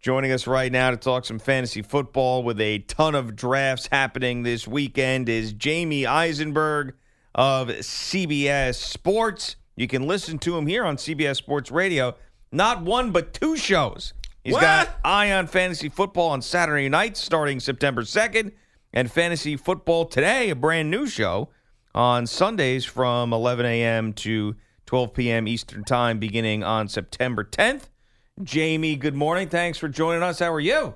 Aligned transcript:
Joining 0.00 0.30
us 0.30 0.46
right 0.46 0.70
now 0.70 0.92
to 0.92 0.96
talk 0.96 1.24
some 1.24 1.40
fantasy 1.40 1.82
football 1.82 2.44
with 2.44 2.60
a 2.60 2.78
ton 2.80 3.16
of 3.16 3.34
drafts 3.34 3.88
happening 3.90 4.44
this 4.44 4.66
weekend 4.68 5.28
is 5.28 5.52
Jamey 5.52 6.06
Eisenberg 6.06 6.94
of 7.34 7.66
CBS 7.68 8.76
Sports. 8.76 9.56
You 9.74 9.88
can 9.88 10.06
listen 10.06 10.38
to 10.40 10.56
him 10.56 10.68
here 10.68 10.84
on 10.84 10.96
CBS 10.98 11.36
Sports 11.36 11.72
Radio. 11.72 12.14
Not 12.52 12.82
one, 12.82 13.10
but 13.10 13.34
two 13.34 13.56
shows. 13.56 14.14
He's 14.44 14.54
What? 14.54 14.60
got 14.60 14.88
Eye 15.04 15.32
on 15.32 15.48
Fantasy 15.48 15.88
Football 15.88 16.30
on 16.30 16.42
Saturday 16.42 16.88
nights 16.88 17.18
starting 17.20 17.58
September 17.58 18.02
2nd, 18.02 18.52
and 18.92 19.10
Fantasy 19.10 19.56
Football 19.56 20.06
Today, 20.06 20.50
a 20.50 20.54
brand 20.54 20.92
new 20.92 21.08
show, 21.08 21.48
on 21.92 22.28
Sundays 22.28 22.84
from 22.84 23.32
11 23.32 23.66
a.m. 23.66 24.12
to 24.12 24.54
12 24.86 25.12
p.m. 25.12 25.48
Eastern 25.48 25.82
Time 25.82 26.20
beginning 26.20 26.62
on 26.62 26.86
September 26.88 27.42
10th. 27.42 27.88
Jamey, 28.42 28.98
good 28.98 29.14
morning. 29.14 29.48
Thanks 29.48 29.78
for 29.78 29.88
joining 29.88 30.22
us. 30.22 30.38
How 30.38 30.52
are 30.52 30.60
you? 30.60 30.94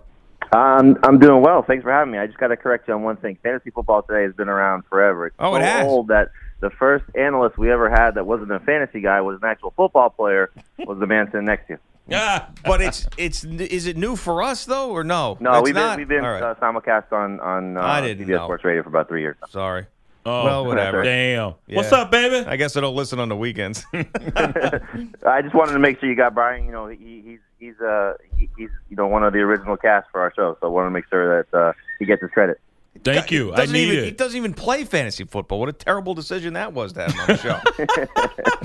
Um, 0.52 0.98
I'm 1.02 1.19
doing 1.19 1.42
well. 1.42 1.62
Thanks 1.62 1.83
for 1.83 1.91
having 1.92 2.12
me. 2.12 2.19
I 2.19 2.27
just 2.27 2.38
got 2.38 2.48
to 2.48 2.56
correct 2.56 2.86
you 2.89 2.94
on 2.94 3.03
one 3.03 3.16
thing. 3.16 3.39
Fantasy 3.42 3.70
football 3.70 4.03
today 4.03 4.22
has 4.25 4.34
been 4.34 4.48
around 4.48 4.84
forever. 4.89 5.27
It's 5.28 5.36
Oh, 5.39 5.55
it 5.55 5.61
so 5.61 5.64
has? 5.64 5.86
old 5.86 6.08
that 6.08 6.31
the 6.61 6.70
first 6.70 7.05
analyst 7.16 7.56
we 7.58 7.70
ever 7.70 7.89
had 7.91 8.12
that 8.12 8.27
wasn't 8.27 8.53
a 8.53 8.61
fantasy 8.61 9.00
guy 9.00 9.20
was 9.20 9.39
an 9.42 9.48
actual 9.48 9.72
football 9.77 10.11
player 10.11 10.50
was 10.78 10.98
the 10.98 11.06
man 11.06 11.27
sitting 11.27 11.47
next 11.47 11.66
to 11.69 11.75
you. 11.75 11.78
Yeah, 12.08 12.47
But 12.64 12.83
it's 12.83 13.06
it's 13.16 13.44
is 13.44 13.86
it 13.86 13.97
new 13.97 14.16
for 14.16 14.42
us 14.42 14.64
though 14.64 14.91
or 14.91 15.05
no? 15.05 15.36
No, 15.41 15.55
It's 15.55 15.62
we've 15.66 15.75
not? 15.75 15.92
been 15.97 16.00
we've 16.00 16.09
been 16.09 16.25
right. 16.25 16.42
uh, 16.42 16.55
simulcast 16.56 17.12
on 17.12 17.38
on 17.38 17.77
uh, 17.77 17.81
I 17.81 18.00
didn't 18.00 18.27
CBS 18.27 18.31
know. 18.31 18.44
Sports 18.47 18.64
Radio 18.64 18.83
for 18.83 18.88
about 18.88 19.06
three 19.09 19.20
years. 19.22 19.36
Sorry. 19.48 19.86
Oh, 20.27 20.45
well, 20.45 20.67
whatever. 20.67 21.03
Damn. 21.03 21.55
What's 21.69 21.92
up, 21.92 22.11
baby? 22.11 22.47
I 22.47 22.56
guess 22.56 22.77
I 22.77 22.81
don't 22.81 22.97
listen 22.97 23.19
on 23.19 23.28
the 23.28 23.37
weekends. 23.37 23.84
I 23.92 25.42
just 25.42 25.55
wanted 25.55 25.73
to 25.73 25.78
make 25.78 26.01
sure 26.01 26.09
you 26.09 26.17
got 26.17 26.34
Brian. 26.34 26.65
You 26.65 26.73
know, 26.73 26.89
he, 26.89 27.23
he's 27.25 27.41
he's 27.59 27.81
uh 27.81 28.15
he, 28.37 28.48
he's 28.56 28.70
you 28.91 28.97
know 28.97 29.06
one 29.06 29.23
of 29.23 29.33
the 29.33 29.41
original 29.41 29.77
cast 29.77 30.11
for 30.11 30.20
our 30.20 30.33
show, 30.34 30.56
so 30.61 30.67
I 30.67 30.70
want 30.70 30.87
to 30.87 30.91
make 30.91 31.05
sure 31.09 31.43
that 31.43 31.56
uh, 31.56 31.73
he 31.98 32.05
gets 32.05 32.23
his 32.23 32.31
credit. 32.31 32.61
Thank 33.04 33.30
you. 33.32 33.52
I 33.52 33.56
Doesn't 33.56 33.72
need 33.72 33.88
even, 33.90 34.04
He 34.04 34.10
doesn't 34.12 34.36
even 34.36 34.54
play 34.54 34.84
fantasy 34.84 35.24
football. 35.24 35.58
What 35.58 35.68
a 35.68 35.72
terrible 35.72 36.14
decision 36.14 36.52
that 36.52 36.72
was 36.72 36.92
to 36.92 37.00
have 37.08 37.12
him 37.12 37.20
on 37.20 37.26
the 37.26 37.36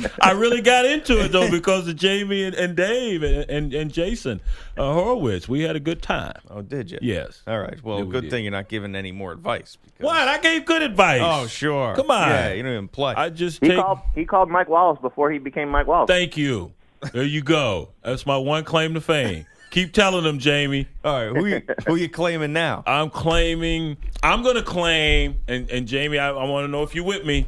show. 0.02 0.08
I 0.22 0.32
really 0.32 0.62
got 0.62 0.86
into 0.86 1.24
it 1.24 1.32
though 1.32 1.50
because 1.50 1.88
of 1.88 1.96
Jamey 1.96 2.46
and, 2.46 2.54
and 2.56 2.76
Dave 2.76 3.24
and 3.24 3.50
and, 3.50 3.74
and 3.74 3.92
Jason 3.92 4.42
uh, 4.78 4.94
Horowitz. 4.94 5.48
We 5.48 5.62
had 5.62 5.76
a 5.76 5.80
good 5.80 6.02
time. 6.02 6.40
oh, 6.52 6.62
did 6.62 6.92
you? 6.92 7.00
Yes. 7.02 7.42
All 7.48 7.60
right. 7.60 7.82
Well, 7.84 8.00
Yeah, 8.00 8.04
we 8.04 8.12
good 8.12 8.22
did. 8.24 8.32
thing 8.32 8.44
you're 8.44 8.52
not 8.52 8.68
giving 8.68 8.96
any 8.96 9.12
more 9.12 9.32
advice. 9.32 9.78
Because, 9.84 10.06
What? 10.06 10.28
I 10.28 10.38
gave 10.40 10.66
good 10.66 10.82
advice. 10.84 11.22
Oh, 11.24 11.48
sure. 11.48 11.96
Come 11.96 12.12
on. 12.12 12.30
Yeah, 12.30 12.54
you 12.54 12.64
don't 12.64 12.74
even 12.74 12.88
play. 12.90 13.16
I 13.16 13.30
just 13.30 13.62
He 13.62 13.70
take. 13.70 13.80
called 13.80 14.00
he 14.14 14.26
called 14.26 14.50
Mike 14.50 14.70
Wallace 14.70 15.00
before 15.02 15.32
he 15.32 15.40
became 15.40 15.70
Mike 15.70 15.88
Wallace. 15.88 16.10
Thank 16.10 16.38
you. 16.38 16.74
There 17.14 17.24
you 17.24 17.42
go. 17.42 17.90
That's 18.04 18.26
my 18.26 18.38
one 18.38 18.66
claim 18.66 18.94
to 18.96 19.02
fame. 19.02 19.46
Keep 19.78 19.94
telling 19.94 20.24
them, 20.24 20.40
Jamey. 20.40 20.88
All 21.04 21.14
right. 21.14 21.38
Who 21.38 21.46
you, 21.46 21.62
who 21.86 21.96
you 21.98 22.10
claiming 22.10 22.52
now? 22.52 22.82
I'm 22.88 23.12
claiming. 23.12 23.98
I'm 24.24 24.42
gonna 24.42 24.64
claim, 24.64 25.36
and 25.48 25.70
and 25.70 25.88
Jamey, 25.88 26.20
I, 26.20 26.30
I 26.30 26.46
want 26.46 26.64
to 26.64 26.68
know 26.68 26.82
if 26.82 26.96
you 26.96 27.04
with 27.04 27.28
me. 27.28 27.46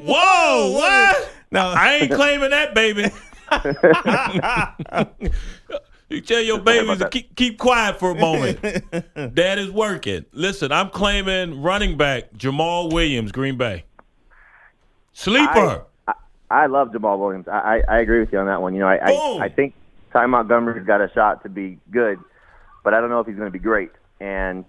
Whoa! 0.00 0.72
What? 0.72 1.30
No. 1.52 1.60
I 1.60 1.92
ain't 1.92 2.12
claiming 2.12 2.50
that, 2.50 2.74
baby. 2.74 3.02
you 6.08 6.20
tell 6.22 6.40
your 6.40 6.58
babies 6.58 6.98
to 6.98 7.08
keep 7.08 7.36
keep 7.36 7.56
quiet 7.56 8.00
for 8.00 8.10
a 8.10 8.16
moment. 8.16 8.60
Dad 9.36 9.60
is 9.60 9.70
working. 9.70 10.24
Listen, 10.32 10.72
I'm 10.72 10.90
claiming 10.90 11.62
running 11.62 11.96
back 11.96 12.32
Jamaal 12.32 12.92
Williams, 12.92 13.30
Green 13.30 13.56
Bay. 13.56 13.84
Sleeper. 15.12 15.84
I, 16.08 16.14
I 16.50 16.66
love 16.66 16.88
Jamaal 16.88 17.20
Williams. 17.20 17.46
I, 17.46 17.82
I, 17.88 17.88
I 17.88 17.98
agree 18.00 18.18
with 18.18 18.32
you 18.32 18.40
on 18.40 18.46
that 18.46 18.60
one. 18.60 18.74
You 18.74 18.80
know, 18.80 18.88
I, 18.88 18.96
I, 18.96 19.38
I 19.42 19.48
think 19.48 19.74
Ty 20.12 20.26
Montgomery's 20.26 20.86
got 20.86 21.00
a 21.00 21.10
shot 21.14 21.42
to 21.42 21.48
be 21.48 21.78
good, 21.90 22.18
but 22.84 22.94
I 22.94 23.00
don't 23.00 23.10
know 23.10 23.20
if 23.20 23.26
he's 23.26 23.36
going 23.36 23.48
to 23.48 23.52
be 23.52 23.58
great. 23.58 23.90
And 24.20 24.64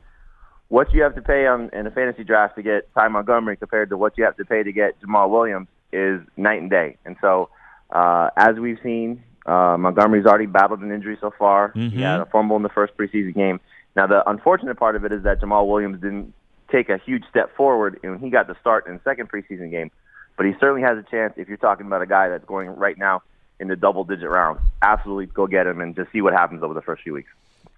what 0.69 0.93
you 0.93 1.03
have 1.03 1.15
to 1.15 1.21
pay 1.21 1.45
on 1.45 1.69
in 1.73 1.85
a 1.85 1.91
fantasy 1.91 2.23
draft 2.23 2.55
to 2.55 2.63
get 2.63 2.91
Ty 2.93 3.09
Montgomery 3.09 3.57
compared 3.57 3.89
to 3.89 3.97
what 3.97 4.17
you 4.17 4.23
have 4.23 4.37
to 4.37 4.45
pay 4.45 4.63
to 4.63 4.71
get 4.71 4.99
Jamaal 5.01 5.29
Williams 5.29 5.67
is 5.91 6.21
night 6.37 6.61
and 6.61 6.69
day. 6.69 6.97
And 7.05 7.15
so, 7.21 7.49
uh, 7.91 8.29
as 8.35 8.55
we've 8.55 8.79
seen, 8.81 9.23
uh, 9.45 9.77
Montgomery's 9.77 10.25
already 10.25 10.47
battled 10.47 10.79
an 10.79 10.91
injury 10.91 11.17
so 11.21 11.31
far. 11.37 11.71
He 11.91 12.01
had 12.01 12.21
a 12.21 12.25
fumble 12.25 12.55
in 12.55 12.63
the 12.63 12.69
first 12.69 12.97
preseason 12.97 13.35
game. 13.35 13.59
Now, 13.95 14.07
the 14.07 14.27
unfortunate 14.27 14.77
part 14.77 14.95
of 14.95 15.05
it 15.05 15.11
is 15.11 15.23
that 15.23 15.39
Jamaal 15.41 15.67
Williams 15.67 16.01
didn't 16.01 16.33
take 16.71 16.89
a 16.89 16.97
huge 16.97 17.23
step 17.29 17.55
forward, 17.55 17.99
and 18.01 18.19
he 18.19 18.31
got 18.31 18.47
the 18.47 18.55
start 18.59 18.87
in 18.87 18.95
the 18.95 19.01
second 19.03 19.29
preseason 19.29 19.69
game. 19.69 19.91
But 20.37 20.47
he 20.47 20.53
certainly 20.59 20.81
has 20.81 20.97
a 20.97 21.03
chance 21.03 21.33
if 21.37 21.47
you're 21.47 21.57
talking 21.57 21.85
about 21.85 22.01
a 22.01 22.07
guy 22.07 22.29
that's 22.29 22.45
going 22.45 22.69
right 22.69 22.97
now 22.97 23.21
in 23.59 23.67
the 23.67 23.75
double-digit 23.75 24.29
rounds. 24.29 24.61
Absolutely 24.81 25.27
go 25.27 25.47
get 25.47 25.67
him 25.67 25.81
and 25.81 25.95
just 25.95 26.11
see 26.11 26.21
what 26.21 26.33
happens 26.33 26.63
over 26.63 26.73
the 26.73 26.81
first 26.81 27.03
few 27.03 27.13
weeks. 27.13 27.29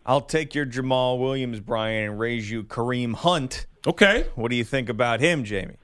I'll 0.05 0.21
take 0.21 0.53
your 0.53 0.65
Jamaal 0.65 1.19
Williams, 1.19 1.59
Brian, 1.59 2.11
and 2.11 2.19
raise 2.19 2.49
you 2.49 2.63
Kareem 2.63 3.15
Hunt. 3.15 3.65
Okay. 3.87 4.25
What 4.35 4.49
do 4.49 4.55
you 4.55 4.63
think 4.63 4.89
about 4.89 5.19
him, 5.19 5.43
Jamey? 5.43 5.75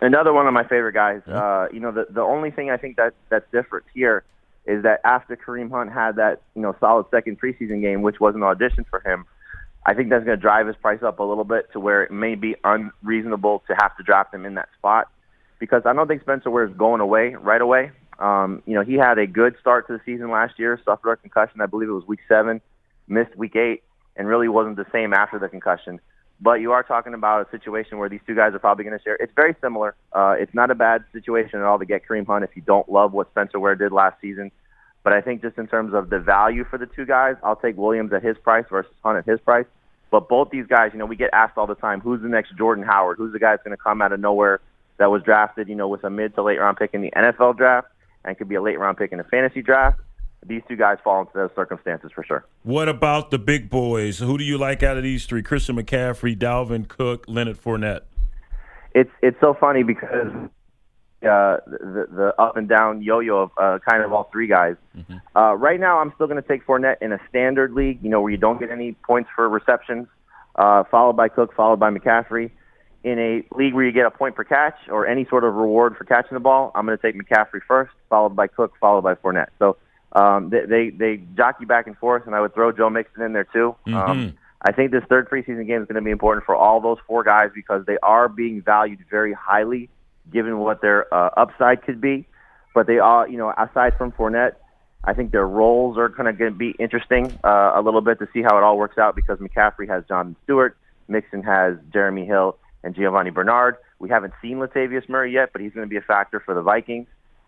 Another 0.00 0.32
one 0.32 0.46
of 0.46 0.52
my 0.52 0.62
favorite 0.64 0.92
guys. 0.92 1.22
Uh, 1.26 1.66
you 1.72 1.80
know, 1.80 1.90
the 1.90 2.06
the 2.08 2.20
only 2.20 2.52
thing 2.52 2.70
I 2.70 2.76
think 2.76 2.96
that 2.96 3.14
that's 3.30 3.50
different 3.50 3.84
here 3.92 4.22
is 4.64 4.84
that 4.84 5.00
after 5.04 5.36
Kareem 5.36 5.70
Hunt 5.70 5.92
had 5.92 6.16
that 6.16 6.42
you 6.54 6.62
know 6.62 6.76
solid 6.78 7.06
second 7.10 7.40
preseason 7.40 7.80
game, 7.80 8.02
which 8.02 8.20
was 8.20 8.36
an 8.36 8.44
audition 8.44 8.84
for 8.88 9.00
him, 9.00 9.24
I 9.84 9.94
think 9.94 10.10
that's 10.10 10.24
going 10.24 10.36
to 10.36 10.40
drive 10.40 10.66
his 10.68 10.76
price 10.76 11.02
up 11.02 11.18
a 11.18 11.24
little 11.24 11.44
bit 11.44 11.72
to 11.72 11.80
where 11.80 12.04
it 12.04 12.12
may 12.12 12.36
be 12.36 12.54
unreasonable 12.62 13.64
to 13.66 13.74
have 13.80 13.96
to 13.96 14.04
draft 14.04 14.32
him 14.32 14.44
in 14.46 14.54
that 14.54 14.68
spot 14.78 15.08
because 15.58 15.82
I 15.84 15.92
don't 15.92 16.06
think 16.06 16.22
Spencer 16.22 16.50
Ware 16.50 16.66
is 16.66 16.76
going 16.76 17.00
away 17.00 17.34
right 17.34 17.60
away. 17.60 17.90
Um, 18.18 18.62
you 18.66 18.74
know, 18.74 18.82
he 18.82 18.94
had 18.94 19.18
a 19.18 19.26
good 19.26 19.54
start 19.60 19.86
to 19.86 19.92
the 19.92 20.00
season 20.04 20.30
last 20.30 20.58
year, 20.58 20.80
suffered 20.84 21.12
a 21.12 21.16
concussion. 21.16 21.60
I 21.60 21.66
believe 21.66 21.88
it 21.88 21.92
was 21.92 22.06
week 22.06 22.20
seven, 22.28 22.60
missed 23.06 23.36
week 23.36 23.54
eight, 23.54 23.82
and 24.16 24.26
really 24.26 24.48
wasn't 24.48 24.76
the 24.76 24.86
same 24.92 25.14
after 25.14 25.38
the 25.38 25.48
concussion. 25.48 26.00
But 26.40 26.60
you 26.60 26.72
are 26.72 26.82
talking 26.82 27.14
about 27.14 27.46
a 27.46 27.50
situation 27.50 27.98
where 27.98 28.08
these 28.08 28.20
two 28.26 28.34
guys 28.34 28.54
are 28.54 28.58
probably 28.58 28.84
going 28.84 28.96
to 28.96 29.02
share. 29.02 29.16
It's 29.16 29.32
very 29.34 29.56
similar. 29.60 29.94
Uh, 30.12 30.34
it's 30.38 30.54
not 30.54 30.70
a 30.70 30.74
bad 30.74 31.04
situation 31.12 31.58
at 31.58 31.64
all 31.64 31.78
to 31.78 31.86
get 31.86 32.06
Kareem 32.06 32.26
Hunt 32.26 32.44
if 32.44 32.50
you 32.54 32.62
don't 32.62 32.88
love 32.88 33.12
what 33.12 33.30
Spencer 33.30 33.58
Ware 33.58 33.74
did 33.74 33.92
last 33.92 34.20
season. 34.20 34.50
But 35.02 35.12
I 35.12 35.20
think 35.20 35.42
just 35.42 35.58
in 35.58 35.66
terms 35.66 35.94
of 35.94 36.10
the 36.10 36.18
value 36.18 36.64
for 36.64 36.78
the 36.78 36.86
two 36.86 37.06
guys, 37.06 37.36
I'll 37.42 37.56
take 37.56 37.76
Williams 37.76 38.12
at 38.12 38.22
his 38.22 38.36
price 38.38 38.64
versus 38.70 38.92
Hunt 39.04 39.18
at 39.18 39.26
his 39.26 39.40
price. 39.40 39.66
But 40.10 40.28
both 40.28 40.50
these 40.50 40.66
guys, 40.66 40.90
you 40.92 40.98
know, 40.98 41.06
we 41.06 41.16
get 41.16 41.30
asked 41.32 41.58
all 41.58 41.66
the 41.66 41.74
time, 41.74 42.00
who's 42.00 42.22
the 42.22 42.28
next 42.28 42.56
Jordan 42.56 42.84
Howard? 42.84 43.18
Who's 43.18 43.32
the 43.32 43.38
guy 43.38 43.52
that's 43.52 43.62
going 43.62 43.76
to 43.76 43.82
come 43.82 44.00
out 44.00 44.12
of 44.12 44.20
nowhere 44.20 44.60
that 44.98 45.10
was 45.10 45.22
drafted, 45.22 45.68
you 45.68 45.74
know, 45.74 45.88
with 45.88 46.04
a 46.04 46.10
mid 46.10 46.34
to 46.34 46.42
late 46.42 46.58
round 46.58 46.76
pick 46.76 46.94
in 46.94 47.02
the 47.02 47.10
NFL 47.10 47.56
draft 47.56 47.88
and 48.28 48.38
could 48.38 48.48
be 48.48 48.54
a 48.54 48.62
late 48.62 48.78
round 48.78 48.96
pick 48.98 49.10
in 49.12 49.20
a 49.20 49.24
fantasy 49.24 49.62
draft? 49.62 50.00
These 50.46 50.62
two 50.68 50.76
guys 50.76 50.98
fall 51.02 51.20
into 51.20 51.32
those 51.34 51.50
circumstances 51.56 52.12
for 52.14 52.22
sure. 52.22 52.44
What 52.62 52.88
about 52.88 53.32
the 53.32 53.38
big 53.38 53.68
boys? 53.68 54.18
Who 54.20 54.38
do 54.38 54.44
you 54.44 54.56
like 54.56 54.82
out 54.84 54.96
of 54.96 55.02
these 55.02 55.26
three? 55.26 55.42
Christian 55.42 55.76
McCaffrey, 55.76 56.38
Dalvin 56.38 56.86
Cook, 56.86 57.24
Leonard 57.26 57.60
Fournette. 57.60 58.02
it's 58.94 59.10
it's 59.20 59.36
so 59.40 59.54
funny 59.58 59.82
because 59.82 60.28
uh, 61.22 61.56
the 61.66 62.06
the 62.10 62.34
up 62.38 62.56
and 62.56 62.68
down 62.68 63.02
yo-yo 63.02 63.38
of 63.38 63.50
uh, 63.58 63.78
kind 63.88 64.04
of 64.04 64.12
all 64.12 64.28
three 64.30 64.46
guys. 64.46 64.76
Uh, 65.34 65.54
right 65.56 65.80
now, 65.80 65.98
I'm 65.98 66.12
still 66.14 66.28
going 66.28 66.40
to 66.40 66.48
take 66.48 66.64
Fournette 66.66 66.96
in 67.00 67.12
a 67.12 67.18
standard 67.28 67.72
league, 67.72 67.98
you 68.02 68.08
know, 68.10 68.20
where 68.20 68.30
you 68.30 68.38
don't 68.38 68.60
get 68.60 68.70
any 68.70 68.92
points 68.92 69.28
for 69.34 69.48
receptions, 69.48 70.06
uh, 70.54 70.84
followed 70.90 71.16
by 71.16 71.28
Cook, 71.28 71.54
followed 71.54 71.80
by 71.80 71.90
McCaffrey. 71.90 72.52
In 73.04 73.18
a 73.18 73.44
league 73.56 73.74
where 73.74 73.84
you 73.84 73.92
get 73.92 74.06
a 74.06 74.10
point 74.10 74.34
per 74.34 74.42
catch 74.42 74.76
or 74.90 75.06
any 75.06 75.24
sort 75.26 75.44
of 75.44 75.54
reward 75.54 75.96
for 75.96 76.04
catching 76.04 76.34
the 76.34 76.40
ball, 76.40 76.72
I'm 76.74 76.84
going 76.84 76.98
to 76.98 77.02
take 77.02 77.14
McCaffrey 77.14 77.60
first, 77.66 77.92
followed 78.08 78.34
by 78.34 78.48
Cook, 78.48 78.72
followed 78.80 79.02
by 79.02 79.14
Fournette. 79.14 79.50
So 79.60 79.76
um, 80.12 80.50
they, 80.50 80.64
they 80.66 80.90
they 80.90 81.22
jockey 81.36 81.64
back 81.64 81.86
and 81.86 81.96
forth, 81.96 82.26
and 82.26 82.34
I 82.34 82.40
would 82.40 82.54
throw 82.54 82.72
Joe 82.72 82.90
Mixon 82.90 83.22
in 83.22 83.32
there 83.32 83.44
too. 83.44 83.76
Um, 83.86 84.38
I 84.62 84.72
think 84.72 84.90
this 84.90 85.04
third 85.08 85.30
preseason 85.30 85.66
game 85.66 85.82
is 85.82 85.86
going 85.86 85.94
to 85.94 86.02
be 86.02 86.10
important 86.10 86.44
for 86.44 86.56
all 86.56 86.80
those 86.80 86.98
four 87.06 87.22
guys 87.22 87.50
because 87.54 87.86
they 87.86 87.98
are 88.02 88.28
being 88.28 88.62
valued 88.62 89.04
very 89.08 89.32
highly, 89.32 89.88
given 90.32 90.58
what 90.58 90.80
their 90.80 91.12
uh, 91.14 91.30
upside 91.36 91.82
could 91.82 92.00
be. 92.00 92.26
But 92.74 92.86
they 92.86 92.98
are, 92.98 93.28
you 93.28 93.38
know, 93.38 93.52
aside 93.56 93.96
from 93.96 94.12
Fournette, 94.12 94.56
I 95.04 95.14
think 95.14 95.30
their 95.30 95.46
roles 95.46 95.96
are 95.96 96.10
kind 96.10 96.28
of 96.28 96.38
going 96.38 96.52
to 96.52 96.58
be 96.58 96.74
interesting 96.78 97.38
uh, 97.44 97.72
a 97.74 97.82
little 97.82 98.00
bit 98.00 98.18
to 98.18 98.28
see 98.32 98.42
how 98.42 98.56
it 98.58 98.64
all 98.64 98.76
works 98.76 98.98
out 98.98 99.14
because 99.14 99.38
McCaffrey 99.38 99.88
has 99.88 100.04
John 100.08 100.34
Stewart, 100.44 100.76
Mixon 101.06 101.42
has 101.44 101.76
Jeremy 101.92 102.26
Hill 102.26 102.56
and 102.88 102.96
Giovani 102.96 103.30
Bernard. 103.30 103.76
We 103.98 104.08
haven't 104.08 104.32
seen 104.42 104.56
Latavius 104.56 105.08
Murray 105.08 105.32
yet, 105.32 105.50
but 105.52 105.60
he's 105.60 105.72
going 105.72 105.86
to 105.86 105.90
be 105.90 105.96
a 105.96 106.00
factor 106.02 106.40
for 106.40 106.54
the 106.54 106.62
Vikings. 106.62 107.06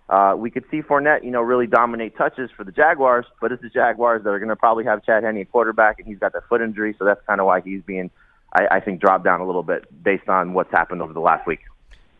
Uh, 0.08 0.34
we 0.36 0.50
could 0.50 0.64
see 0.70 0.82
Fournette, 0.82 1.24
you 1.24 1.30
know, 1.30 1.40
really 1.40 1.66
dominate 1.66 2.16
touches 2.16 2.50
for 2.56 2.64
the 2.64 2.72
Jaguars, 2.72 3.24
but 3.40 3.52
it's 3.52 3.62
the 3.62 3.68
Jaguars 3.68 4.22
that 4.24 4.30
are 4.30 4.38
going 4.38 4.48
to 4.48 4.56
probably 4.56 4.84
have 4.84 5.04
Chad 5.04 5.22
Henne 5.22 5.38
at 5.38 5.50
quarterback, 5.50 5.98
and 5.98 6.06
he's 6.06 6.18
got 6.18 6.32
that 6.32 6.48
foot 6.48 6.60
injury, 6.60 6.94
so 6.98 7.04
that's 7.04 7.24
kind 7.26 7.40
of 7.40 7.46
why 7.46 7.60
he's 7.60 7.82
being, 7.82 8.10
I, 8.52 8.66
I 8.76 8.80
think, 8.80 9.00
dropped 9.00 9.24
down 9.24 9.40
a 9.40 9.46
little 9.46 9.62
bit 9.62 9.84
based 10.02 10.28
on 10.28 10.52
what's 10.52 10.72
happened 10.72 11.00
over 11.00 11.12
the 11.12 11.20
last 11.20 11.46
week. 11.46 11.60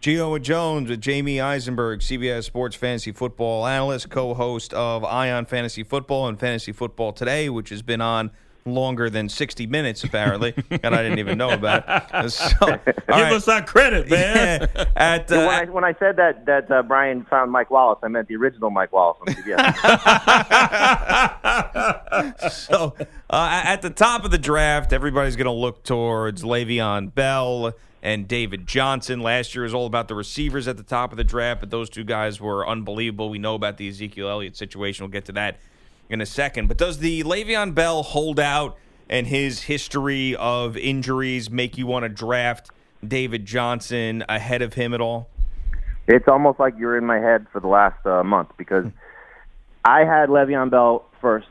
Gio 0.00 0.40
Jones 0.40 0.88
with 0.88 1.00
Jamey 1.00 1.43
Eisenberg, 1.43 2.00
CBS 2.00 2.44
Sports 2.44 2.76
Fantasy 2.76 3.12
Football 3.12 3.66
analyst, 3.66 4.08
co-host 4.08 4.73
of 4.73 5.05
Eye 5.05 5.31
on 5.31 5.44
Fantasy 5.44 5.82
Football 5.82 6.28
and 6.28 6.38
Fantasy 6.38 6.73
Football 6.73 7.12
Today, 7.12 7.50
which 7.50 7.69
has 7.70 7.82
been 7.82 8.00
on 8.00 8.31
longer 8.64 9.10
than 9.10 9.28
60 9.28 9.66
minutes, 9.66 10.04
apparently, 10.04 10.54
and 10.70 10.94
I 10.94 11.02
didn't 11.02 11.18
even 11.18 11.38
know 11.38 11.50
about 11.50 11.84
it. 11.88 12.30
So, 12.40 12.66
Give 12.66 12.94
right. 13.08 13.32
us 13.32 13.44
that 13.46 13.66
credit, 13.66 14.08
man. 14.10 14.68
Yeah. 14.80 14.84
At, 14.96 15.30
uh, 15.32 15.36
when, 15.36 15.48
I, 15.48 15.64
when, 15.66 15.84
I, 15.84 15.94
said 15.94 16.16
that 16.16 16.46
that 16.46 16.70
uh, 16.70 16.82
Brian 16.82 17.24
found 17.24 17.50
Mike 17.50 17.70
Wallace, 17.70 17.98
I 18.02 18.08
meant 18.08 18.28
the 18.28 18.36
original 18.36 18.70
Mike 18.70 18.92
Wallace 18.92 19.18
on 19.20 19.34
CBS. 19.34 19.76
so, 22.50 22.94
uh, 23.28 23.62
at 23.64 23.82
the 23.82 23.90
top 23.90 24.24
of 24.24 24.30
the 24.30 24.38
draft, 24.38 24.92
everybody's 24.92 25.36
going 25.36 25.46
to 25.46 25.52
look 25.52 25.82
towards 25.82 26.42
Le'Veon 26.42 27.14
Bell 27.14 27.72
and 28.02 28.26
David 28.28 28.66
Johnson. 28.66 29.20
Last 29.20 29.54
year 29.54 29.64
was 29.64 29.74
all 29.74 29.86
about 29.86 30.08
the 30.08 30.14
receivers 30.14 30.68
at 30.68 30.76
the 30.76 30.82
top 30.82 31.12
of 31.12 31.16
the 31.16 31.24
draft, 31.24 31.60
but 31.60 31.70
those 31.70 31.90
two 31.90 32.04
guys 32.04 32.40
were 32.40 32.66
unbelievable. 32.66 33.30
We 33.30 33.38
know 33.38 33.54
about 33.54 33.76
the 33.76 33.88
Ezekiel 33.88 34.28
Elliott 34.28 34.56
situation. 34.56 35.04
We'll 35.04 35.12
get 35.12 35.26
to 35.26 35.32
that 35.32 35.58
in 36.10 36.20
a 36.20 36.26
second. 36.26 36.66
But 36.66 36.76
does 36.76 36.98
the 36.98 37.22
Le'Veon 37.22 37.74
Bell 37.74 38.02
holdout 38.02 38.76
and 39.08 39.26
his 39.26 39.62
history 39.62 40.36
of 40.36 40.76
injuries 40.76 41.50
make 41.50 41.78
you 41.78 41.86
want 41.86 42.02
to 42.02 42.08
draft 42.08 42.70
David 43.06 43.46
Johnson 43.46 44.24
ahead 44.28 44.60
of 44.60 44.74
him 44.74 44.92
at 44.92 45.00
all? 45.00 45.28
It's 46.06 46.28
almost 46.28 46.58
like 46.58 46.74
you're 46.78 46.98
in 46.98 47.06
my 47.06 47.18
head 47.18 47.46
for 47.52 47.60
the 47.60 47.68
last 47.68 48.04
uh, 48.04 48.24
month 48.24 48.50
because 48.56 48.86
I 49.84 50.00
had 50.00 50.28
Le'Veon 50.28 50.70
Bell 50.70 51.06
first 51.20 51.46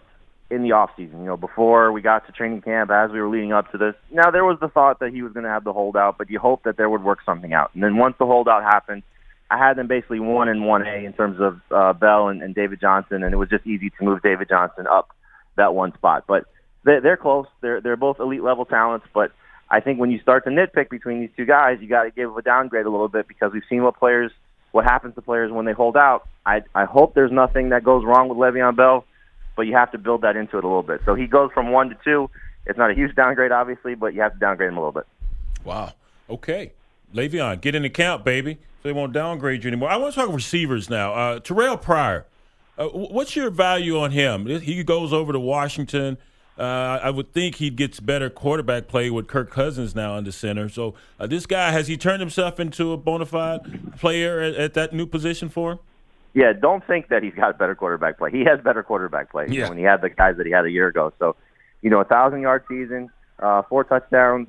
in 0.49 0.63
the 0.63 0.73
off 0.73 0.91
season. 0.97 1.19
You 1.19 1.27
know, 1.27 1.37
before 1.37 1.91
we 1.91 2.01
got 2.01 2.25
to 2.27 2.31
training 2.33 2.61
camp, 2.61 2.91
as 2.91 3.11
we 3.11 3.21
were 3.21 3.29
leading 3.29 3.53
up 3.53 3.71
to 3.71 3.77
this. 3.77 3.95
Now 4.11 4.31
there 4.31 4.43
was 4.43 4.59
the 4.59 4.67
thought 4.67 4.99
that 4.99 5.13
he 5.13 5.21
was 5.21 5.31
going 5.31 5.45
to 5.45 5.49
have 5.49 5.63
the 5.63 5.73
holdout, 5.73 6.17
but 6.17 6.29
you 6.29 6.39
hope 6.39 6.63
that 6.63 6.75
there 6.75 6.89
would 6.89 7.03
work 7.03 7.19
something 7.25 7.53
out. 7.53 7.71
And 7.73 7.83
then 7.83 7.97
once 7.97 8.15
the 8.19 8.25
holdout 8.25 8.63
happened, 8.63 9.03
I 9.51 9.57
had 9.57 9.75
them 9.75 9.87
basically 9.87 10.19
one 10.19 10.47
and 10.47 10.65
one 10.65 10.85
A 10.85 11.05
in 11.05 11.13
terms 11.13 11.39
of 11.39 11.59
uh, 11.71 11.93
Bell 11.93 12.27
and, 12.27 12.41
and 12.41 12.53
David 12.53 12.79
Johnson, 12.79 13.23
and 13.23 13.33
it 13.33 13.37
was 13.37 13.49
just 13.49 13.65
easy 13.65 13.89
to 13.89 14.03
move 14.03 14.21
David 14.21 14.47
Johnson 14.49 14.85
up 14.87 15.09
that 15.55 15.73
one 15.73 15.93
spot. 15.93 16.25
But 16.27 16.45
they, 16.83 16.99
they're 16.99 17.17
close. 17.17 17.47
They're 17.61 17.81
they're 17.81 17.97
both 17.97 18.19
elite 18.19 18.43
level 18.43 18.65
talents, 18.65 19.07
but 19.13 19.31
I 19.69 19.79
think 19.79 19.99
when 19.99 20.11
you 20.11 20.19
start 20.19 20.43
to 20.45 20.49
nitpick 20.49 20.89
between 20.89 21.21
these 21.21 21.31
two 21.35 21.45
guys, 21.45 21.79
you 21.81 21.87
got 21.87 22.03
to 22.03 22.11
give 22.11 22.35
a 22.35 22.41
downgrade 22.41 22.85
a 22.85 22.89
little 22.89 23.07
bit 23.07 23.27
because 23.27 23.51
we've 23.53 23.63
seen 23.69 23.83
what 23.83 23.97
players, 23.97 24.31
what 24.71 24.85
happens 24.85 25.15
to 25.15 25.21
players 25.21 25.51
when 25.51 25.65
they 25.65 25.73
hold 25.73 25.97
out. 25.97 26.27
I 26.45 26.61
I 26.75 26.85
hope 26.85 27.15
there's 27.15 27.31
nothing 27.31 27.69
that 27.69 27.83
goes 27.83 28.05
wrong 28.05 28.29
with 28.29 28.37
Le'Veon 28.37 28.75
Bell 28.75 29.05
but 29.59 29.67
you 29.67 29.73
have 29.73 29.91
to 29.91 29.97
build 29.97 30.21
that 30.21 30.37
into 30.37 30.57
it 30.57 30.63
a 30.63 30.67
little 30.67 30.83
bit. 30.83 31.01
So 31.03 31.15
he 31.15 31.27
goes 31.27 31.51
from 31.53 31.73
one 31.73 31.89
to 31.89 31.97
two. 32.01 32.29
It's 32.65 32.77
not 32.77 32.91
a 32.91 32.93
huge 32.93 33.13
downgrade, 33.13 33.51
obviously, 33.51 33.93
but 33.93 34.13
you 34.13 34.21
have 34.21 34.31
to 34.31 34.39
downgrade 34.39 34.69
him 34.69 34.77
a 34.77 34.79
little 34.79 34.93
bit. 34.93 35.05
Wow. 35.65 35.91
Okay. 36.29 36.71
Le'Veon, 37.13 37.59
get 37.61 37.75
in 37.75 37.83
the 37.83 37.89
count, 37.89 38.23
baby. 38.23 38.55
So 38.81 38.89
they 38.89 38.93
won't 38.93 39.13
downgrade 39.13 39.63
you 39.63 39.69
anymore. 39.69 39.89
I 39.89 39.97
want 39.97 40.13
to 40.13 40.19
talk 40.21 40.33
receivers 40.33 40.89
now. 40.89 41.13
Uh, 41.13 41.39
Terrelle 41.39 41.81
Pryor, 41.81 42.25
uh, 42.77 42.87
what's 42.87 43.35
your 43.35 43.49
value 43.49 43.99
on 43.99 44.11
him? 44.11 44.45
He 44.45 44.83
goes 44.83 45.11
over 45.11 45.33
to 45.33 45.39
Washington. 45.39 46.17
Uh, 46.57 46.99
I 47.01 47.09
would 47.09 47.33
think 47.33 47.55
he 47.55 47.69
gets 47.69 48.01
better 48.01 48.29
quarterback 48.29 48.87
play 48.87 49.09
with 49.09 49.27
Kirk 49.27 49.49
Cousins 49.49 49.95
now 49.95 50.17
in 50.17 50.25
the 50.25 50.31
center. 50.33 50.67
So 50.67 50.93
uh, 51.17 51.25
this 51.25 51.45
guy 51.45 51.71
has 51.71 51.87
he 51.87 51.95
turned 51.95 52.19
himself 52.19 52.59
into 52.59 52.91
a 52.91 52.97
bona 52.97 53.25
fide 53.25 53.97
player 53.97 54.41
at, 54.41 54.55
at 54.55 54.73
that 54.73 54.91
new 54.91 55.05
position 55.05 55.47
for 55.47 55.73
him? 55.73 55.79
Yeah, 56.33 56.51
don't 56.53 56.85
think 56.85 57.07
that 57.07 57.23
he's 57.23 57.33
got 57.33 57.57
better 57.57 57.75
quarterback 57.75 58.17
play. 58.17 58.31
He 58.31 58.43
has 58.43 58.59
better 58.59 58.83
quarterback 58.83 59.31
play 59.31 59.47
yeah. 59.49 59.69
when 59.69 59.77
he 59.77 59.83
had 59.83 60.01
the 60.01 60.09
guys 60.09 60.35
that 60.37 60.45
he 60.45 60.51
had 60.51 60.65
a 60.65 60.69
year 60.69 60.87
ago. 60.87 61.13
So, 61.17 61.37
you 61.81 61.89
know, 61.89 62.01
a 62.01 62.05
thousand 62.05 62.41
yard 62.41 62.65
season, 62.67 63.09
uh, 63.39 63.63
four 63.63 63.85
touchdowns, 63.85 64.47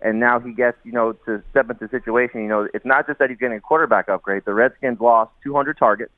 and 0.00 0.20
now 0.20 0.38
he 0.38 0.52
gets, 0.52 0.76
you 0.84 0.92
know, 0.92 1.12
to 1.26 1.42
step 1.50 1.70
into 1.70 1.86
the 1.86 1.90
situation. 1.90 2.42
You 2.42 2.48
know, 2.48 2.68
it's 2.72 2.84
not 2.84 3.06
just 3.06 3.18
that 3.18 3.30
he's 3.30 3.38
getting 3.38 3.58
a 3.58 3.60
quarterback 3.60 4.08
upgrade. 4.08 4.44
The 4.44 4.54
Redskins 4.54 5.00
lost 5.00 5.32
200 5.42 5.76
targets 5.76 6.12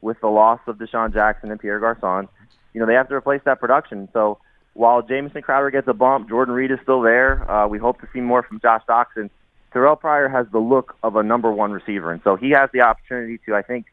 with 0.00 0.20
the 0.20 0.28
loss 0.28 0.60
of 0.66 0.76
DeSean 0.76 1.12
Jackson 1.12 1.50
and 1.50 1.60
Pierre 1.60 1.80
Garcon. 1.80 2.28
You 2.72 2.80
know, 2.80 2.86
they 2.86 2.94
have 2.94 3.08
to 3.08 3.14
replace 3.14 3.42
that 3.44 3.60
production. 3.60 4.08
So 4.12 4.38
while 4.74 5.02
Jamison 5.02 5.42
Crowder 5.42 5.70
gets 5.70 5.88
a 5.88 5.94
bump, 5.94 6.28
Jordan 6.28 6.54
Reed 6.54 6.70
is 6.70 6.78
still 6.82 7.02
there. 7.02 7.50
Uh, 7.50 7.66
we 7.66 7.78
hope 7.78 8.00
to 8.00 8.08
see 8.12 8.20
more 8.20 8.42
from 8.42 8.60
Josh 8.60 8.82
Doctson. 8.88 9.30
Terrelle 9.74 9.98
Pryor 9.98 10.28
has 10.28 10.46
the 10.52 10.58
look 10.58 10.96
of 11.02 11.16
a 11.16 11.22
number 11.22 11.52
one 11.52 11.72
receiver, 11.72 12.12
and 12.12 12.22
so 12.22 12.36
he 12.36 12.50
has 12.50 12.70
the 12.72 12.80
opportunity 12.80 13.38
to, 13.46 13.54
I 13.54 13.62
think, 13.62 13.86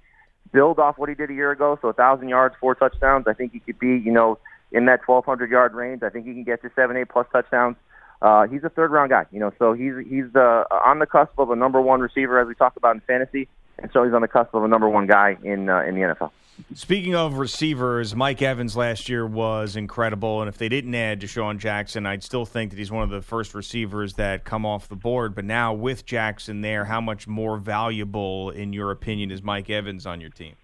build 0.53 0.79
off 0.79 0.97
what 0.97 1.09
he 1.09 1.15
did 1.15 1.29
a 1.29 1.33
year 1.33 1.51
ago. 1.51 1.77
So 1.81 1.89
a 1.89 1.93
thousand 1.93 2.29
yards, 2.29 2.55
four 2.59 2.75
touchdowns. 2.75 3.27
I 3.27 3.33
think 3.33 3.51
he 3.51 3.59
could 3.59 3.79
be, 3.79 3.97
you 3.97 4.11
know, 4.11 4.37
in 4.71 4.85
that 4.85 5.01
1,200 5.05 5.49
yard 5.49 5.73
range. 5.73 6.03
I 6.03 6.09
think 6.09 6.25
he 6.25 6.33
can 6.33 6.43
get 6.43 6.61
to 6.61 6.71
seven, 6.75 6.95
eight 6.95 7.09
plus 7.09 7.27
touchdowns. 7.31 7.75
Uh, 8.23 8.47
he's 8.47 8.63
a 8.63 8.69
third 8.69 8.89
round 8.89 9.09
guy, 9.09 9.25
you 9.31 9.39
know, 9.39 9.51
so 9.59 9.73
he's 9.73 9.91
he's 10.09 10.33
uh, 10.33 10.63
on 10.85 10.99
the 10.99 11.05
cusp 11.05 11.37
of 11.37 11.51
a 11.51 11.57
number 11.57 11.81
one 11.81 11.99
receiver 11.99 12.39
as 12.39 12.47
we 12.47 12.55
talk 12.55 12.77
about 12.77 12.95
in 12.95 13.01
fantasy, 13.01 13.49
and 13.79 13.91
so 13.91 14.05
he's 14.05 14.13
on 14.13 14.21
the 14.21 14.29
cusp 14.29 14.53
of 14.53 14.63
a 14.63 14.67
number 14.67 14.87
one 14.87 15.07
guy 15.07 15.37
in 15.43 15.67
uh, 15.67 15.81
in 15.81 15.95
the 15.95 16.01
NFL. 16.01 16.31
Speaking 16.73 17.15
of 17.15 17.33
receivers, 17.33 18.15
Mike 18.15 18.41
Evans 18.41 18.77
last 18.77 19.09
year 19.09 19.27
was 19.27 19.75
incredible, 19.75 20.41
and 20.41 20.47
if 20.47 20.57
they 20.57 20.69
didn't 20.69 20.95
add 20.95 21.19
DeSean 21.19 21.57
Jackson, 21.57 22.05
I'd 22.05 22.23
still 22.23 22.45
think 22.45 22.71
that 22.71 22.77
he's 22.77 22.91
one 22.91 23.03
of 23.03 23.09
the 23.09 23.21
first 23.21 23.53
receivers 23.53 24.13
that 24.13 24.45
come 24.45 24.65
off 24.65 24.87
the 24.87 24.95
board. 24.95 25.35
But 25.35 25.43
now 25.43 25.73
with 25.73 26.05
Jackson 26.05 26.61
there, 26.61 26.85
how 26.85 27.01
much 27.01 27.27
more 27.27 27.57
valuable, 27.57 28.51
in 28.51 28.71
your 28.71 28.91
opinion, 28.91 29.31
is 29.31 29.43
Mike 29.43 29.69
Evans 29.69 30.05
on 30.05 30.21
your 30.21 30.29
team? 30.29 30.55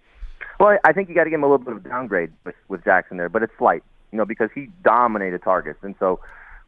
Well, 0.58 0.78
I 0.84 0.92
think 0.94 1.10
you 1.10 1.14
got 1.14 1.24
to 1.24 1.30
give 1.30 1.40
him 1.40 1.44
a 1.44 1.50
little 1.50 1.64
bit 1.64 1.74
of 1.74 1.84
downgrade 1.84 2.30
with, 2.44 2.54
with 2.68 2.84
Jackson 2.84 3.18
there, 3.18 3.28
but 3.28 3.42
it's 3.42 3.52
slight, 3.58 3.82
you 4.12 4.18
know, 4.18 4.24
because 4.24 4.48
he 4.54 4.70
dominated 4.82 5.42
targets, 5.42 5.80
and 5.82 5.94
so 5.98 6.20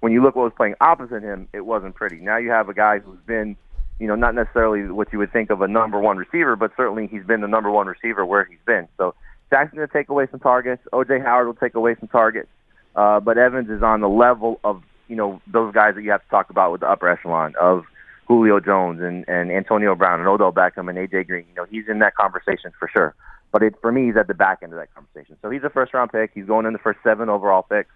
when 0.03 0.11
you 0.11 0.21
look 0.21 0.35
what 0.35 0.43
was 0.43 0.53
playing 0.57 0.75
opposite 0.81 1.23
him, 1.23 1.47
it 1.53 1.61
wasn't 1.61 1.95
pretty. 1.95 2.17
Now 2.17 2.37
you 2.37 2.51
have 2.51 2.69
a 2.69 2.75
guy 2.75 2.99
who's 2.99 3.21
been, 3.25 3.57
you 4.01 4.09
know, 4.09 4.17
not 4.17 4.35
necessarily 4.35 4.91
what 4.91 5.13
you 5.13 5.19
would 5.21 5.33
think 5.33 5.49
of 5.51 5.63
a 5.63 5.69
number 5.69 6.01
one 6.01 6.17
receiver, 6.17 6.57
but 6.57 6.73
certainly 6.77 7.07
he's 7.07 7.23
been 7.25 7.41
the 7.41 7.47
number 7.47 7.71
one 7.71 7.87
receiver 7.87 8.27
where 8.27 8.45
he's 8.45 8.59
been. 8.67 8.89
So 8.99 9.15
Jackson's 9.49 9.77
going 9.77 9.87
to 9.87 9.93
take 9.93 10.09
away 10.09 10.27
some 10.29 10.41
targets. 10.41 10.83
O.J. 10.93 11.21
Howard 11.21 11.47
will 11.47 11.55
take 11.55 11.77
away 11.77 11.95
some 12.01 12.09
targets, 12.09 12.49
uh, 12.97 13.21
but 13.21 13.39
Evans 13.39 13.71
is 13.71 13.81
on 13.85 14.01
the 14.01 14.09
level 14.09 14.59
of, 14.65 14.83
you 15.07 15.15
know, 15.15 15.41
those 15.47 15.73
guys 15.73 15.95
that 15.95 16.03
you 16.03 16.11
have 16.11 16.25
to 16.25 16.31
talk 16.31 16.51
about 16.51 16.73
with 16.73 16.81
the 16.81 16.91
upper 16.91 17.09
echelon 17.09 17.55
of 17.61 17.85
Julio 18.27 18.59
Jones 18.59 19.01
and, 19.01 19.25
and 19.29 19.53
Antonio 19.53 19.95
Brown 19.95 20.19
and 20.19 20.29
Odell 20.29 20.53
Beckham 20.53 20.89
and 20.89 20.99
A.J. 20.99 21.23
Green. 21.23 21.45
You 21.49 21.55
know, 21.55 21.67
he's 21.71 21.85
in 21.89 22.01
that 22.01 22.17
conversation 22.17 22.73
for 22.77 22.91
sure. 22.93 23.15
But 23.53 23.63
it, 23.63 23.75
for 23.81 23.93
me, 23.93 24.07
he's 24.07 24.17
at 24.17 24.27
the 24.27 24.35
back 24.35 24.65
end 24.65 24.73
of 24.73 24.81
that 24.81 24.93
conversation. 24.95 25.37
So 25.43 25.51
he's 25.51 25.63
a 25.63 25.71
first 25.71 25.95
round 25.95 26.11
pick. 26.11 26.33
He's 26.35 26.47
going 26.47 26.67
in 26.67 26.73
the 26.73 26.81
first 26.81 26.99
seven 27.05 27.29
overall 27.29 27.63
picks. 27.63 27.91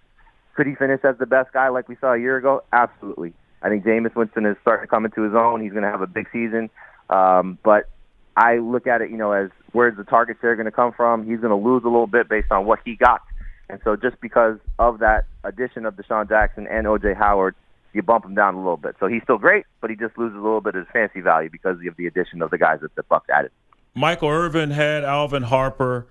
Could 0.57 0.67
he 0.67 0.75
finish 0.75 1.01
as 1.05 1.19
the 1.19 1.27
best 1.27 1.53
guy 1.53 1.69
like 1.69 1.89
we 1.89 1.97
saw 2.01 2.15
a 2.15 2.19
year 2.19 2.39
ago? 2.39 2.65
Absolutely. 2.73 3.35
I 3.63 3.69
think 3.69 3.85
Jameis 3.85 4.15
Winston 4.17 4.47
is 4.47 4.57
starting 4.63 4.85
to 4.85 4.89
come 4.89 5.05
into 5.05 5.23
his 5.23 5.35
own. 5.35 5.61
He's 5.63 5.73
going 5.73 5.85
to 5.85 5.91
have 5.91 6.01
a 6.01 6.07
big 6.07 6.29
season. 6.33 6.71
Um, 7.11 7.59
but 7.63 7.91
I 8.37 8.57
look 8.57 8.87
at 8.87 9.03
it, 9.03 9.11
you 9.11 9.19
know, 9.19 9.33
as 9.33 9.51
where's 9.73 9.97
the 9.97 10.05
target 10.05 10.39
share 10.41 10.57
going 10.57 10.67
to 10.67 10.73
come 10.73 10.93
from? 10.93 11.27
He's 11.29 11.41
going 11.41 11.51
to 11.51 11.69
lose 11.69 11.83
a 11.85 11.89
little 11.89 12.07
bit 12.07 12.29
based 12.29 12.51
on 12.51 12.65
what 12.65 12.81
he 12.85 12.97
got. 12.97 13.21
And 13.69 13.81
so 13.85 13.97
just 13.97 14.21
because 14.21 14.59
of 14.79 15.01
that 15.01 15.27
addition 15.45 15.85
of 15.85 15.95
DeSean 15.95 16.29
Jackson 16.29 16.67
and 16.69 16.87
O.J. 16.87 17.15
Howard, 17.15 17.55
you 17.93 18.03
bump 18.03 18.25
him 18.25 18.35
down 18.35 18.55
a 18.55 18.59
little 18.59 18.77
bit. 18.77 18.97
So 18.99 19.09
he's 19.09 19.23
still 19.23 19.39
great, 19.39 19.67
but 19.81 19.91
he 19.91 19.97
just 19.97 20.17
loses 20.17 20.37
a 20.37 20.41
little 20.41 20.61
bit 20.61 20.75
of 20.75 20.87
his 20.87 20.93
fancy 20.93 21.21
value 21.21 21.51
because 21.51 21.77
of 21.87 21.97
the 21.97 22.07
addition 22.07 22.43
of 22.43 22.51
the 22.51 22.59
guys 22.59 22.81
that 22.81 22.95
the 22.95 23.03
Bucs 23.03 23.29
added. 23.33 23.51
Michael 23.95 24.29
Irvin 24.29 24.71
had 24.71 25.05
Alvin 25.05 25.45
Harper. 25.45 26.07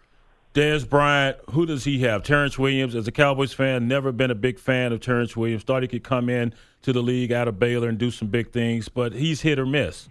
Dez 0.56 0.88
Bryant, 0.88 1.38
who 1.52 1.66
does 1.66 1.84
he 1.84 2.00
have? 2.04 2.24
Terrance 2.24 2.58
Williams, 2.58 2.96
as 2.96 3.06
a 3.10 3.12
Cowboys 3.12 3.52
fan, 3.52 3.90
never 3.90 4.14
been 4.14 4.32
a 4.32 4.36
big 4.36 4.58
fan 4.58 4.94
of 4.94 5.02
Terrance 5.02 5.36
Williams. 5.36 5.64
Thought 5.64 5.82
he 5.82 5.90
could 5.90 6.06
come 6.06 6.30
in 6.30 6.54
to 6.84 6.94
the 6.94 7.04
league 7.04 7.34
out 7.34 7.50
of 7.50 7.60
Baylor 7.60 7.90
and 7.90 7.98
do 7.98 8.10
some 8.10 8.30
big 8.30 8.54
things, 8.54 8.88
but 8.88 9.12
he's 9.12 9.42
hit 9.42 9.60
or 9.60 9.66
miss. 9.66 10.08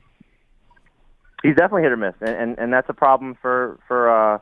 He's 1.42 1.56
definitely 1.56 1.84
hit 1.84 1.92
or 1.92 1.96
miss, 1.96 2.14
and 2.20 2.28
and, 2.28 2.58
and 2.58 2.72
that's 2.74 2.90
a 2.90 2.92
problem 2.92 3.38
for 3.40 3.78
for 3.88 4.10
uh, 4.10 4.38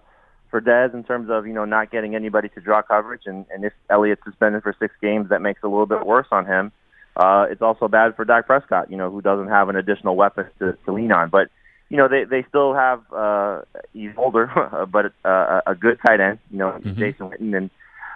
for 0.51 0.61
Dez 0.61 0.93
in 0.93 1.05
terms 1.05 1.31
of 1.31 1.47
you 1.47 1.53
know 1.53 1.65
not 1.65 1.93
getting 1.93 2.17
anybody 2.17 2.49
to 2.49 2.61
draw 2.61 2.83
coverage, 2.83 3.23
and 3.27 3.47
and 3.55 3.65
if 3.65 3.73
Elliott's 3.89 4.23
suspended 4.25 4.65
for 4.65 4.75
six 4.81 4.93
games, 5.01 5.29
that 5.29 5.41
makes 5.41 5.61
it 5.63 5.67
a 5.67 5.71
little 5.71 5.87
bit 5.87 6.05
worse 6.05 6.27
on 6.33 6.47
him. 6.47 6.73
Uh, 7.17 7.47
it's 7.49 7.63
also 7.63 7.87
bad 7.87 8.17
for 8.17 8.25
Dak 8.25 8.49
Prescott, 8.49 8.91
you 8.91 8.97
know, 8.97 9.09
who 9.09 9.23
doesn't 9.23 9.49
have 9.49 9.69
an 9.69 9.77
additional 9.77 10.17
weapon 10.17 10.47
to, 10.59 10.77
to 10.85 10.93
lean 10.93 11.13
on, 11.13 11.29
but 11.29 11.49
you 11.93 11.99
know, 11.99 12.09
they 12.09 12.25
they 12.25 12.43
still 12.49 12.73
have 12.73 13.03
uh 13.13 13.61
he's 13.93 14.13
older, 14.17 14.51
but 14.91 15.13
uh, 15.27 15.61
a 15.67 15.75
good 15.75 15.99
tight 16.05 16.21
end, 16.21 16.39
you 16.51 16.57
know, 16.57 16.71
mm-hmm. 16.71 16.99
Jason 16.99 17.29
Witten, 17.29 17.55
and 17.55 17.71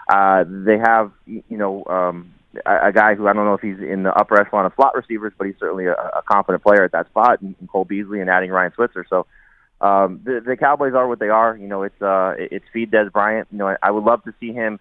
uh 0.09 0.45
they 0.49 0.78
have 0.78 1.12
you 1.26 1.59
know 1.59 1.85
um 1.85 2.33
a, 2.64 2.88
a 2.88 2.92
guy 2.92 3.14
who 3.14 3.28
I 3.28 3.35
don't 3.35 3.45
know 3.45 3.52
if 3.52 3.61
he's 3.61 3.78
in 3.78 4.02
the 4.02 4.14
upper 4.14 4.40
echelon 4.40 4.64
of 4.64 4.73
slot 4.76 4.95
receivers, 4.95 5.35
but 5.37 5.47
he's 5.47 5.56
certainly 5.61 5.85
a, 5.85 5.92
a 5.92 6.23
confident 6.26 6.64
player 6.64 6.85
at 6.85 6.92
that 6.92 7.09
spot, 7.09 7.42
and, 7.42 7.54
and 7.61 7.68
Cole 7.68 7.85
Beasley 7.85 8.23
and 8.23 8.30
adding 8.30 8.50
Ryan 8.50 8.73
Switzer. 8.75 9.04
So 9.11 9.26
um 9.83 10.23
the 10.25 10.40
the 10.40 10.56
Cowboys 10.56 10.95
are 10.95 11.06
what 11.06 11.18
they 11.18 11.28
are. 11.28 11.54
You 11.54 11.66
know, 11.66 11.83
it's 11.83 12.00
uh 12.00 12.33
it's 12.38 12.64
feed 12.73 12.90
Dez 12.90 13.12
Bryant. 13.12 13.47
You 13.52 13.59
know, 13.59 13.68
I, 13.68 13.76
I 13.83 13.90
would 13.90 14.04
love 14.04 14.25
to 14.25 14.33
see 14.40 14.54
him 14.54 14.80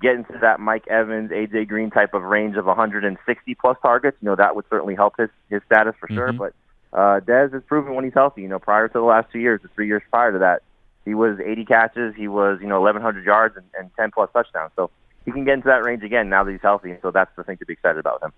get 0.00 0.14
into 0.14 0.38
that 0.42 0.60
Mike 0.60 0.86
Evans, 0.86 1.32
AJ 1.32 1.66
Green 1.66 1.90
type 1.90 2.14
of 2.14 2.22
range 2.22 2.56
of 2.56 2.66
160 2.66 3.54
plus 3.56 3.76
targets. 3.82 4.16
You 4.20 4.26
know, 4.26 4.36
that 4.36 4.54
would 4.54 4.66
certainly 4.70 4.94
help 4.94 5.14
his 5.18 5.30
his 5.50 5.62
status 5.66 5.96
for 5.98 6.06
mm-hmm. 6.06 6.14
sure, 6.14 6.32
but 6.32 6.54
uh, 6.92 7.20
Dez 7.20 7.52
has 7.52 7.62
proven 7.66 7.94
when 7.94 8.04
he's 8.04 8.14
healthy. 8.14 8.42
You 8.42 8.48
know, 8.48 8.58
prior 8.58 8.88
to 8.88 8.92
the 8.92 9.04
last 9.04 9.30
two 9.32 9.38
years, 9.38 9.60
the 9.62 9.68
three 9.68 9.86
years 9.86 10.02
prior 10.10 10.32
to 10.32 10.38
that, 10.38 10.62
He 11.04 11.14
was 11.14 11.38
80 11.38 11.64
catches. 11.64 12.14
He 12.14 12.28
was, 12.28 12.58
you 12.60 12.66
know, 12.66 12.80
1,100 12.80 13.24
yards 13.24 13.56
and, 13.56 13.66
and 13.78 13.90
10 13.96 14.10
plus 14.12 14.30
touchdowns. 14.32 14.72
So 14.76 14.90
he 15.24 15.32
can 15.32 15.44
get 15.44 15.54
into 15.54 15.68
that 15.68 15.84
range 15.84 16.02
again 16.02 16.28
now 16.28 16.44
that 16.44 16.50
he's 16.50 16.62
healthy. 16.62 16.96
So 17.02 17.10
that's 17.10 17.30
the 17.36 17.44
thing 17.44 17.56
to 17.58 17.66
be 17.66 17.74
excited 17.74 17.98
about 17.98 18.22
him. 18.22 18.32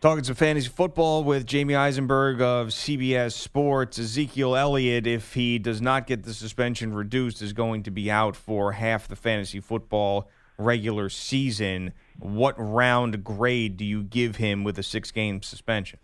Talking 0.00 0.24
some 0.24 0.34
fantasy 0.34 0.68
football 0.68 1.24
with 1.24 1.44
Jamey 1.44 1.76
Eisenberg 1.76 2.40
of 2.40 2.68
CBS 2.68 3.32
Sports. 3.32 3.98
Ezekiel 3.98 4.56
Elliott, 4.56 5.06
if 5.06 5.34
he 5.34 5.58
does 5.58 5.82
not 5.82 6.06
get 6.06 6.22
the 6.22 6.32
suspension 6.32 6.94
reduced, 6.94 7.42
is 7.42 7.52
going 7.52 7.82
to 7.82 7.90
be 7.90 8.10
out 8.10 8.34
for 8.34 8.72
half 8.72 9.06
the 9.08 9.16
fantasy 9.16 9.60
football 9.60 10.30
regular 10.56 11.10
season. 11.10 11.92
What 12.18 12.54
round 12.56 13.24
grade 13.24 13.76
do 13.76 13.84
you 13.84 14.02
give 14.02 14.36
him 14.36 14.64
with 14.64 14.78
a 14.78 14.82
six 14.82 15.10
game 15.10 15.42
suspension? 15.42 15.98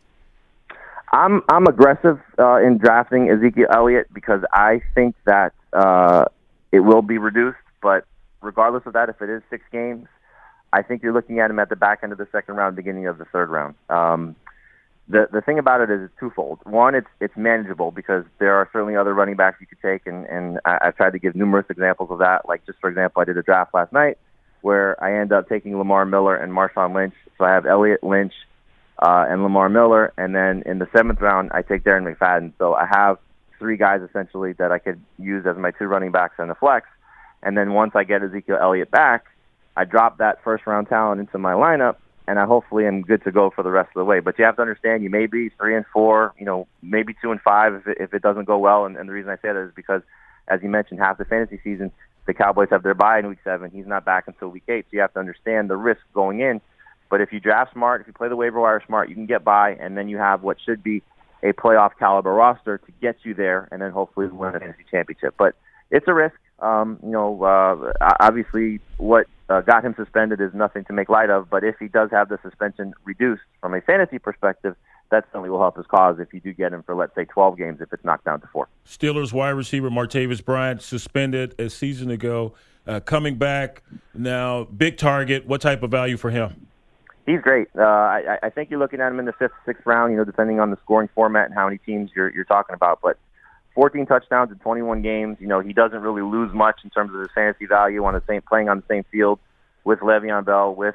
I'm 1.13 1.43
I'm 1.49 1.67
aggressive 1.67 2.21
uh, 2.39 2.57
in 2.57 2.79
drafting 2.79 3.31
Ezekiel 3.31 3.69
Elliott 3.73 4.13
because 4.13 4.43
I 4.53 4.83
think 4.95 5.15
that 5.25 5.53
uh, 5.73 6.27
it 6.73 6.81
will 6.81 7.03
be 7.03 7.19
reduced. 7.19 7.59
But 7.83 8.05
regardless 8.43 8.83
of 8.87 8.95
that, 8.95 9.09
if 9.09 9.23
it 9.23 9.31
is 9.31 9.43
six 9.49 9.65
games, 9.71 10.07
I 10.73 10.83
think 10.83 11.03
you're 11.03 11.13
looking 11.13 11.39
at 11.39 11.51
him 11.51 11.59
at 11.59 11.69
the 11.69 11.77
back 11.77 12.01
end 12.03 12.13
of 12.13 12.19
the 12.19 12.29
second 12.33 12.57
round, 12.57 12.77
beginning 12.77 13.07
of 13.07 13.19
the 13.19 13.25
third 13.27 13.51
round. 13.51 13.77
Um, 13.89 14.35
the 15.09 15.29
the 15.33 15.41
thing 15.41 15.59
about 15.59 15.81
it 15.81 15.91
is 15.91 16.03
it's 16.03 16.19
twofold. 16.19 16.59
One, 16.65 16.95
it's 16.95 17.07
it's 17.21 17.37
manageable 17.37 17.93
because 17.93 18.25
there 18.39 18.55
are 18.55 18.69
certainly 18.73 18.97
other 18.97 19.15
running 19.15 19.37
backs 19.37 19.59
you 19.61 19.67
could 19.67 19.81
take, 19.81 20.07
and 20.07 20.27
and 20.27 20.59
I, 20.65 20.79
I've 20.83 20.97
tried 20.97 21.13
to 21.13 21.19
give 21.21 21.37
numerous 21.37 21.67
examples 21.71 22.11
of 22.11 22.19
that. 22.19 22.49
Like 22.49 22.67
just 22.67 22.81
for 22.81 22.91
example, 22.91 23.23
I 23.23 23.25
did 23.25 23.39
a 23.39 23.43
draft 23.43 23.73
last 23.75 23.93
night 23.93 24.19
where 24.63 25.03
I 25.03 25.21
end 25.21 25.33
up 25.33 25.49
taking 25.49 25.79
Lamar 25.79 26.05
Miller 26.05 26.35
and 26.35 26.53
Marshawn 26.53 26.95
Lynch. 26.95 27.15
So 27.39 27.45
I 27.45 27.51
have 27.51 27.67
Elliott 27.67 28.03
Lynch 28.03 28.33
uh, 28.99 29.27
and 29.29 29.43
Lamar 29.43 29.69
Miller, 29.69 30.13
and 30.17 30.35
then 30.35 30.63
in 30.67 30.79
the 30.79 30.89
seventh 30.97 31.21
round 31.21 31.51
I 31.53 31.63
take 31.63 31.85
Darren 31.85 32.11
McFadden. 32.11 32.53
So 32.59 32.75
I 32.75 32.87
have 32.91 33.19
three 33.59 33.77
guys 33.77 34.01
essentially 34.03 34.53
that 34.55 34.73
I 34.73 34.79
could 34.79 35.01
use 35.19 35.47
as 35.47 35.57
my 35.57 35.71
two 35.71 35.87
running 35.87 36.13
backs 36.13 36.35
and 36.39 36.51
the 36.51 36.55
flex. 36.55 36.87
And 37.43 37.57
then 37.57 37.73
once 37.75 37.93
I 37.95 38.05
get 38.05 38.23
Ezekiel 38.23 38.59
Elliott 38.61 38.91
back, 38.91 39.27
I 39.77 39.85
drop 39.85 40.19
that 40.19 40.43
first 40.43 40.67
round 40.67 40.89
talent 40.89 41.21
into 41.21 41.39
my 41.39 41.53
lineup, 41.53 41.97
and 42.27 42.39
I 42.39 42.47
hopefully 42.47 42.87
am 42.87 43.03
good 43.03 43.23
to 43.25 43.33
go 43.33 43.51
for 43.51 43.63
the 43.63 43.71
rest 43.71 43.89
of 43.89 44.01
the 44.01 44.05
way. 44.05 44.21
But 44.21 44.39
you 44.39 44.45
have 44.45 44.57
to 44.57 44.63
understand, 44.63 45.03
you 45.03 45.11
may 45.11 45.27
be 45.27 45.51
three 45.51 45.77
and 45.77 45.85
four, 45.93 46.35
you 46.39 46.47
know, 46.47 46.67
maybe 46.83 47.15
two 47.23 47.31
and 47.31 47.41
five 47.41 47.75
if 47.75 47.87
it, 47.87 47.99
if 48.01 48.15
it 48.15 48.23
doesn't 48.23 48.47
go 48.47 48.59
well. 48.59 48.87
And, 48.87 48.97
and 48.97 49.09
the 49.09 49.13
reason 49.13 49.31
I 49.31 49.37
say 49.37 49.53
that 49.53 49.57
is 49.57 49.73
because, 49.77 50.03
as 50.49 50.63
you 50.63 50.71
mentioned, 50.71 51.01
half 51.01 51.19
the 51.19 51.25
fantasy 51.27 51.61
season, 51.63 51.93
the 52.27 52.35
Cowboys 52.35 52.69
have 52.71 52.83
their 52.83 52.95
bye 52.95 53.19
in 53.19 53.29
week 53.29 53.39
seven. 53.45 53.71
He's 53.71 53.87
not 53.87 54.05
back 54.05 54.25
until 54.27 54.49
week 54.49 54.65
eight, 54.69 54.87
so 54.87 54.95
you 54.95 55.01
have 55.01 55.13
to 55.13 55.21
understand 55.21 55.71
the 55.71 55.77
risk 55.77 56.01
going 56.15 56.41
in. 56.41 56.61
But 57.09 57.21
if 57.21 57.33
you 57.33 57.41
draft 57.41 57.73
smart, 57.73 58.01
if 58.01 58.07
you 58.07 58.13
play 58.13 58.29
the 58.29 58.37
waiver 58.37 58.61
wire 58.61 58.83
smart, 58.87 59.09
you 59.09 59.15
can 59.15 59.27
get 59.27 59.45
by, 59.45 59.73
and 59.73 59.97
then 59.97 60.09
you 60.09 60.19
have 60.19 60.43
what 60.43 60.59
should 60.65 60.83
be 60.83 61.03
a 61.43 61.53
playoff 61.53 61.93
caliber 61.99 62.33
roster 62.33 62.79
to 62.79 62.93
get 63.01 63.17
you 63.23 63.35
there, 63.35 63.69
and 63.71 63.81
then 63.81 63.91
hopefully 63.91 64.27
win 64.27 64.55
a 64.55 64.61
fantasy 64.61 64.85
championship. 64.91 65.35
But 65.39 65.55
it's 65.91 66.07
a 66.09 66.15
risk. 66.15 66.37
Um, 66.59 66.99
you 67.03 67.11
know, 67.11 67.43
uh, 67.43 67.93
obviously, 68.21 68.81
what 68.97 69.27
uh, 69.49 69.61
got 69.61 69.85
him 69.85 69.95
suspended 69.97 70.41
is 70.41 70.53
nothing 70.55 70.85
to 70.87 70.93
make 70.93 71.09
light 71.09 71.31
of. 71.31 71.51
But 71.51 71.65
if 71.65 71.77
he 71.79 71.89
does 71.89 72.11
have 72.11 72.29
the 72.29 72.39
suspension 72.43 72.95
reduced 73.05 73.43
from 73.61 73.75
a 73.75 73.81
fantasy 73.81 74.19
perspective, 74.19 74.75
that 75.11 75.25
certainly 75.27 75.51
will 75.51 75.61
help 75.61 75.77
his 75.77 75.87
cause 75.87 76.19
if 76.19 76.33
you 76.35 76.41
do 76.41 76.53
get 76.53 76.73
him 76.73 76.83
for, 76.83 76.95
let's 76.95 77.15
say, 77.15 77.25
12 77.25 77.57
games 77.57 77.81
if 77.81 77.93
it's 77.93 78.05
knocked 78.05 78.25
down 78.25 78.41
to 78.41 78.47
four. 78.49 78.69
Steelers 78.87 79.33
wide 79.33 79.51
receiver 79.51 79.91
Martavis 79.91 80.45
Bryant 80.45 80.83
suspended 80.83 81.55
a 81.61 81.71
season 81.71 82.11
ago, 82.11 82.55
uh, 82.87 83.01
coming 83.01 83.37
back 83.37 83.83
now, 84.15 84.65
big 84.65 84.97
target. 84.97 85.47
What 85.47 85.61
type 85.61 85.83
of 85.83 85.91
value 85.91 86.17
for 86.17 86.31
him? 86.31 86.67
He's 87.27 87.41
great. 87.41 87.69
Uh, 87.77 87.83
I, 87.83 88.39
I 88.45 88.51
think 88.51 88.71
you're 88.71 88.79
looking 88.79 89.01
at 89.01 89.11
him 89.11 89.19
in 89.19 89.25
the 89.25 89.33
fifth, 89.33 89.53
sixth 89.67 89.85
round. 89.85 90.13
You 90.13 90.19
know, 90.19 90.25
depending 90.25 90.61
on 90.61 90.71
the 90.71 90.79
scoring 90.85 91.09
format 91.15 91.47
and 91.47 91.55
how 91.55 91.65
many 91.67 91.79
teams 91.79 92.11
you're 92.15 92.31
you're 92.31 92.45
talking 92.45 92.75
about. 92.75 93.01
But 93.03 93.19
14 93.75 94.07
touchdowns 94.07 94.51
in 94.51 94.59
21 94.59 95.03
games. 95.03 95.37
You 95.39 95.47
know, 95.47 95.61
he 95.61 95.73
doesn't 95.73 96.01
really 96.01 96.23
lose 96.23 96.53
much 96.53 96.81
in 96.83 96.91
terms 96.91 97.15
of 97.15 97.21
his 97.21 97.29
fantasy 97.35 97.67
value 97.67 98.05
on 98.05 98.15
the 98.15 98.23
same 98.27 98.43
playing 98.43 98.69
on 98.69 98.79
the 98.79 98.87
same 98.89 99.05
field 99.13 99.39
with 99.85 100.01
Le'Veon 100.01 100.45
Bell, 100.45 100.75
with 100.75 100.95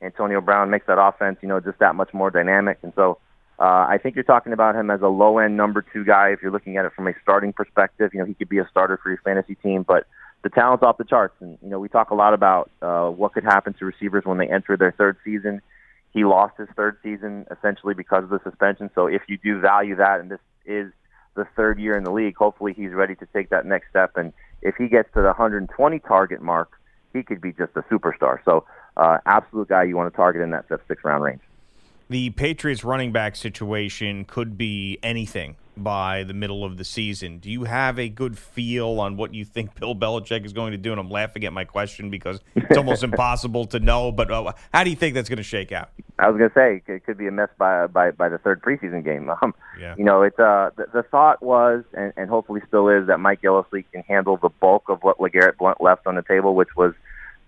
Antonio 0.00 0.40
Brown 0.40 0.70
makes 0.70 0.86
that 0.86 1.00
offense, 1.00 1.38
you 1.42 1.48
know, 1.48 1.60
just 1.60 1.78
that 1.78 1.94
much 1.94 2.12
more 2.12 2.30
dynamic. 2.30 2.78
And 2.82 2.92
so 2.96 3.18
uh, 3.58 3.86
I 3.88 3.98
think 4.02 4.16
you're 4.16 4.24
talking 4.24 4.52
about 4.52 4.74
him 4.74 4.90
as 4.90 5.02
a 5.02 5.08
low 5.08 5.38
end 5.38 5.56
number 5.56 5.84
two 5.92 6.04
guy 6.04 6.30
if 6.30 6.42
you're 6.42 6.50
looking 6.50 6.76
at 6.76 6.84
it 6.84 6.92
from 6.94 7.06
a 7.06 7.12
starting 7.22 7.52
perspective. 7.52 8.10
You 8.12 8.20
know, 8.20 8.26
he 8.26 8.34
could 8.34 8.48
be 8.48 8.58
a 8.58 8.66
starter 8.68 8.98
for 9.00 9.10
your 9.10 9.20
fantasy 9.24 9.54
team, 9.56 9.84
but 9.86 10.06
the 10.42 10.50
talent's 10.50 10.82
off 10.82 10.98
the 10.98 11.04
charts. 11.04 11.34
And, 11.40 11.58
you 11.62 11.68
know, 11.68 11.78
we 11.78 11.88
talk 11.88 12.10
a 12.10 12.14
lot 12.14 12.34
about 12.34 12.70
uh, 12.80 13.08
what 13.08 13.32
could 13.32 13.44
happen 13.44 13.74
to 13.74 13.84
receivers 13.84 14.24
when 14.24 14.38
they 14.38 14.48
enter 14.48 14.76
their 14.76 14.92
third 14.92 15.16
season. 15.24 15.62
He 16.12 16.24
lost 16.24 16.58
his 16.58 16.68
third 16.76 16.98
season 17.02 17.46
essentially 17.50 17.94
because 17.94 18.24
of 18.24 18.30
the 18.30 18.40
suspension. 18.44 18.90
So 18.94 19.06
if 19.06 19.22
you 19.28 19.38
do 19.38 19.60
value 19.60 19.96
that, 19.96 20.20
and 20.20 20.30
this 20.30 20.40
is 20.66 20.92
the 21.34 21.46
third 21.56 21.78
year 21.78 21.96
in 21.96 22.04
the 22.04 22.12
league, 22.12 22.36
hopefully 22.36 22.74
he's 22.74 22.92
ready 22.92 23.14
to 23.16 23.26
take 23.32 23.50
that 23.50 23.64
next 23.64 23.88
step. 23.90 24.16
And 24.16 24.32
if 24.60 24.76
he 24.76 24.88
gets 24.88 25.08
to 25.14 25.20
the 25.20 25.28
120 25.28 25.98
target 26.00 26.42
mark, 26.42 26.78
he 27.12 27.22
could 27.22 27.40
be 27.40 27.52
just 27.52 27.72
a 27.76 27.82
superstar. 27.82 28.38
So, 28.44 28.64
uh, 28.96 29.18
absolute 29.24 29.68
guy 29.68 29.84
you 29.84 29.96
want 29.96 30.12
to 30.12 30.16
target 30.16 30.42
in 30.42 30.50
that 30.50 30.68
fifth, 30.68 30.82
sixth 30.88 31.04
round 31.04 31.22
range. 31.22 31.40
The 32.12 32.28
Patriots 32.28 32.84
running 32.84 33.10
back 33.10 33.36
situation 33.36 34.26
could 34.26 34.58
be 34.58 34.98
anything 35.02 35.56
by 35.78 36.24
the 36.24 36.34
middle 36.34 36.62
of 36.62 36.76
the 36.76 36.84
season. 36.84 37.38
Do 37.38 37.50
you 37.50 37.64
have 37.64 37.98
a 37.98 38.10
good 38.10 38.36
feel 38.36 39.00
on 39.00 39.16
what 39.16 39.32
you 39.32 39.46
think 39.46 39.74
Bill 39.80 39.94
Belichick 39.94 40.44
is 40.44 40.52
going 40.52 40.72
to 40.72 40.76
do? 40.76 40.90
And 40.90 41.00
I'm 41.00 41.08
laughing 41.08 41.42
at 41.46 41.54
my 41.54 41.64
question 41.64 42.10
because 42.10 42.40
it's 42.54 42.76
almost 42.76 43.02
impossible 43.02 43.64
to 43.68 43.80
know. 43.80 44.12
But 44.12 44.30
uh, 44.30 44.52
how 44.74 44.84
do 44.84 44.90
you 44.90 44.96
think 44.96 45.14
that's 45.14 45.30
going 45.30 45.38
to 45.38 45.42
shake 45.42 45.72
out? 45.72 45.88
I 46.18 46.28
was 46.28 46.36
going 46.36 46.50
to 46.50 46.54
say 46.54 46.82
it 46.86 47.06
could 47.06 47.16
be 47.16 47.28
a 47.28 47.32
mess 47.32 47.48
by 47.56 47.86
by 47.86 48.10
by 48.10 48.28
the 48.28 48.36
third 48.36 48.60
preseason 48.60 49.02
game. 49.02 49.30
Um, 49.42 49.54
yeah. 49.80 49.94
You 49.96 50.04
know, 50.04 50.20
it's 50.20 50.38
uh 50.38 50.68
the, 50.76 50.88
the 50.92 51.02
thought 51.04 51.42
was 51.42 51.82
and, 51.94 52.12
and 52.18 52.28
hopefully 52.28 52.60
still 52.68 52.90
is 52.90 53.06
that 53.06 53.20
Mike 53.20 53.40
Gillislee 53.40 53.86
can 53.90 54.02
handle 54.02 54.36
the 54.36 54.50
bulk 54.50 54.90
of 54.90 55.02
what 55.02 55.16
LeGarrette 55.16 55.56
Blount 55.56 55.80
left 55.80 56.06
on 56.06 56.16
the 56.16 56.22
table, 56.22 56.54
which 56.54 56.76
was 56.76 56.92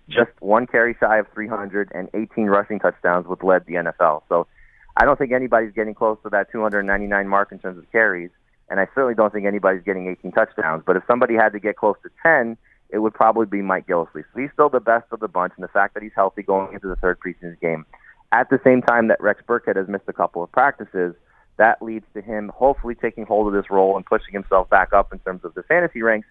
just 0.09 0.31
one 0.39 0.65
carry 0.65 0.95
shy 0.99 1.19
of 1.19 1.27
300 1.35 1.91
and 1.93 2.09
18 2.15 2.45
rushing 2.45 2.79
touchdowns, 2.79 3.27
which 3.27 3.43
led 3.43 3.67
the 3.67 3.75
NFL. 3.75 4.23
So 4.27 4.47
I 4.97 5.05
don't 5.05 5.17
think 5.17 5.31
anybody's 5.31 5.73
getting 5.73 5.93
close 5.93 6.17
to 6.23 6.29
that 6.29 6.51
299 6.51 7.27
mark 7.27 7.51
in 7.51 7.59
terms 7.59 7.77
of 7.77 7.91
carries, 7.91 8.29
and 8.69 8.79
I 8.79 8.87
certainly 8.95 9.15
don't 9.15 9.33
think 9.33 9.45
anybody's 9.45 9.83
getting 9.83 10.07
18 10.07 10.31
touchdowns. 10.31 10.83
But 10.85 10.95
if 10.95 11.03
somebody 11.07 11.35
had 11.35 11.49
to 11.49 11.59
get 11.59 11.75
close 11.75 11.97
to 12.03 12.09
10, 12.23 12.57
it 12.89 12.99
would 12.99 13.13
probably 13.13 13.45
be 13.45 13.61
Mike 13.61 13.87
Gillislee. 13.87 14.23
So 14.33 14.39
he's 14.39 14.51
still 14.53 14.69
the 14.69 14.79
best 14.79 15.05
of 15.11 15.19
the 15.19 15.27
bunch, 15.27 15.53
and 15.57 15.63
the 15.63 15.69
fact 15.69 15.95
that 15.95 16.03
he's 16.03 16.13
healthy 16.15 16.43
going 16.43 16.73
into 16.73 16.87
the 16.87 16.95
third 16.95 17.19
preseason 17.19 17.59
game, 17.59 17.85
at 18.31 18.49
the 18.49 18.59
same 18.63 18.81
time 18.81 19.07
that 19.09 19.21
Rex 19.21 19.41
Burkhead 19.47 19.75
has 19.75 19.87
missed 19.87 20.05
a 20.07 20.13
couple 20.13 20.43
of 20.43 20.51
practices, 20.51 21.15
that 21.57 21.81
leads 21.81 22.05
to 22.13 22.21
him 22.21 22.51
hopefully 22.55 22.95
taking 22.95 23.25
hold 23.25 23.47
of 23.47 23.53
this 23.53 23.69
role 23.69 23.95
and 23.95 24.05
pushing 24.05 24.33
himself 24.33 24.69
back 24.69 24.93
up 24.93 25.13
in 25.13 25.19
terms 25.19 25.43
of 25.43 25.53
the 25.53 25.63
fantasy 25.63 26.01
ranks. 26.01 26.27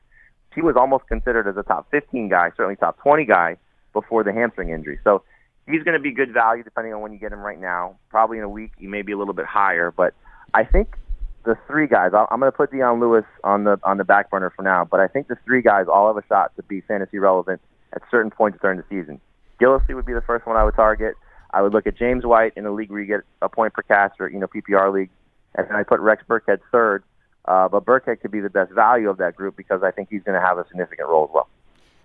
He 0.54 0.61
was 0.61 0.76
almost 0.76 1.06
considered 1.06 1.49
as 1.49 1.56
a 1.56 1.62
top 1.62 1.90
15 1.90 2.28
guy, 2.28 2.50
certainly 2.50 2.76
top 2.76 2.99
20 2.99 3.25
guy 3.25 3.56
before 3.92 4.23
the 4.23 4.33
hamstring 4.33 4.71
injury. 4.71 4.99
So 5.02 5.23
he's 5.66 5.83
going 5.83 5.94
to 5.94 6.02
be 6.02 6.12
good 6.12 6.33
value 6.33 6.62
depending 6.62 6.92
on 6.94 7.00
when 7.00 7.12
you 7.12 7.18
get 7.18 7.33
him 7.33 7.40
right 7.40 7.61
now. 7.61 7.97
Probably 8.11 8.38
in 8.38 8.44
a 8.44 8.49
week, 8.49 8.73
he 8.78 8.87
may 8.87 9.02
be 9.02 9.12
a 9.12 9.18
little 9.18 9.35
bit 9.35 9.47
higher, 9.47 9.90
but 9.90 10.14
I 10.52 10.64
think 10.64 10.97
the 11.44 11.56
three 11.66 11.87
guys. 11.87 12.12
I'm 12.14 12.40
going 12.40 12.50
to 12.50 12.56
put 12.56 12.71
Dion 12.71 13.00
Lewis 13.00 13.25
on 13.44 13.64
the 13.64 13.78
on 13.83 13.99
the 13.99 14.04
back 14.04 14.30
burner 14.30 14.50
for 14.50 14.62
now, 14.62 14.85
but 14.85 15.00
I 15.00 15.09
think 15.09 15.28
the 15.28 15.37
three 15.44 15.62
guys 15.62 15.87
all 15.92 16.06
have 16.09 16.16
a 16.16 16.26
shot 16.26 16.56
to 16.56 16.62
be 16.62 16.80
fantasy 16.83 17.18
relevant 17.18 17.61
at 17.92 18.02
certain 18.11 18.30
points 18.30 18.59
during 18.61 18.78
the 18.78 18.85
season. 18.88 19.21
Gillislee 19.61 19.94
would 19.94 20.06
be 20.06 20.14
the 20.14 20.23
first 20.23 20.47
one 20.47 20.56
I 20.56 20.64
would 20.64 20.75
target. 20.75 21.14
I 21.50 21.62
would 21.62 21.73
look 21.73 21.87
at 21.87 21.97
James 21.97 22.25
White 22.25 22.52
in 22.56 22.66
a 22.66 22.73
league 22.73 22.90
where 22.90 23.00
you 23.00 23.06
get 23.06 23.21
a 23.40 23.49
point 23.49 23.75
per 23.75 23.83
catch 23.83 24.14
or 24.18 24.28
you 24.28 24.38
know 24.38 24.47
PPR 24.47 24.92
league, 24.92 25.11
and 25.54 25.68
then 25.68 25.76
I 25.76 25.83
put 25.83 26.00
Rex 26.00 26.23
Burkhead 26.28 26.59
third. 26.73 27.04
Uh, 27.44 27.68
but 27.68 27.85
Burkhead 27.85 28.21
could 28.21 28.30
be 28.30 28.40
the 28.40 28.50
best 28.50 28.73
value 28.73 29.11
of 29.11 29.18
that 29.18 29.37
group 29.37 29.54
because 29.54 29.83
I 29.83 29.90
think 29.90 30.09
he's 30.11 30.23
going 30.23 30.40
to 30.40 30.44
have 30.44 30.56
a 30.56 30.66
significant 30.68 31.09
role 31.09 31.25
as 31.25 31.30
well. 31.35 31.49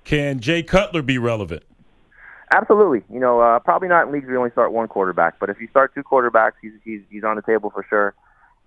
Can 0.03 0.41
Jay 0.41 0.63
Cutler 0.63 1.01
be 1.01 1.17
relevant? 1.17 1.63
Absolutely. 2.51 3.03
You 3.13 3.19
know, 3.19 3.39
uh, 3.39 3.59
probably 3.59 3.87
not 3.87 4.07
in 4.07 4.13
leagues 4.13 4.25
where 4.25 4.33
you 4.33 4.39
only 4.39 4.51
start 4.51 4.71
one 4.71 4.87
quarterback, 4.87 5.39
but 5.39 5.49
if 5.49 5.61
you 5.61 5.67
start 5.67 5.93
two 5.93 6.03
quarterbacks, 6.03 6.53
he's 6.61 6.71
he's 6.83 7.01
he's 7.09 7.23
on 7.23 7.35
the 7.35 7.43
table 7.43 7.69
for 7.69 7.85
sure. 7.87 8.15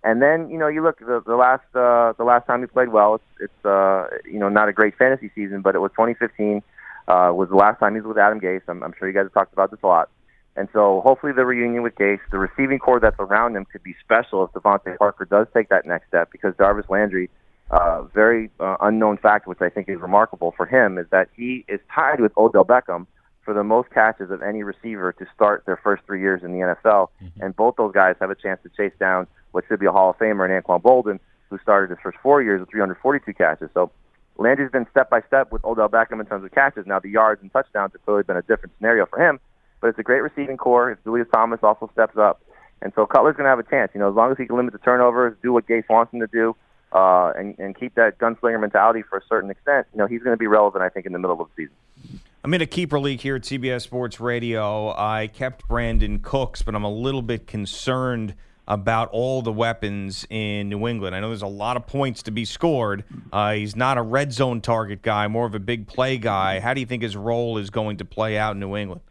And 0.04 0.22
then 0.22 0.50
you 0.50 0.58
know 0.58 0.68
you 0.68 0.82
look 0.82 1.00
the 1.00 1.22
the 1.26 1.36
last 1.36 1.64
uh, 1.74 2.12
the 2.16 2.24
last 2.24 2.46
time 2.46 2.60
he 2.60 2.66
played 2.66 2.88
well, 2.88 3.16
it's 3.16 3.24
it's 3.40 3.64
uh, 3.64 4.06
you 4.24 4.38
know 4.38 4.48
not 4.48 4.68
a 4.68 4.72
great 4.72 4.96
fantasy 4.96 5.30
season, 5.34 5.62
but 5.62 5.74
it 5.74 5.80
was 5.80 5.90
2015 5.92 6.62
uh, 7.08 7.32
was 7.34 7.48
the 7.48 7.56
last 7.56 7.80
time 7.80 7.94
he 7.94 8.00
was 8.00 8.08
with 8.08 8.18
Adam 8.18 8.40
Gase. 8.40 8.62
I'm, 8.68 8.82
I'm 8.82 8.94
sure 8.98 9.08
you 9.08 9.14
guys 9.14 9.24
have 9.24 9.34
talked 9.34 9.52
about 9.52 9.70
this 9.70 9.80
a 9.82 9.86
lot. 9.86 10.08
And 10.54 10.68
so 10.72 11.00
hopefully 11.00 11.32
the 11.32 11.44
reunion 11.46 11.82
with 11.82 11.94
Gase, 11.94 12.20
the 12.30 12.38
receiving 12.38 12.78
corps 12.78 13.00
that's 13.00 13.16
around 13.18 13.56
him 13.56 13.64
could 13.64 13.82
be 13.82 13.96
special 14.04 14.44
if 14.44 14.52
DeVante 14.52 14.96
Parker 14.98 15.24
does 15.24 15.46
take 15.54 15.70
that 15.70 15.86
next 15.86 16.08
step 16.08 16.30
because 16.30 16.54
Jarvis 16.58 16.84
Landry, 16.90 17.30
uh, 17.70 18.02
very 18.14 18.50
uh, 18.60 18.76
unknown 18.80 19.16
fact, 19.16 19.46
which 19.46 19.62
I 19.62 19.70
think 19.70 19.88
is 19.88 19.98
remarkable 19.98 20.52
for 20.56 20.66
him, 20.66 20.98
is 20.98 21.06
that 21.10 21.28
he 21.34 21.64
is 21.68 21.80
tied 21.92 22.20
with 22.20 22.32
Odell 22.36 22.66
Beckham 22.66 23.06
for 23.44 23.54
the 23.54 23.64
most 23.64 23.90
catches 23.90 24.30
of 24.30 24.42
any 24.42 24.62
receiver 24.62 25.12
to 25.12 25.26
start 25.34 25.64
their 25.66 25.76
first 25.76 26.04
three 26.06 26.20
years 26.20 26.42
in 26.42 26.52
the 26.52 26.58
NFL. 26.58 27.08
Mm-hmm. 27.22 27.42
And 27.42 27.56
both 27.56 27.76
those 27.76 27.92
guys 27.92 28.16
have 28.20 28.30
a 28.30 28.34
chance 28.34 28.60
to 28.62 28.70
chase 28.76 28.96
down 28.98 29.26
what 29.50 29.64
should 29.68 29.80
be 29.80 29.86
a 29.86 29.92
Hall 29.92 30.10
of 30.10 30.18
Famer 30.18 30.44
in 30.44 30.62
Anquan 30.62 30.80
Boldin, 30.80 31.18
who 31.50 31.58
started 31.58 31.90
his 31.90 31.98
first 32.02 32.18
four 32.22 32.42
years 32.42 32.60
with 32.60 32.70
342 32.70 33.32
catches. 33.34 33.68
So 33.74 33.90
Landry's 34.38 34.70
been 34.70 34.86
step 34.90 35.10
by 35.10 35.20
step 35.22 35.52
with 35.52 35.64
Odell 35.64 35.88
Beckham 35.88 36.20
in 36.20 36.26
terms 36.26 36.44
of 36.44 36.52
catches. 36.52 36.86
Now 36.86 37.00
the 37.00 37.10
yards 37.10 37.42
and 37.42 37.52
touchdowns 37.52 37.92
have 37.92 38.04
clearly 38.04 38.22
been 38.22 38.36
a 38.36 38.42
different 38.42 38.72
scenario 38.78 39.06
for 39.06 39.18
him, 39.18 39.40
but 39.80 39.88
it's 39.88 39.98
a 39.98 40.02
great 40.02 40.20
receiving 40.20 40.56
corps. 40.56 40.92
If 40.92 41.02
Julius 41.04 41.28
Thomas 41.32 41.60
also 41.62 41.90
steps 41.92 42.16
up, 42.16 42.42
and 42.80 42.92
so 42.94 43.06
Cutler's 43.06 43.36
going 43.36 43.44
to 43.44 43.50
have 43.50 43.58
a 43.58 43.64
chance. 43.64 43.92
You 43.94 44.00
know, 44.00 44.08
as 44.08 44.14
long 44.14 44.32
as 44.32 44.38
he 44.38 44.46
can 44.46 44.56
limit 44.56 44.72
the 44.72 44.78
turnovers, 44.78 45.36
do 45.42 45.52
what 45.52 45.66
Gase 45.66 45.88
wants 45.88 46.12
him 46.12 46.20
to 46.20 46.26
do, 46.26 46.56
uh, 46.92 47.32
and, 47.36 47.58
and 47.58 47.78
keep 47.78 47.94
that 47.94 48.18
gunslinger 48.18 48.60
mentality 48.60 49.02
for 49.02 49.18
a 49.18 49.22
certain 49.28 49.50
extent, 49.50 49.86
you 49.92 49.98
know, 49.98 50.06
he's 50.06 50.22
going 50.22 50.34
to 50.34 50.38
be 50.38 50.46
relevant, 50.46 50.82
I 50.82 50.88
think, 50.88 51.06
in 51.06 51.12
the 51.12 51.18
middle 51.18 51.40
of 51.40 51.48
the 51.48 51.64
season. 51.64 52.20
I'm 52.44 52.52
in 52.54 52.60
a 52.60 52.66
keeper 52.66 52.98
league 52.98 53.20
here 53.20 53.36
at 53.36 53.42
CBS 53.42 53.82
Sports 53.82 54.18
Radio. 54.18 54.92
I 54.98 55.28
kept 55.28 55.68
Brandin 55.68 56.20
Cooks, 56.20 56.60
but 56.62 56.74
I'm 56.74 56.82
a 56.82 56.90
little 56.90 57.22
bit 57.22 57.46
concerned 57.46 58.34
about 58.66 59.10
all 59.10 59.42
the 59.42 59.52
weapons 59.52 60.26
in 60.28 60.68
New 60.68 60.88
England. 60.88 61.14
I 61.14 61.20
know 61.20 61.28
there's 61.28 61.42
a 61.42 61.46
lot 61.46 61.76
of 61.76 61.86
points 61.86 62.24
to 62.24 62.32
be 62.32 62.44
scored. 62.44 63.04
Uh, 63.32 63.52
he's 63.52 63.76
not 63.76 63.96
a 63.96 64.02
red 64.02 64.32
zone 64.32 64.60
target 64.60 65.02
guy, 65.02 65.28
more 65.28 65.46
of 65.46 65.54
a 65.54 65.60
big 65.60 65.86
play 65.86 66.18
guy. 66.18 66.58
How 66.58 66.74
do 66.74 66.80
you 66.80 66.86
think 66.86 67.04
his 67.04 67.16
role 67.16 67.58
is 67.58 67.70
going 67.70 67.98
to 67.98 68.04
play 68.04 68.36
out 68.36 68.54
in 68.54 68.58
New 68.58 68.74
England? 68.74 69.02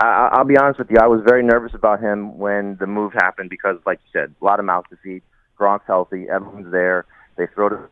I, 0.00 0.30
I'll 0.32 0.44
be 0.44 0.56
honest 0.56 0.80
with 0.80 0.90
you. 0.90 0.96
I 1.00 1.06
was 1.06 1.20
very 1.24 1.44
nervous 1.44 1.74
about 1.74 2.00
him 2.00 2.38
when 2.38 2.76
the 2.80 2.88
move 2.88 3.12
happened 3.12 3.50
because, 3.50 3.76
like 3.86 4.00
you 4.04 4.20
said, 4.20 4.34
a 4.42 4.44
lot 4.44 4.58
of 4.58 4.66
mouths 4.66 4.88
to 4.90 4.96
feed. 4.96 5.22
Gronk's 5.56 5.86
healthy. 5.86 6.26
Everyone's 6.28 6.72
there. 6.72 7.04
They 7.36 7.46
throw 7.54 7.68
to 7.68 7.88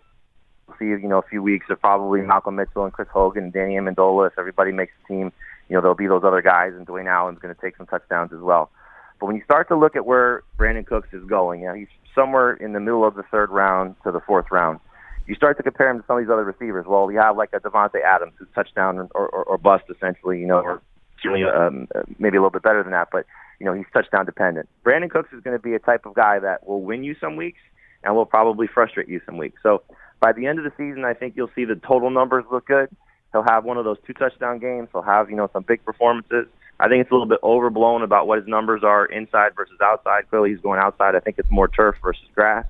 see 0.79 0.87
you 0.87 1.09
know 1.09 1.19
a 1.19 1.29
few 1.29 1.43
weeks 1.43 1.67
of 1.71 1.81
probably 1.81 2.23
Malcolm 2.23 2.57
Mitchell 2.57 2.85
and 2.85 2.93
Chris 2.93 3.09
Hogan 3.13 3.45
and 3.45 3.53
Danny 3.53 3.75
Amendola. 3.75 4.29
If 4.29 4.39
everybody 4.39 4.73
makes 4.73 4.93
the 5.03 5.15
team, 5.15 5.33
you 5.69 5.75
know 5.75 5.81
there'll 5.81 5.95
be 5.95 6.07
those 6.07 6.25
other 6.25 6.43
guys, 6.43 6.73
and 6.75 6.87
Dwayne 6.87 7.07
Allen's 7.07 7.39
going 7.39 7.55
to 7.55 7.61
take 7.61 7.77
some 7.77 7.87
touchdowns 7.87 8.33
as 8.33 8.41
well. 8.41 8.71
But 9.19 9.27
when 9.27 9.37
you 9.37 9.45
start 9.45 9.69
to 9.69 9.77
look 9.77 9.97
at 9.97 10.05
where 10.05 10.43
Brandin 10.59 10.87
Cooks 10.87 11.09
is 11.13 11.25
going, 11.25 11.61
you 11.61 11.69
know, 11.69 11.75
he's 11.75 11.89
somewhere 12.15 12.55
in 12.55 12.73
the 12.73 12.81
middle 12.81 13.05
of 13.05 13.15
the 13.15 13.23
third 13.31 13.51
round 13.51 13.97
to 14.05 14.13
the 14.13 14.21
fourth 14.21 14.47
round. 14.51 14.81
You 15.27 15.35
start 15.35 15.57
to 15.57 15.63
compare 15.63 15.91
him 15.91 15.99
to 15.99 16.07
some 16.07 16.19
of 16.19 16.25
these 16.25 16.31
other 16.31 16.45
receivers. 16.45 16.87
Well, 16.87 17.11
you 17.11 17.19
have 17.19 17.37
like 17.37 17.51
a 17.53 17.59
Davante 17.59 18.03
Adams 18.05 18.35
who's 18.39 18.49
touchdown 18.55 19.09
or, 19.15 19.27
or, 19.27 19.45
or 19.45 19.59
bust 19.59 19.85
essentially, 19.91 20.39
you 20.39 20.47
know, 20.47 20.61
or 20.61 20.83
um, 21.25 21.89
maybe 22.19 22.37
a 22.37 22.41
little 22.41 22.51
bit 22.51 22.63
better 22.63 22.83
than 22.83 22.93
that, 22.93 23.09
but 23.11 23.27
you 23.59 23.67
know 23.67 23.73
he's 23.73 23.87
touchdown 23.93 24.27
dependent. 24.27 24.69
Brandin 24.85 25.11
Cooks 25.11 25.33
is 25.33 25.43
going 25.43 25.57
to 25.57 25.63
be 25.63 25.75
a 25.75 25.79
type 25.79 26.07
of 26.07 26.15
guy 26.15 26.39
that 26.39 26.67
will 26.67 26.83
win 26.83 27.03
you 27.03 27.17
some 27.21 27.37
weeks 27.37 27.59
and 28.05 28.15
will 28.15 28.27
probably 28.27 28.67
frustrate 28.67 29.09
you 29.09 29.21
some 29.27 29.39
weeks. 29.39 29.61
So 29.63 29.83
by 30.21 30.33
the 30.33 30.47
end 30.47 30.59
of 30.59 30.65
the 30.65 30.73
season, 30.77 31.05
I 31.05 31.15
think 31.15 31.35
you'll 31.37 31.51
see 31.55 31.65
the 31.65 31.77
total 31.77 32.11
numbers 32.11 32.45
look 32.51 32.67
good. 32.67 32.89
He'll 33.33 33.45
have 33.45 33.65
one 33.65 33.77
of 33.77 33.85
those 33.85 33.99
two 34.07 34.13
touchdown 34.13 34.59
games. 34.59 34.89
He'll 34.93 35.03
have 35.03 35.31
you 35.31 35.37
know 35.37 35.51
some 35.53 35.63
big 35.63 35.85
performances. 35.85 36.47
I 36.79 36.89
think 36.89 37.03
it's 37.03 37.11
a 37.11 37.15
little 37.15 37.29
bit 37.29 37.41
overblown 37.43 38.03
about 38.03 38.27
what 38.27 38.39
his 38.39 38.47
numbers 38.47 38.83
are 38.85 39.07
inside 39.07 39.55
versus 39.57 39.79
outside. 39.83 40.29
Clearly, 40.29 40.51
he's 40.51 40.61
going 40.61 40.81
outside. 40.81 41.15
I 41.15 41.21
think 41.21 41.39
it's 41.39 41.51
more 41.51 41.69
turf 41.69 41.97
versus 42.03 42.27
grass. 42.35 42.67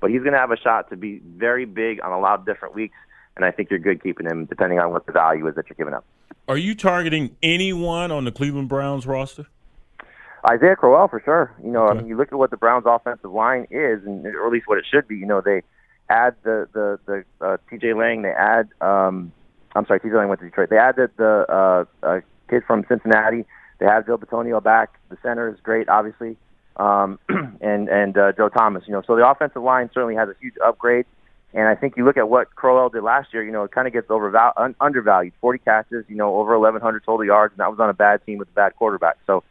But 0.00 0.10
he's 0.10 0.20
going 0.20 0.32
to 0.32 0.38
have 0.38 0.52
a 0.52 0.56
shot 0.56 0.90
to 0.90 0.96
be 0.96 1.20
very 1.36 1.64
big 1.64 2.00
on 2.00 2.12
a 2.12 2.20
lot 2.20 2.38
of 2.38 2.46
different 2.46 2.74
weeks, 2.74 2.94
and 3.34 3.44
I 3.44 3.50
think 3.50 3.70
you're 3.70 3.80
good 3.80 4.00
keeping 4.00 4.26
him 4.26 4.44
depending 4.44 4.78
on 4.78 4.92
what 4.92 5.06
the 5.06 5.12
value 5.12 5.46
is 5.48 5.56
that 5.56 5.66
you're 5.68 5.76
giving 5.76 5.94
up. 5.94 6.04
Are 6.46 6.56
you 6.56 6.74
targeting 6.74 7.36
anyone 7.42 8.12
on 8.12 8.24
the 8.24 8.32
Cleveland 8.32 8.68
Browns 8.68 9.06
roster? 9.06 9.46
Isaiah 10.48 10.76
Crowell 10.76 11.08
for 11.08 11.20
sure. 11.24 11.52
You 11.62 11.70
know, 11.70 11.84
okay. 11.84 11.98
I 11.98 12.00
mean, 12.00 12.08
you 12.08 12.16
look 12.16 12.32
at 12.32 12.38
what 12.38 12.50
the 12.50 12.56
Browns' 12.56 12.84
offensive 12.86 13.32
line 13.32 13.66
is, 13.70 14.04
and 14.04 14.24
or 14.24 14.46
at 14.46 14.52
least 14.52 14.68
what 14.68 14.78
it 14.78 14.84
should 14.90 15.08
be. 15.08 15.16
You 15.16 15.26
know, 15.26 15.40
they 15.40 15.62
add 16.10 16.34
the 16.42 16.68
the 16.72 16.98
the 17.06 17.46
uh, 17.46 17.56
T.J. 17.70 17.94
Lang. 17.94 18.22
They 18.22 18.30
add. 18.30 18.68
um 18.80 19.32
I'm 19.74 19.86
sorry, 19.86 20.00
T.J. 20.00 20.14
Lang 20.14 20.28
went 20.28 20.40
to 20.40 20.46
Detroit. 20.46 20.70
They 20.70 20.78
added 20.78 21.10
the 21.16 21.44
uh, 21.48 22.06
uh, 22.06 22.20
kid 22.48 22.62
from 22.66 22.84
Cincinnati. 22.88 23.44
They 23.78 23.86
have 23.86 24.06
Joe 24.06 24.18
Bitonio 24.18 24.62
back. 24.62 24.98
The 25.08 25.18
center 25.22 25.48
is 25.48 25.60
great, 25.62 25.88
obviously, 25.88 26.36
um, 26.76 27.18
and 27.60 27.88
and 27.88 28.16
uh, 28.16 28.32
Joe 28.32 28.48
Thomas. 28.48 28.84
You 28.86 28.94
know, 28.94 29.02
so 29.06 29.16
the 29.16 29.28
offensive 29.28 29.62
line 29.62 29.90
certainly 29.92 30.16
has 30.16 30.28
a 30.28 30.34
huge 30.40 30.54
upgrade. 30.64 31.06
And 31.54 31.66
I 31.66 31.74
think 31.74 31.96
you 31.96 32.04
look 32.04 32.18
at 32.18 32.28
what 32.28 32.54
Crowell 32.54 32.90
did 32.90 33.02
last 33.02 33.32
year. 33.32 33.42
You 33.42 33.52
know, 33.52 33.64
it 33.64 33.72
kind 33.72 33.86
of 33.86 33.92
gets 33.92 34.08
overval- 34.08 34.52
un- 34.56 34.74
undervalued. 34.80 35.32
40 35.40 35.58
catches, 35.60 36.04
you 36.06 36.16
know, 36.16 36.36
over 36.36 36.58
1,100 36.58 37.04
total 37.04 37.24
yards, 37.24 37.52
and 37.52 37.60
that 37.60 37.70
was 37.70 37.80
on 37.80 37.88
a 37.88 37.94
bad 37.94 38.24
team 38.26 38.38
with 38.38 38.48
a 38.48 38.52
bad 38.52 38.76
quarterback. 38.76 39.16
So 39.26 39.42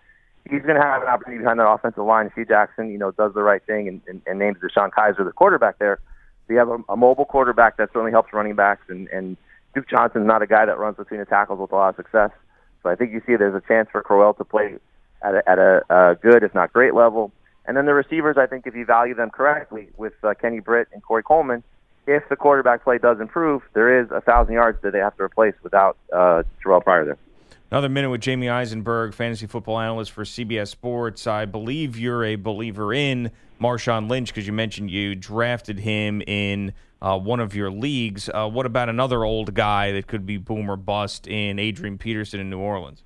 he's 0.50 0.62
going 0.62 0.76
to 0.76 0.82
have 0.82 1.02
an 1.02 1.08
opportunity 1.08 1.42
behind 1.42 1.60
that 1.60 1.68
offensive 1.68 2.04
line. 2.04 2.28
If 2.28 2.34
Hue 2.34 2.46
Jackson, 2.46 2.92
you 2.92 3.00
know, 3.00 3.12
does 3.12 3.34
the 3.34 3.42
right 3.42 3.64
thing 3.66 3.88
and, 3.88 4.02
and, 4.08 4.22
and 4.28 4.38
names 4.38 4.58
DeShone 4.58 4.92
Kizer 4.92 5.26
the 5.26 5.32
quarterback 5.32 5.80
there, 5.80 6.00
you 6.50 6.58
have 6.58 6.70
a, 6.70 6.78
a 6.90 6.98
mobile 6.98 7.26
quarterback 7.26 7.78
that 7.78 7.90
certainly 7.90 8.12
helps 8.12 8.34
running 8.34 8.56
backs. 8.56 8.84
And, 8.90 9.08
and 9.10 9.38
Duke 9.74 9.90
Johnson's 9.90 10.28
not 10.28 10.42
a 10.42 10.48
guy 10.48 10.66
that 10.66 10.78
runs 10.78 10.98
between 10.98 11.20
the 11.20 11.26
tackles 11.26 11.60
with 11.60 11.72
a 11.72 11.76
lot 11.76 11.90
of 11.90 11.96
success. 11.96 12.32
So 12.84 12.90
I 12.90 12.96
think 12.96 13.12
you 13.12 13.22
see 13.26 13.36
there's 13.36 13.56
a 13.56 13.68
chance 13.68 13.90
for 13.92 14.02
Crowell 14.02 14.34
to 14.36 14.44
play 14.44 14.76
at 15.22 15.36
a, 15.36 15.50
at 15.50 15.60
a, 15.60 15.84
a 15.90 16.16
good, 16.16 16.44
if 16.44 16.54
not 16.54 16.72
great 16.74 16.94
level. 16.94 17.32
And 17.66 17.76
then 17.76 17.86
the 17.86 17.94
receivers, 17.94 18.38
I 18.38 18.48
think 18.48 18.66
if 18.66 18.76
you 18.76 18.86
value 18.86 19.14
them 19.14 19.30
correctly 19.30 19.90
with 19.98 20.14
uh, 20.24 20.34
Kenny 20.40 20.60
Britt 20.60 20.88
and 20.94 21.04
Corey 21.04 21.24
Coleman, 21.24 21.64
if 22.06 22.24
the 22.30 22.38
quarterback 22.38 22.84
play 22.84 22.98
does 22.98 23.20
improve, 23.20 23.62
there 23.74 24.02
is 24.02 24.10
a 24.12 24.22
thousand 24.22 24.54
yards 24.54 24.82
that 24.84 24.94
they 24.94 25.00
have 25.00 25.18
to 25.18 25.24
replace 25.24 25.56
without 25.62 25.98
uh, 26.14 26.44
Terrelle 26.64 26.82
Pryor 26.82 27.04
there. 27.04 27.18
Another 27.70 27.90
minute 27.90 28.10
with 28.10 28.22
Jamey 28.22 28.50
Eisenberg, 28.50 29.14
fantasy 29.14 29.46
football 29.46 29.78
analyst 29.78 30.12
for 30.12 30.24
CBS 30.24 30.70
Sports. 30.70 31.28
I 31.28 31.44
believe 31.44 31.98
you're 31.98 32.24
a 32.24 32.38
believer 32.38 32.94
in 32.94 33.30
Marshawn 33.60 34.10
Lynch 34.10 34.30
because 34.30 34.48
you 34.48 34.54
mentioned 34.54 34.90
you 34.90 35.16
drafted 35.16 35.80
him 35.80 36.22
in 36.26 36.72
uh, 37.02 37.20
one 37.20 37.42
of 37.42 37.54
your 37.56 37.70
leagues. 37.70 38.30
Uh, 38.34 38.48
what 38.48 38.66
about 38.66 38.88
another 38.88 39.26
old 39.26 39.54
guy 39.54 39.92
that 39.92 40.08
could 40.08 40.26
be 40.26 40.38
boom 40.38 40.72
or 40.72 40.78
bust 40.78 41.28
in 41.28 41.60
Adrian 41.60 41.98
Peterson 41.98 42.40
in 42.40 42.50
New 42.50 42.60
Orleans? 42.60 43.04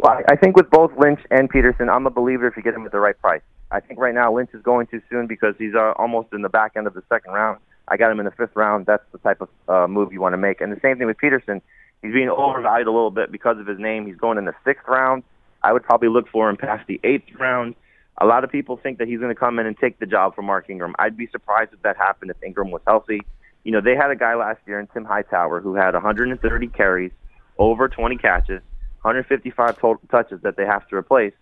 Well, 0.00 0.22
I 0.28 0.34
think 0.34 0.56
with 0.56 0.70
both 0.70 0.90
Lynch 0.98 1.20
and 1.30 1.48
Peterson, 1.48 1.88
I'm 1.88 2.04
a 2.04 2.10
believer 2.10 2.48
if 2.48 2.56
you 2.56 2.64
get 2.64 2.74
him 2.74 2.84
at 2.84 2.90
the 2.90 2.98
right 2.98 3.18
price. 3.20 3.42
I 3.70 3.78
think 3.78 4.00
right 4.00 4.14
now 4.14 4.34
Lynch 4.34 4.50
is 4.54 4.62
going 4.62 4.88
too 4.88 5.02
soon 5.08 5.28
because 5.28 5.54
he's 5.56 5.76
uh, 5.76 5.92
almost 5.96 6.32
in 6.32 6.42
the 6.42 6.48
back 6.48 6.72
end 6.74 6.88
of 6.88 6.94
the 6.94 7.04
second 7.08 7.30
round. 7.30 7.60
I 7.86 7.96
got 7.96 8.10
him 8.10 8.18
in 8.18 8.24
the 8.24 8.32
fifth 8.32 8.56
round. 8.56 8.86
That's 8.86 9.04
the 9.12 9.18
type 9.18 9.40
of 9.40 9.48
uh, 9.68 9.86
move 9.86 10.12
you 10.12 10.20
want 10.20 10.32
to 10.32 10.36
make. 10.36 10.60
And 10.60 10.72
the 10.72 10.80
same 10.80 10.98
thing 10.98 11.06
with 11.06 11.18
Peterson 11.18 11.62
He's 12.02 12.12
being 12.12 12.28
overvalued 12.28 12.86
a 12.86 12.92
little 12.92 13.10
bit 13.10 13.32
because 13.32 13.58
of 13.58 13.66
his 13.66 13.78
name. 13.78 14.06
He's 14.06 14.16
going 14.16 14.38
in 14.38 14.44
the 14.44 14.54
sixth 14.64 14.86
round. 14.86 15.24
I 15.62 15.72
would 15.72 15.82
probably 15.82 16.08
look 16.08 16.28
for 16.28 16.48
him 16.48 16.56
past 16.56 16.86
the 16.86 17.00
eighth 17.02 17.34
round. 17.38 17.74
A 18.20 18.26
lot 18.26 18.44
of 18.44 18.50
people 18.50 18.76
think 18.76 18.98
that 18.98 19.08
he's 19.08 19.18
going 19.20 19.34
to 19.34 19.38
come 19.38 19.58
in 19.58 19.66
and 19.66 19.76
take 19.76 19.98
the 19.98 20.06
job 20.06 20.34
from 20.34 20.46
Mark 20.46 20.68
Ingram. 20.70 20.94
I'd 20.98 21.16
be 21.16 21.28
surprised 21.28 21.72
if 21.72 21.82
that 21.82 21.96
happened 21.96 22.30
if 22.30 22.42
Ingram 22.42 22.70
was 22.70 22.82
healthy. 22.86 23.20
You 23.64 23.72
know, 23.72 23.80
they 23.80 23.94
had 23.94 24.10
a 24.10 24.16
guy 24.16 24.34
last 24.34 24.60
year 24.66 24.80
in 24.80 24.86
Tim 24.88 25.04
Hightower 25.04 25.60
who 25.60 25.74
had 25.74 25.94
130 25.94 26.66
carries, 26.68 27.12
over 27.58 27.88
20 27.88 28.16
catches, 28.16 28.62
155 29.02 29.78
total 29.78 30.00
touches 30.10 30.40
that 30.42 30.56
they 30.56 30.64
have 30.64 30.88
to 30.88 30.96
replace. 30.96 31.32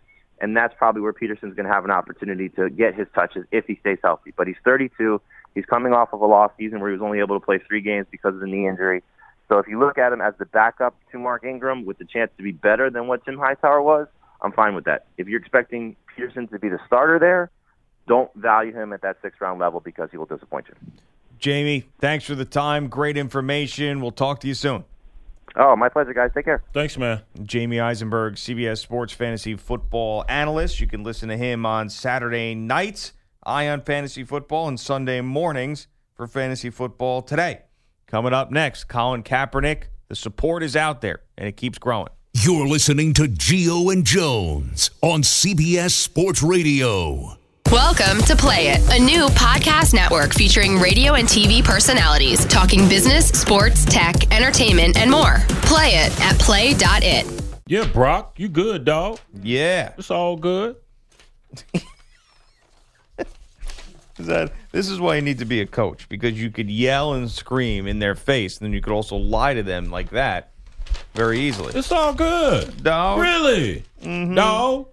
And 0.41 0.57
that's 0.57 0.75
probably 0.77 1.01
where 1.01 1.15
Peterson's 1.15 1.55
going 1.55 1.67
to 1.67 1.73
have 1.73 1.85
an 1.85 1.91
opportunity 1.91 2.51
to 2.51 2.69
get 2.69 2.95
his 2.95 3.07
touches 3.15 3.47
if 3.53 3.65
he 3.67 3.77
stays 3.77 3.99
healthy. 4.03 4.35
But 4.37 4.47
he's 4.47 4.57
32. 4.65 5.21
He's 5.55 5.65
coming 5.65 5.95
off 5.95 6.13
of 6.13 6.21
a 6.21 6.27
lost 6.27 6.55
season 6.59 6.81
where 6.81 6.91
he 6.91 6.97
was 6.97 7.03
only 7.03 7.21
able 7.21 7.39
to 7.41 7.45
play 7.45 7.59
three 7.59 7.81
games 7.81 8.07
because 8.11 8.35
of 8.35 8.41
the 8.41 8.47
knee 8.47 8.67
injury. 8.67 9.03
So 9.49 9.59
if 9.59 9.69
you 9.69 9.79
look 9.79 9.99
at 9.99 10.13
him 10.13 10.21
as 10.21 10.35
the 10.39 10.47
backup 10.47 10.97
to 11.13 11.19
Mark 11.19 11.45
Ingram 11.45 11.85
with 11.85 11.99
the 11.99 12.05
chance 12.05 12.31
to 12.37 12.43
be 12.43 12.53
better 12.53 12.91
than 12.91 13.07
what 13.07 13.25
Tim 13.25 13.39
Hightower 13.39 13.81
was, 13.81 14.09
I'm 14.43 14.53
fine 14.53 14.75
with 14.75 14.85
that. 14.85 15.07
If 15.19 15.29
you're 15.29 15.41
expecting 15.41 15.97
Peterson 16.15 16.49
to 16.49 16.59
be 16.59 16.69
the 16.69 16.79
starter 16.87 17.19
there, 17.19 17.51
don't 18.07 18.33
value 18.35 18.73
him 18.73 18.93
at 18.93 19.03
that 19.03 19.17
sixth 19.23 19.41
round 19.41 19.61
level 19.61 19.81
because 19.81 20.11
he 20.11 20.17
will 20.17 20.27
disappoint 20.27 20.67
you. 20.69 20.75
Jamey, 21.39 21.85
thanks 22.01 22.25
for 22.25 22.35
the 22.35 22.45
time. 22.45 22.89
Great 22.89 23.17
information. 23.17 24.01
We'll 24.01 24.11
talk 24.11 24.41
to 24.41 24.49
you 24.49 24.55
soon. 24.55 24.85
Oh, 25.55 25.75
my 25.75 25.89
pleasure, 25.89 26.13
guys. 26.13 26.31
Take 26.35 26.45
care. 26.45 26.63
Thanks, 26.73 26.99
man. 26.99 27.23
Jamey 27.39 27.83
Eisenberg, 27.83 28.35
CBS 28.35 28.79
Sports 28.79 29.13
Fantasy 29.13 29.55
Football 29.55 30.25
Analyst. 30.29 30.81
You 30.81 30.87
can 30.87 31.03
listen 31.03 31.29
to 31.29 31.37
him 31.37 31.65
on 31.65 31.89
Saturday 31.89 32.55
nights, 32.55 33.13
Eye 33.45 33.69
on 33.69 33.83
Fantasy 33.83 34.25
Football, 34.25 34.69
and 34.69 34.79
Sunday 34.79 35.21
mornings 35.21 35.89
for 36.15 36.27
Fantasy 36.27 36.69
Football 36.69 37.23
Today. 37.23 37.63
Coming 38.09 38.33
up 38.33 38.53
next, 38.53 38.85
Colin 38.85 39.25
Kaepernick. 39.25 39.85
The 40.09 40.15
support 40.15 40.63
is 40.63 40.77
out 40.77 41.01
there, 41.01 41.23
and 41.37 41.49
it 41.49 41.57
keeps 41.57 41.77
growing. 41.77 42.07
You're 42.35 42.69
listening 42.69 43.13
to 43.15 43.23
Gio 43.25 43.93
and 43.93 44.05
Jones 44.07 44.91
on 45.03 45.23
CBS 45.23 45.91
Sports 45.91 46.41
Radio. 46.41 47.37
Welcome 47.73 48.23
to 48.27 48.37
Play 48.37 48.69
It, 48.69 48.81
a 48.93 49.05
new 49.05 49.27
podcast 49.31 49.93
network 49.93 50.35
featuring 50.35 50.79
radio 50.79 51.15
and 51.15 51.27
TV 51.27 51.65
personalities 51.65 52.45
talking 52.45 52.89
business, 52.89 53.27
sports, 53.31 53.85
tech, 53.85 54.33
entertainment, 54.33 54.97
and 54.97 55.11
more. 55.11 55.39
Play 55.63 55.97
it 55.97 56.21
at 56.21 56.39
play.it. 56.39 57.43
Yeah, 57.67 57.89
Brock, 57.93 58.39
you 58.39 58.49
good, 58.49 58.85
dog? 58.85 59.19
Yeah. 59.43 59.95
It's 59.99 60.13
all 60.13 60.37
good. 60.37 60.77
Is 64.19 64.27
that 64.27 64.53
this 64.73 64.89
is 64.89 64.99
why 64.99 65.17
you 65.17 65.23
need 65.23 65.39
to 65.41 65.45
be 65.45 65.61
a 65.61 65.67
coach 65.67 66.09
because 66.09 66.41
you 66.41 66.51
could 66.51 66.71
yell 66.71 67.13
and 67.13 67.31
scream 67.31 67.87
in 67.87 67.99
their 67.99 68.15
face, 68.15 68.59
and 68.59 68.67
then 68.67 68.73
you 68.73 68.81
could 68.81 68.93
also 68.93 69.17
lie 69.17 69.53
to 69.53 69.63
them 69.63 69.91
like 69.91 70.11
that 70.11 70.53
very 71.15 71.41
easily. 71.41 71.75
It's 71.75 71.93
all 71.93 72.15
good, 72.15 72.83
dog. 72.83 73.21
Really, 73.21 73.85
mm-hmm. 74.03 74.35
dog. 74.35 74.89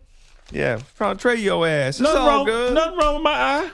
Yeah, 0.51 0.79
trying 0.97 1.15
to 1.15 1.21
trade 1.21 1.39
your 1.39 1.65
ass. 1.65 1.99
It's 1.99 2.01
nothing 2.01 2.19
all 2.19 2.27
wrong, 2.27 2.45
good. 2.45 2.73
Nothing 2.73 2.97
wrong 2.97 3.13
with 3.15 3.23
my 3.23 3.31
eye. 3.31 3.71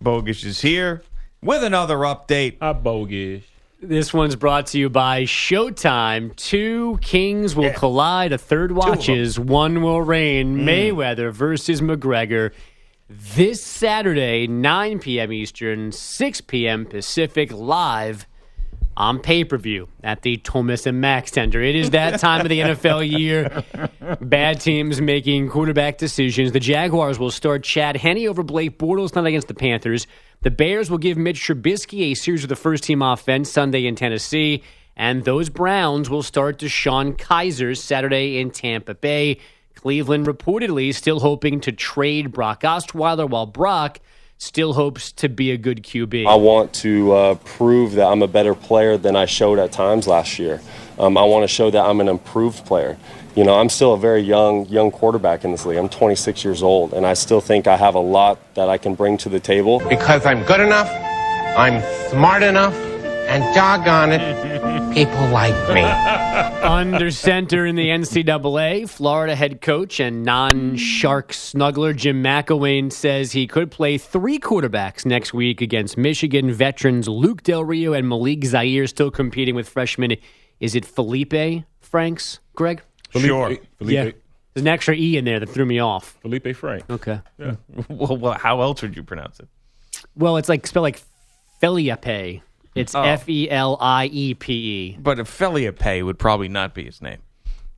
Bogus 0.00 0.44
is 0.44 0.60
here 0.60 1.02
with 1.42 1.62
another 1.62 1.98
update. 1.98 2.56
I 2.60 2.72
bogus. 2.72 3.44
This 3.80 4.12
one's 4.12 4.34
brought 4.34 4.66
to 4.68 4.78
you 4.78 4.90
by 4.90 5.22
Showtime. 5.22 6.34
Two 6.34 6.98
kings 7.00 7.54
will 7.54 7.64
yeah. 7.64 7.74
collide. 7.74 8.32
A 8.32 8.38
third 8.38 8.72
watches. 8.72 9.38
One 9.38 9.82
will 9.82 10.02
reign. 10.02 10.58
Mm. 10.58 10.64
Mayweather 10.64 11.30
versus 11.30 11.80
McGregor 11.80 12.52
this 13.08 13.62
Saturday, 13.62 14.46
9 14.46 14.98
p.m. 14.98 15.32
Eastern, 15.32 15.92
6 15.92 16.40
p.m. 16.42 16.84
Pacific, 16.84 17.50
live 17.52 18.26
on 18.98 19.20
pay 19.20 19.44
per 19.44 19.56
view 19.56 19.88
at 20.02 20.22
the 20.22 20.36
Thomas 20.38 20.84
and 20.84 21.00
Mack 21.00 21.28
Center. 21.28 21.62
It 21.62 21.74
is 21.74 21.90
that 21.90 22.20
time 22.20 22.42
of 22.42 22.48
the 22.50 22.60
NFL 22.60 23.08
year. 23.08 23.64
Bad 24.20 24.60
teams 24.60 25.00
making 25.00 25.48
quarterback 25.48 25.96
decisions. 25.96 26.52
The 26.52 26.60
Jaguars 26.60 27.18
will 27.18 27.30
start 27.30 27.62
Chad 27.62 27.96
Henne 27.96 28.26
over 28.26 28.42
Blake 28.42 28.78
Bortles, 28.78 29.14
not 29.14 29.24
against 29.24 29.48
the 29.48 29.54
Panthers. 29.54 30.06
The 30.42 30.50
Bears 30.50 30.90
will 30.90 30.98
give 30.98 31.16
Mitch 31.16 31.40
Trubisky 31.40 32.10
a 32.10 32.14
series 32.14 32.42
of 32.42 32.48
the 32.48 32.56
first 32.56 32.84
team 32.84 33.00
offense 33.00 33.50
Sunday 33.50 33.86
in 33.86 33.94
Tennessee. 33.94 34.62
And 34.96 35.24
those 35.24 35.48
Browns 35.48 36.10
will 36.10 36.24
start 36.24 36.58
DeShone 36.58 37.16
Kizer 37.16 37.76
Saturday 37.76 38.38
in 38.38 38.50
Tampa 38.50 38.94
Bay. 38.94 39.38
Cleveland 39.78 40.26
reportedly 40.26 40.92
still 40.92 41.20
hoping 41.20 41.60
to 41.60 41.70
trade 41.70 42.32
Brock 42.32 42.62
Osweiler, 42.62 43.30
while 43.30 43.46
Brock 43.46 44.00
still 44.36 44.72
hopes 44.72 45.12
to 45.12 45.28
be 45.28 45.52
a 45.52 45.56
good 45.56 45.84
QB. 45.84 46.26
I 46.26 46.34
want 46.34 46.72
to 46.74 47.12
uh, 47.12 47.34
prove 47.36 47.92
that 47.92 48.08
I'm 48.08 48.20
a 48.22 48.26
better 48.26 48.56
player 48.56 48.96
than 48.96 49.14
I 49.14 49.24
showed 49.24 49.60
at 49.60 49.70
times 49.70 50.08
last 50.08 50.36
year. 50.40 50.60
Um, 50.98 51.16
I 51.16 51.22
want 51.22 51.44
to 51.44 51.48
show 51.48 51.70
that 51.70 51.84
I'm 51.84 52.00
an 52.00 52.08
improved 52.08 52.66
player. 52.66 52.98
You 53.36 53.44
know, 53.44 53.54
I'm 53.54 53.68
still 53.68 53.94
a 53.94 53.98
very 53.98 54.20
young 54.20 54.66
young 54.66 54.90
quarterback 54.90 55.44
in 55.44 55.52
this 55.52 55.64
league. 55.64 55.78
I'm 55.78 55.88
26 55.88 56.42
years 56.42 56.60
old, 56.60 56.92
and 56.92 57.06
I 57.06 57.14
still 57.14 57.40
think 57.40 57.68
I 57.68 57.76
have 57.76 57.94
a 57.94 58.00
lot 58.00 58.40
that 58.54 58.68
I 58.68 58.78
can 58.78 58.96
bring 58.96 59.16
to 59.18 59.28
the 59.28 59.38
table. 59.38 59.78
Because 59.88 60.26
I'm 60.26 60.42
good 60.42 60.60
enough, 60.60 60.90
I'm 61.56 61.80
smart 62.10 62.42
enough, 62.42 62.74
and 63.28 63.54
doggone 63.54 64.10
it, 64.12 64.94
people 64.94 65.26
like 65.28 65.54
me. 65.74 65.82
Under 66.62 67.10
center 67.10 67.66
in 67.66 67.76
the 67.76 67.88
NCAA, 67.88 68.88
Florida 68.88 69.34
head 69.36 69.60
coach 69.60 70.00
and 70.00 70.24
non 70.24 70.76
Shark 70.76 71.32
snuggler 71.32 71.94
Jim 71.94 72.22
McElwain 72.22 72.90
says 72.92 73.32
he 73.32 73.46
could 73.46 73.70
play 73.70 73.98
three 73.98 74.38
quarterbacks 74.38 75.04
next 75.04 75.32
week 75.34 75.60
against 75.60 75.96
Michigan 75.96 76.50
veterans 76.52 77.08
Luke 77.08 77.42
Del 77.42 77.64
Rio 77.64 77.92
and 77.92 78.08
Malik 78.08 78.44
Zaire, 78.44 78.86
still 78.86 79.10
competing 79.10 79.54
with 79.54 79.68
freshman. 79.68 80.16
Is 80.60 80.74
it 80.74 80.84
Felipe 80.84 81.64
Franks, 81.80 82.40
Greg? 82.54 82.82
Felipe, 83.10 83.28
Sure. 83.28 83.56
Felipe, 83.78 83.92
Yeah. 83.94 84.10
There's 84.54 84.64
an 84.64 84.68
extra 84.68 84.94
E 84.96 85.16
in 85.16 85.24
there 85.24 85.38
that 85.38 85.48
threw 85.48 85.64
me 85.66 85.78
off. 85.78 86.18
Felipe 86.22 86.56
Frank. 86.56 86.82
Okay. 86.90 87.20
well, 87.88 88.16
well, 88.16 88.32
how 88.32 88.60
else 88.60 88.82
would 88.82 88.96
you 88.96 89.04
pronounce 89.04 89.38
it? 89.38 89.48
Well, 90.16 90.36
it's 90.36 90.48
like 90.48 90.66
spelled 90.66 90.82
like 90.82 91.00
Felipe. 91.60 92.42
It's 92.78 92.94
Oh. 92.94 93.02
F 93.02 93.28
E 93.28 93.50
L 93.50 93.76
I 93.80 94.06
E 94.06 94.34
P 94.34 94.52
E. 94.52 94.96
But 95.00 95.18
Ophelia 95.18 95.72
Pay 95.72 96.02
would 96.02 96.18
probably 96.18 96.48
not 96.48 96.74
be 96.74 96.84
his 96.84 97.00
name. 97.02 97.18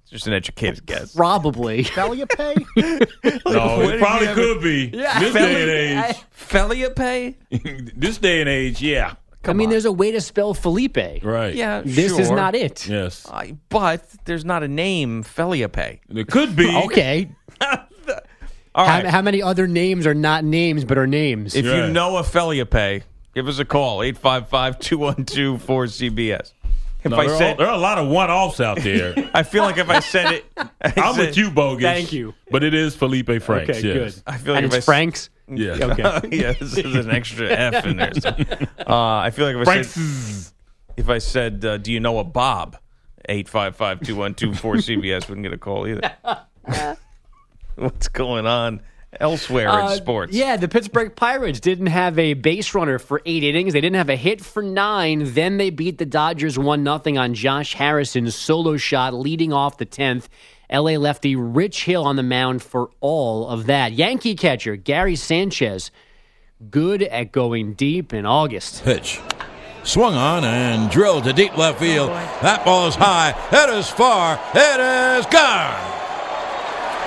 It's 0.03 0.11
just 0.11 0.27
an 0.27 0.33
educated 0.33 0.85
guess. 0.87 1.15
Probably. 1.15 1.83
Failure 1.85 2.27
pay? 2.27 2.55
No, 2.77 3.81
it 3.83 3.99
probably 4.01 4.27
have 4.27 4.35
could 4.35 4.61
be. 4.63 4.87
This 4.91 5.33
day 5.35 5.95
and 5.95 6.17
Felia 6.37 6.95
Pay? 6.95 7.37
this 7.97 8.19
day 8.19 8.41
and 8.41 8.49
age, 8.49 8.81
yeah. 8.83 9.15
I 9.45 9.53
mean, 9.55 9.71
there's 9.71 9.85
a 9.87 9.93
way 9.93 10.11
to 10.13 10.21
spell 10.21 10.53
Felipe. 10.55 10.97
Right. 11.23 11.55
Yeah, 11.55 11.83
This 11.85 12.19
is 12.19 12.31
not 12.31 12.55
it. 12.55 12.87
Yes. 12.89 13.27
I- 13.31 13.57
but 13.69 14.05
there's 14.25 14.45
not 14.45 14.63
a 14.63 14.69
name 14.69 15.23
Felia 15.25 15.71
Pay. 15.71 16.01
It 16.11 16.27
could 16.29 16.55
be. 16.57 16.75
Okay. 16.87 17.31
All 18.73 18.87
How, 18.87 19.09
how 19.11 19.23
many 19.23 19.43
other 19.43 19.67
names 19.67 20.07
are 20.07 20.15
not 20.15 20.45
names 20.45 20.85
but 20.85 20.97
are 20.99 21.07
names? 21.07 21.55
if 21.57 21.67
Right. 21.67 21.75
you 21.87 21.93
know 21.93 22.17
a 22.19 22.23
Felia 22.23 22.69
Pay, 22.69 23.03
give 23.35 23.49
us 23.49 23.59
a 23.59 23.65
call 23.65 23.99
855-212-4CBS. 24.01 26.53
If 27.03 27.13
No, 27.13 27.17
I 27.17 27.29
said, 27.29 27.55
are, 27.55 27.57
there 27.57 27.67
are 27.69 27.75
a 27.75 27.79
lot 27.79 27.97
of 27.99 28.09
one 28.09 28.31
offs 28.31 28.61
out 28.61 28.79
there. 28.81 29.15
I 29.35 29.43
feel 29.43 29.63
like 29.63 29.79
if 29.79 29.89
I 29.89 30.01
said 30.01 30.33
it, 30.35 30.45
I 30.57 30.69
I'm 30.99 31.15
said- 31.15 31.29
with 31.29 31.37
you, 31.39 31.51
Bogus. 31.51 31.83
Thank 31.85 32.13
you. 32.13 32.35
But 32.51 32.63
it 32.63 32.75
is 32.75 32.95
Felipe 32.95 33.41
Franks. 33.43 33.79
okay, 33.79 33.87
yes. 33.87 34.17
good. 34.17 34.23
I 34.27 34.37
feel 34.37 34.53
like 34.55 34.65
and 34.65 34.73
if 34.73 34.75
it's 34.75 34.75
I 34.75 34.79
s- 34.79 34.85
Frank's. 34.85 35.31
Yeah. 35.49 35.73
Okay. 35.81 36.03
yeah, 36.37 36.53
this 36.53 36.77
is 36.79 36.95
an 36.95 37.11
extra 37.11 37.49
F 37.49 37.85
in 37.87 37.97
there. 37.97 38.13
So, 38.15 38.29
uh, 38.29 38.85
I 39.17 39.31
feel 39.31 39.47
like 39.47 39.57
if 39.57 39.63
I 39.63 39.65
Franks. 39.65 39.89
said, 39.91 40.53
if 40.97 41.09
I 41.09 41.19
said, 41.19 41.65
uh, 41.65 41.77
"Do 41.79 41.91
you 41.93 41.99
know 42.01 42.19
a 42.21 42.25
Bob?" 42.25 42.77
Eight 43.29 43.49
five 43.49 43.75
five 43.75 44.01
two 44.01 44.15
one 44.15 44.35
two 44.35 44.55
four 44.55 44.77
CBS 44.77 45.29
wouldn't 45.29 45.43
get 45.45 45.53
a 45.53 45.59
call 45.59 45.89
either. 45.89 46.13
What's 47.77 48.09
going 48.09 48.47
on 48.47 48.83
elsewhere 49.19 49.69
Uh, 49.69 49.91
in 49.91 49.97
sports? 49.97 50.33
Yeah, 50.33 50.57
the 50.57 50.69
Pittsburgh 50.69 51.15
Pirates 51.17 51.59
didn't 51.61 51.87
have 51.87 52.19
a 52.19 52.35
base 52.35 52.75
runner 52.75 52.99
for 52.99 53.21
eight 53.27 53.43
innings. 53.43 53.73
They 53.73 53.81
didn't 53.81 53.97
have 53.97 54.09
a 54.11 54.17
hit 54.17 54.41
for 54.41 54.63
nine. 54.63 55.33
Then 55.35 55.57
they 55.57 55.71
beat 55.71 55.99
the 55.99 56.07
Dodgers 56.07 56.59
1 56.59 56.85
0 56.85 57.17
on 57.19 57.35
Josh 57.35 57.75
Harrison's 57.75 58.35
solo 58.35 58.77
shot 58.77 59.15
leading 59.15 59.53
off 59.53 59.79
the 59.79 59.87
10th. 59.87 60.27
LA 60.73 60.93
lefty 60.93 61.35
Rich 61.35 61.85
Hill 61.85 62.05
on 62.05 62.15
the 62.15 62.23
mound 62.23 62.63
for 62.63 62.91
all 63.01 63.49
of 63.49 63.67
that. 63.67 63.93
Yankee 63.93 64.37
catcher 64.37 64.77
Gary 64.77 65.17
Sanchez, 65.17 65.91
good 66.71 67.03
at 67.03 67.33
going 67.33 67.73
deep 67.75 68.13
in 68.13 68.25
August. 68.25 68.85
Pitch. 68.85 69.19
Swung 69.83 70.15
on 70.15 70.45
and 70.45 70.91
drilled 70.91 71.25
to 71.25 71.33
deep 71.33 71.57
left 71.57 71.81
field. 71.81 72.11
That 72.11 72.65
ball 72.65 72.87
is 72.87 72.95
high. 72.95 73.31
It 73.51 73.71
is 73.71 73.89
far. 73.89 74.39
It 74.55 75.19
is 75.19 75.27
gone. 75.27 76.00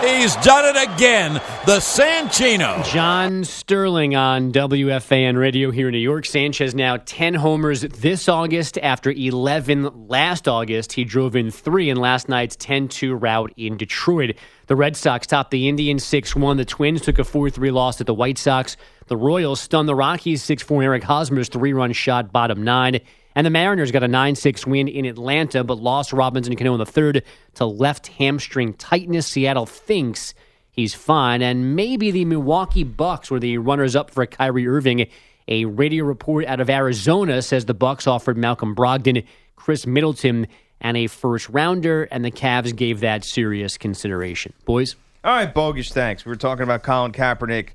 He's 0.01 0.35
done 0.37 0.75
it 0.75 0.93
again. 0.93 1.33
The 1.65 1.77
Sanchino. 1.79 2.85
John 2.85 3.43
Sterling 3.43 4.15
on 4.15 4.51
WFAN 4.51 5.37
radio 5.37 5.71
here 5.71 5.87
in 5.87 5.93
New 5.93 5.97
York. 5.97 6.25
Sanchez 6.25 6.75
now 6.75 6.97
10 6.97 7.35
homers 7.35 7.81
this 7.81 8.27
August 8.27 8.77
after 8.79 9.11
11 9.11 10.07
last 10.07 10.47
August. 10.47 10.93
He 10.93 11.03
drove 11.03 11.35
in 11.35 11.51
three 11.51 11.89
in 11.89 11.97
last 11.97 12.27
night's 12.29 12.55
10 12.57 12.89
2 12.89 13.15
rout 13.15 13.53
in 13.57 13.77
Detroit. 13.77 14.35
The 14.67 14.75
Red 14.75 14.95
Sox 14.95 15.27
topped 15.27 15.51
the 15.51 15.67
Indians 15.69 16.03
6 16.03 16.35
1. 16.35 16.57
The 16.57 16.65
Twins 16.65 17.01
took 17.01 17.19
a 17.19 17.23
4 17.23 17.49
3 17.49 17.71
loss 17.71 18.01
at 18.01 18.07
the 18.07 18.13
White 18.13 18.37
Sox. 18.37 18.77
The 19.07 19.17
Royals 19.17 19.59
stunned 19.59 19.89
the 19.89 19.95
Rockies 19.95 20.41
6 20.43 20.63
4. 20.63 20.83
Eric 20.83 21.03
Hosmer's 21.03 21.49
three 21.49 21.73
run 21.73 21.91
shot, 21.93 22.31
bottom 22.31 22.63
nine. 22.63 22.99
And 23.35 23.45
the 23.45 23.51
Mariners 23.51 23.91
got 23.91 24.03
a 24.03 24.07
9 24.07 24.35
6 24.35 24.67
win 24.67 24.87
in 24.87 25.05
Atlanta, 25.05 25.63
but 25.63 25.79
lost 25.79 26.13
Robinson 26.13 26.55
Cano 26.55 26.73
in 26.73 26.79
the 26.79 26.85
third 26.85 27.23
to 27.55 27.65
left 27.65 28.07
hamstring 28.07 28.73
tightness. 28.73 29.27
Seattle 29.27 29.65
thinks 29.65 30.33
he's 30.69 30.93
fine. 30.93 31.41
And 31.41 31.75
maybe 31.75 32.11
the 32.11 32.25
Milwaukee 32.25 32.83
Bucks 32.83 33.31
were 33.31 33.39
the 33.39 33.57
runners 33.57 33.95
up 33.95 34.11
for 34.11 34.25
Kyrie 34.25 34.67
Irving. 34.67 35.07
A 35.47 35.65
radio 35.65 36.05
report 36.05 36.45
out 36.45 36.59
of 36.59 36.69
Arizona 36.69 37.41
says 37.41 37.65
the 37.65 37.73
Bucks 37.73 38.07
offered 38.07 38.37
Malcolm 38.37 38.75
Brogdon, 38.75 39.25
Khris 39.55 39.85
Middleton, 39.85 40.47
and 40.79 40.97
a 40.97 41.07
first 41.07 41.49
rounder, 41.49 42.03
and 42.03 42.23
the 42.23 42.31
Cavs 42.31 42.75
gave 42.75 42.99
that 42.99 43.23
serious 43.23 43.77
consideration. 43.77 44.53
Boys? 44.65 44.95
All 45.23 45.33
right, 45.33 45.53
bogus. 45.53 45.89
Thanks. 45.89 46.25
We 46.25 46.29
were 46.29 46.35
talking 46.35 46.63
about 46.63 46.83
Colin 46.83 47.13
Kaepernick 47.13 47.69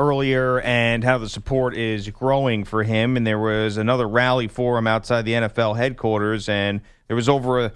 earlier 0.00 0.60
and 0.62 1.04
how 1.04 1.18
the 1.18 1.28
support 1.28 1.76
is 1.76 2.08
growing 2.08 2.64
for 2.64 2.82
him. 2.82 3.16
And 3.16 3.26
there 3.26 3.38
was 3.38 3.76
another 3.76 4.08
rally 4.08 4.48
for 4.48 4.78
him 4.78 4.86
outside 4.86 5.26
the 5.26 5.32
NFL 5.32 5.76
headquarters, 5.76 6.48
and 6.48 6.80
there 7.06 7.16
was 7.16 7.28
over 7.28 7.60
a 7.60 7.72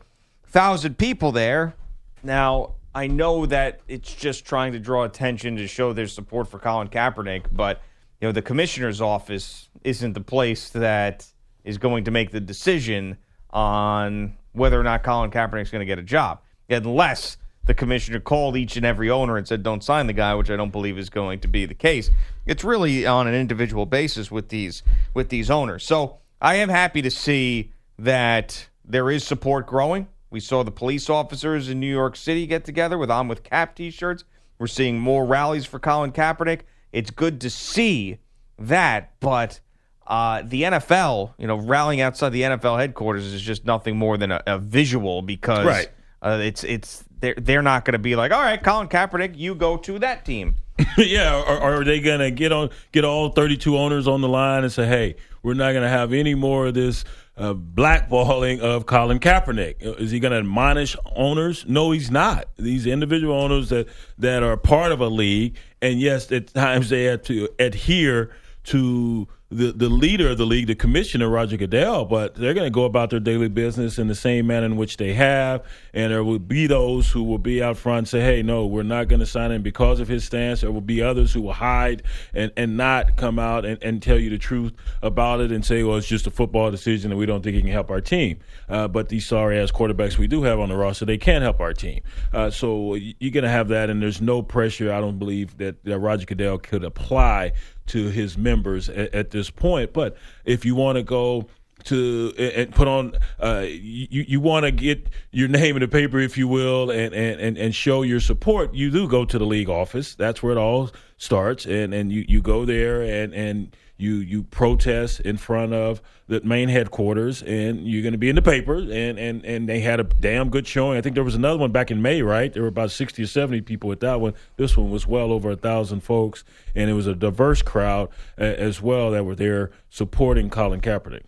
thousand 0.47 0.97
people 0.97 1.31
there. 1.31 1.75
Now 2.23 2.77
I 2.95 3.09
know 3.09 3.45
that 3.47 3.81
it's 3.89 4.15
just 4.15 4.47
trying 4.47 4.73
to 4.73 4.79
draw 4.79 5.05
attention 5.05 5.57
to 5.57 5.67
show 5.67 5.93
their 5.93 6.07
support 6.07 6.49
for 6.49 6.59
Colin 6.59 6.89
Kaepernick, 6.89 7.47
but 7.53 7.83
you 8.21 8.29
know 8.29 8.33
the 8.33 8.43
commissioner's 8.43 9.01
office 9.01 9.69
isn't 9.83 10.15
the 10.15 10.21
place 10.21 10.71
that 10.71 11.27
is 11.65 11.77
going 11.77 12.05
to 12.05 12.11
make 12.11 12.31
the 12.31 12.41
decision 12.41 13.19
on 13.51 14.37
whether 14.53 14.81
or 14.81 14.83
not 14.83 15.03
Colin 15.03 15.31
Kaepernick's 15.31 15.71
going 15.71 15.81
to 15.81 15.87
get 15.87 15.99
a 15.99 16.03
job, 16.03 16.41
unless 16.71 17.37
the 17.67 17.75
commissioner 17.75 18.21
called 18.21 18.57
each 18.57 18.77
and 18.77 18.85
every 18.85 19.11
owner 19.11 19.37
and 19.37 19.47
said, 19.47 19.63
"Don't 19.63 19.83
sign 19.83 20.07
the 20.07 20.13
guy," 20.13 20.35
which 20.35 20.51
I 20.51 20.57
don't 20.57 20.73
believe 20.73 20.99
is 20.99 21.11
going 21.11 21.41
to 21.41 21.49
be 21.49 21.67
the 21.67 21.75
case. 21.75 22.11
It's 22.47 22.65
really 22.65 23.07
on 23.07 23.27
an 23.27 23.35
individual 23.35 23.87
basis 23.87 24.31
with 24.31 24.49
these 24.49 24.83
with 25.15 25.29
these 25.29 25.51
owners. 25.51 25.85
So 25.85 26.19
I 26.41 26.57
am 26.57 26.69
happy 26.69 27.03
to 27.03 27.11
see 27.11 27.73
that 27.99 28.69
there 28.85 29.11
is 29.11 29.25
support 29.25 29.67
growing. 29.67 30.09
We 30.31 30.41
saw 30.41 30.63
the 30.65 30.71
police 30.71 31.09
officers 31.09 31.69
in 31.69 31.81
New 31.81 31.93
York 31.93 32.17
City 32.17 32.47
get 32.47 32.65
together 32.65 32.99
with 32.99 33.11
"I'm 33.11 33.29
with 33.29 33.43
Kap" 33.43 33.75
T-shirts. 33.75 34.25
We're 34.59 34.67
seeing 34.67 34.99
more 34.99 35.25
rallies 35.25 35.65
for 35.65 35.79
Colin 35.79 36.13
Kaepernick. 36.13 36.61
It's 36.93 37.11
good 37.11 37.41
to 37.41 37.51
see 37.51 38.19
that, 38.59 39.19
but 39.21 39.61
uh, 40.07 40.43
the 40.45 40.63
NFL, 40.63 41.35
you 41.39 41.47
know, 41.47 41.57
rallying 41.57 42.01
outside 42.01 42.31
the 42.31 42.43
NFL 42.43 42.79
headquarters 42.79 43.25
is 43.25 43.41
just 43.41 43.65
nothing 43.65 43.97
more 43.97 44.17
than 44.17 44.33
a, 44.33 44.43
a 44.47 44.59
visual 44.59 45.23
because 45.23 45.67
Right. 45.67 45.89
Uh, 46.25 46.39
it's 46.43 46.65
it's 46.65 47.05
they're 47.21 47.35
they're 47.37 47.63
not 47.63 47.85
going 47.85 47.93
to 47.93 47.99
be 47.99 48.17
like, 48.17 48.33
all 48.33 48.43
right, 48.43 48.63
Colin 48.63 48.89
Kaepernick, 48.89 49.37
you 49.37 49.55
go 49.55 49.77
to 49.77 49.99
that 50.01 50.25
team. 50.25 50.57
yeah, 50.99 51.41
or 51.41 51.61
are 51.61 51.85
they 51.85 52.01
gonna 52.01 52.33
get 52.33 52.51
on 52.51 52.69
get 52.91 53.05
all 53.05 53.29
32 53.29 53.79
owners 53.79 54.09
on 54.09 54.21
the 54.23 54.29
line 54.29 54.65
and 54.65 54.73
say, 54.73 54.87
"Hey, 54.87 55.15
we're 55.43 55.55
not 55.55 55.73
gonna 55.73 55.89
have 55.89 56.13
any 56.13 56.35
more 56.35 56.67
of 56.67 56.75
this 56.75 57.05
uh, 57.37 57.55
blackballing 57.55 58.59
of 58.59 58.85
Colin 58.85 59.21
Kaepernick"? 59.21 59.77
Is 60.01 60.11
he 60.11 60.19
gonna 60.19 60.39
admonish 60.39 60.97
owners? 61.15 61.65
No, 61.69 61.93
he's 61.93 62.11
not. 62.11 62.49
These 62.57 62.87
individual 62.87 63.41
owners 63.41 63.69
that 63.69 63.87
that 64.19 64.43
are 64.43 64.57
part 64.57 64.91
of 64.91 65.01
a 65.01 65.07
league, 65.07 65.57
and 65.81 66.01
yes, 66.01 66.33
at 66.33 66.49
times 66.49 66.89
they 66.89 67.05
have 67.05 67.23
to 67.25 67.49
adhere 67.61 68.33
to 68.65 69.29
the, 69.51 69.73
the 69.73 69.89
leader 69.89 70.31
of 70.31 70.39
the 70.39 70.47
league, 70.47 70.67
the 70.67 70.75
commissioner, 70.75 71.29
Roger 71.29 71.57
Goodell, 71.57 72.07
but 72.07 72.35
they're 72.35 72.55
going 72.55 72.67
to 72.67 72.75
go 72.75 72.85
about 72.85 73.11
their 73.11 73.21
daily 73.21 73.49
business 73.49 73.99
in 73.99 74.09
the 74.09 74.15
same 74.15 74.47
manner 74.47 74.67
in 74.67 74.77
which 74.77 74.97
they 74.97 75.13
have. 75.13 75.65
And 75.93 76.13
there 76.13 76.25
will 76.25 76.39
be 76.39 76.67
those 76.67 77.11
who 77.11 77.23
will 77.23 77.39
be 77.39 77.63
out 77.63 77.77
front 77.77 77.99
and 77.99 78.09
say, 78.09 78.21
hey, 78.21 78.43
no, 78.43 78.67
we're 78.67 78.83
not 78.83 79.09
going 79.09 79.21
to 79.21 79.27
sign 79.27 79.53
him 79.53 79.63
because 79.63 80.01
of 80.01 80.09
his 80.09 80.25
stance. 80.25 80.63
There 80.63 80.73
will 80.73 80.81
be 80.81 81.03
others 81.03 81.33
who 81.33 81.43
will 81.43 81.53
hide 81.53 82.03
and, 82.33 82.53
and 82.57 82.77
not 82.77 83.17
come 83.17 83.39
out 83.39 83.65
and, 83.65 83.81
and 83.83 84.03
tell 84.03 84.19
you 84.19 84.31
the 84.31 84.39
truth 84.39 84.73
about 85.03 85.41
it 85.41 85.53
and 85.53 85.65
say, 85.65 85.83
well, 85.83 85.99
it's 85.99 86.09
just 86.09 86.27
a 86.27 86.31
football 86.31 86.71
decision 86.71 87.13
and 87.13 87.19
we 87.19 87.27
don't 87.27 87.43
think 87.43 87.55
he 87.55 87.61
can 87.61 87.71
help 87.71 87.91
our 87.91 88.01
team. 88.01 88.39
Uh, 88.69 88.89
but 88.89 89.09
these 89.09 89.27
sorry 89.27 89.61
ass 89.61 89.71
quarterbacks 89.71 90.17
we 90.17 90.27
do 90.27 90.43
have 90.43 90.59
on 90.59 90.71
the 90.71 90.77
roster, 90.77 91.05
they 91.05 91.19
can 91.19 91.43
help 91.43 91.61
our 91.61 91.75
team. 91.75 92.01
Uh, 92.33 92.51
so 92.51 92.95
you're 92.95 93.31
going 93.31 93.45
to 93.45 93.51
have 93.51 93.69
that, 93.69 93.91
and 93.91 94.03
there's 94.03 94.21
no 94.21 94.43
pressure, 94.43 94.93
I 94.93 95.01
don't 95.01 95.19
believe, 95.19 95.57
that, 95.59 95.85
that 95.85 95.99
Roger 95.99 96.25
Goodell 96.27 96.59
could 96.59 96.83
apply 96.83 97.53
to 97.87 98.09
his 98.09 98.37
members 98.39 98.89
at, 98.89 99.15
at 99.15 99.31
this 99.31 99.51
point. 99.51 99.93
But 99.93 100.17
if 100.45 100.65
you 100.65 100.75
want 100.75 100.97
to 100.97 101.03
go 101.03 101.47
to 101.85 102.33
and 102.39 102.75
put 102.75 102.89
on 102.89 103.15
uh, 103.41 103.67
you 103.69 104.25
you 104.27 104.41
want 104.41 104.65
to 104.65 104.71
get 104.71 105.09
your 105.33 105.49
name 105.49 105.77
in 105.77 105.81
the 105.81 105.89
paper 105.89 106.19
if 106.19 106.39
you 106.39 106.49
will 106.49 106.91
and, 106.91 107.15
and 107.15 107.59
and 107.59 107.75
show 107.75 108.03
your 108.03 108.21
support 108.21 108.73
you 108.73 108.91
do 108.91 109.07
go 109.07 109.25
to 109.25 109.39
the 109.39 109.45
league 109.45 109.69
office 109.69 110.15
that's 110.15 110.43
where 110.43 110.53
it 110.53 110.59
all 110.59 110.91
starts 111.19 111.67
and 111.67 111.93
and 111.93 112.11
you 112.11 112.25
you 112.27 112.41
go 112.41 112.65
there 112.65 113.03
and 113.03 113.35
and 113.35 113.77
you 113.97 114.17
you 114.17 114.43
protest 114.43 115.21
in 115.21 115.37
front 115.37 115.73
of 115.73 116.03
the 116.27 116.41
main 116.41 116.69
headquarters, 116.69 117.43
and 117.43 117.87
you're 117.87 118.03
going 118.03 118.13
to 118.13 118.19
be 118.19 118.29
in 118.29 118.37
the 118.37 118.43
paper. 118.43 118.77
And, 118.77 119.19
and 119.19 119.45
and 119.45 119.69
they 119.69 119.81
had 119.81 120.01
a 120.01 120.05
damn 120.05 120.51
good 120.51 120.67
showing. 120.67 120.99
I 120.99 121.01
think 121.01 121.15
there 121.15 121.25
was 121.25 121.35
another 121.35 121.59
one 121.59 121.71
back 121.73 121.91
in 121.91 122.03
May, 122.03 122.23
right? 122.23 122.53
There 122.53 122.63
were 122.63 122.69
about 122.69 122.91
sixty 122.91 123.23
or 123.23 123.27
seventy 123.27 123.61
people 123.61 123.93
at 123.93 124.01
that 124.01 124.21
one. 124.21 124.35
This 124.57 124.77
one 124.77 124.91
was 124.91 125.07
well 125.07 125.33
over 125.33 125.51
a 125.51 125.57
thousand 125.57 126.01
folks, 126.01 126.45
and 126.75 126.91
it 126.91 126.95
was 126.95 127.07
a 127.07 127.15
diverse 127.15 127.63
crowd 127.63 128.09
as 128.37 128.83
well 128.83 129.11
that 129.13 129.25
were 129.25 129.37
there 129.37 129.71
supporting 129.91 130.51
Colin 130.51 130.81
Kaepernick. 130.81 131.23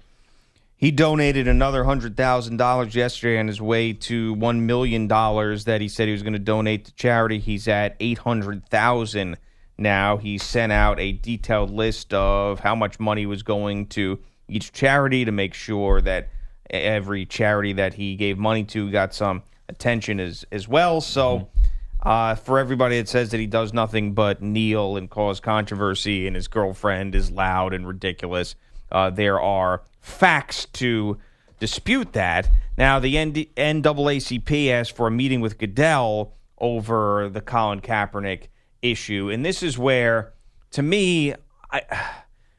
He 0.78 0.90
donated 0.90 1.48
another 1.48 1.84
hundred 1.84 2.16
thousand 2.16 2.58
dollars 2.58 2.94
yesterday 2.94 3.38
on 3.38 3.46
his 3.46 3.62
way 3.62 3.94
to 3.94 4.34
one 4.34 4.66
million 4.66 5.06
dollars 5.06 5.64
that 5.64 5.80
he 5.80 5.88
said 5.88 6.06
he 6.06 6.12
was 6.12 6.22
going 6.22 6.34
to 6.34 6.38
donate 6.38 6.84
to 6.86 6.94
charity. 6.94 7.38
He's 7.38 7.66
at 7.66 7.96
eight 7.98 8.18
hundred 8.18 8.68
thousand 8.68 9.38
now. 9.78 10.16
He 10.16 10.38
sent 10.38 10.72
out 10.72 10.98
a 11.00 11.12
detailed 11.12 11.70
list 11.70 12.12
of 12.14 12.60
how 12.60 12.74
much 12.74 12.98
money 13.00 13.26
was 13.26 13.42
going 13.42 13.86
to 13.88 14.18
each 14.48 14.72
charity 14.72 15.24
to 15.24 15.32
make 15.32 15.54
sure 15.54 16.00
that 16.00 16.28
every 16.70 17.26
charity 17.26 17.72
that 17.74 17.94
he 17.94 18.16
gave 18.16 18.38
money 18.38 18.64
to 18.64 18.90
got 18.90 19.14
some 19.14 19.42
attention 19.68 20.20
as 20.20 20.44
as 20.52 20.68
well. 20.68 21.00
So. 21.00 21.38
Mm-hmm. 21.38 21.60
Uh, 22.02 22.36
for 22.36 22.60
everybody 22.60 22.98
that 23.00 23.08
says 23.08 23.30
that 23.30 23.40
he 23.40 23.48
does 23.48 23.72
nothing 23.72 24.12
but 24.12 24.40
kneel 24.40 24.96
and 24.96 25.10
cause 25.10 25.40
controversy 25.40 26.28
and 26.28 26.36
his 26.36 26.46
girlfriend 26.46 27.16
is 27.16 27.32
loud 27.32 27.74
and 27.74 27.84
ridiculous, 27.88 28.54
uh, 28.92 29.10
there 29.10 29.40
are 29.40 29.82
facts 30.00 30.66
to 30.66 31.18
dispute 31.58 32.12
that. 32.12 32.48
Now, 32.78 32.98
the 32.98 33.14
NAACP 33.14 34.70
asked 34.70 34.94
for 34.94 35.08
a 35.08 35.10
meeting 35.10 35.40
with 35.40 35.58
Goodell 35.58 36.34
over 36.58 37.28
the 37.28 37.40
Colin 37.40 37.80
Kaepernick 37.80 38.48
issue. 38.90 39.30
And 39.30 39.44
this 39.44 39.62
is 39.62 39.78
where, 39.78 40.32
to 40.72 40.82
me, 40.82 41.34
I, 41.70 41.82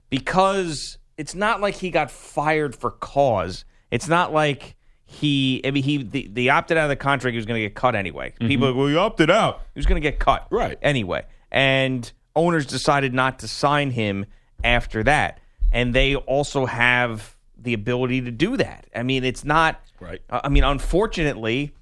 because 0.09 0.97
it's 1.17 1.35
not 1.35 1.61
like 1.61 1.75
he 1.75 1.89
got 1.89 2.11
fired 2.11 2.75
for 2.75 2.91
cause. 2.91 3.65
It's 3.91 4.07
not 4.07 4.33
like 4.33 4.75
he, 5.05 5.61
I 5.65 5.71
mean, 5.71 5.83
he, 5.83 6.03
the, 6.03 6.29
the 6.31 6.49
opted 6.49 6.77
out 6.77 6.83
of 6.83 6.89
the 6.89 6.95
contract, 6.95 7.33
he 7.33 7.37
was 7.37 7.45
going 7.45 7.59
to 7.61 7.65
get 7.65 7.75
cut 7.75 7.95
anyway. 7.95 8.31
Mm-hmm. 8.31 8.47
People, 8.47 8.67
like, 8.67 8.77
well, 8.77 8.87
he 8.87 8.95
opted 8.97 9.29
out. 9.29 9.61
He 9.73 9.79
was 9.79 9.85
going 9.85 10.01
to 10.01 10.07
get 10.07 10.19
cut. 10.19 10.47
Right. 10.51 10.77
Anyway. 10.81 11.25
And 11.51 12.11
owners 12.35 12.65
decided 12.65 13.13
not 13.13 13.39
to 13.39 13.47
sign 13.47 13.91
him 13.91 14.25
after 14.63 15.03
that. 15.03 15.39
And 15.71 15.93
they 15.93 16.15
also 16.15 16.65
have 16.65 17.35
the 17.57 17.73
ability 17.73 18.21
to 18.21 18.31
do 18.31 18.57
that. 18.57 18.87
I 18.95 19.03
mean, 19.03 19.23
it's 19.23 19.43
not, 19.43 19.81
right. 19.99 20.21
I 20.29 20.49
mean, 20.49 20.63
unfortunately, 20.63 21.73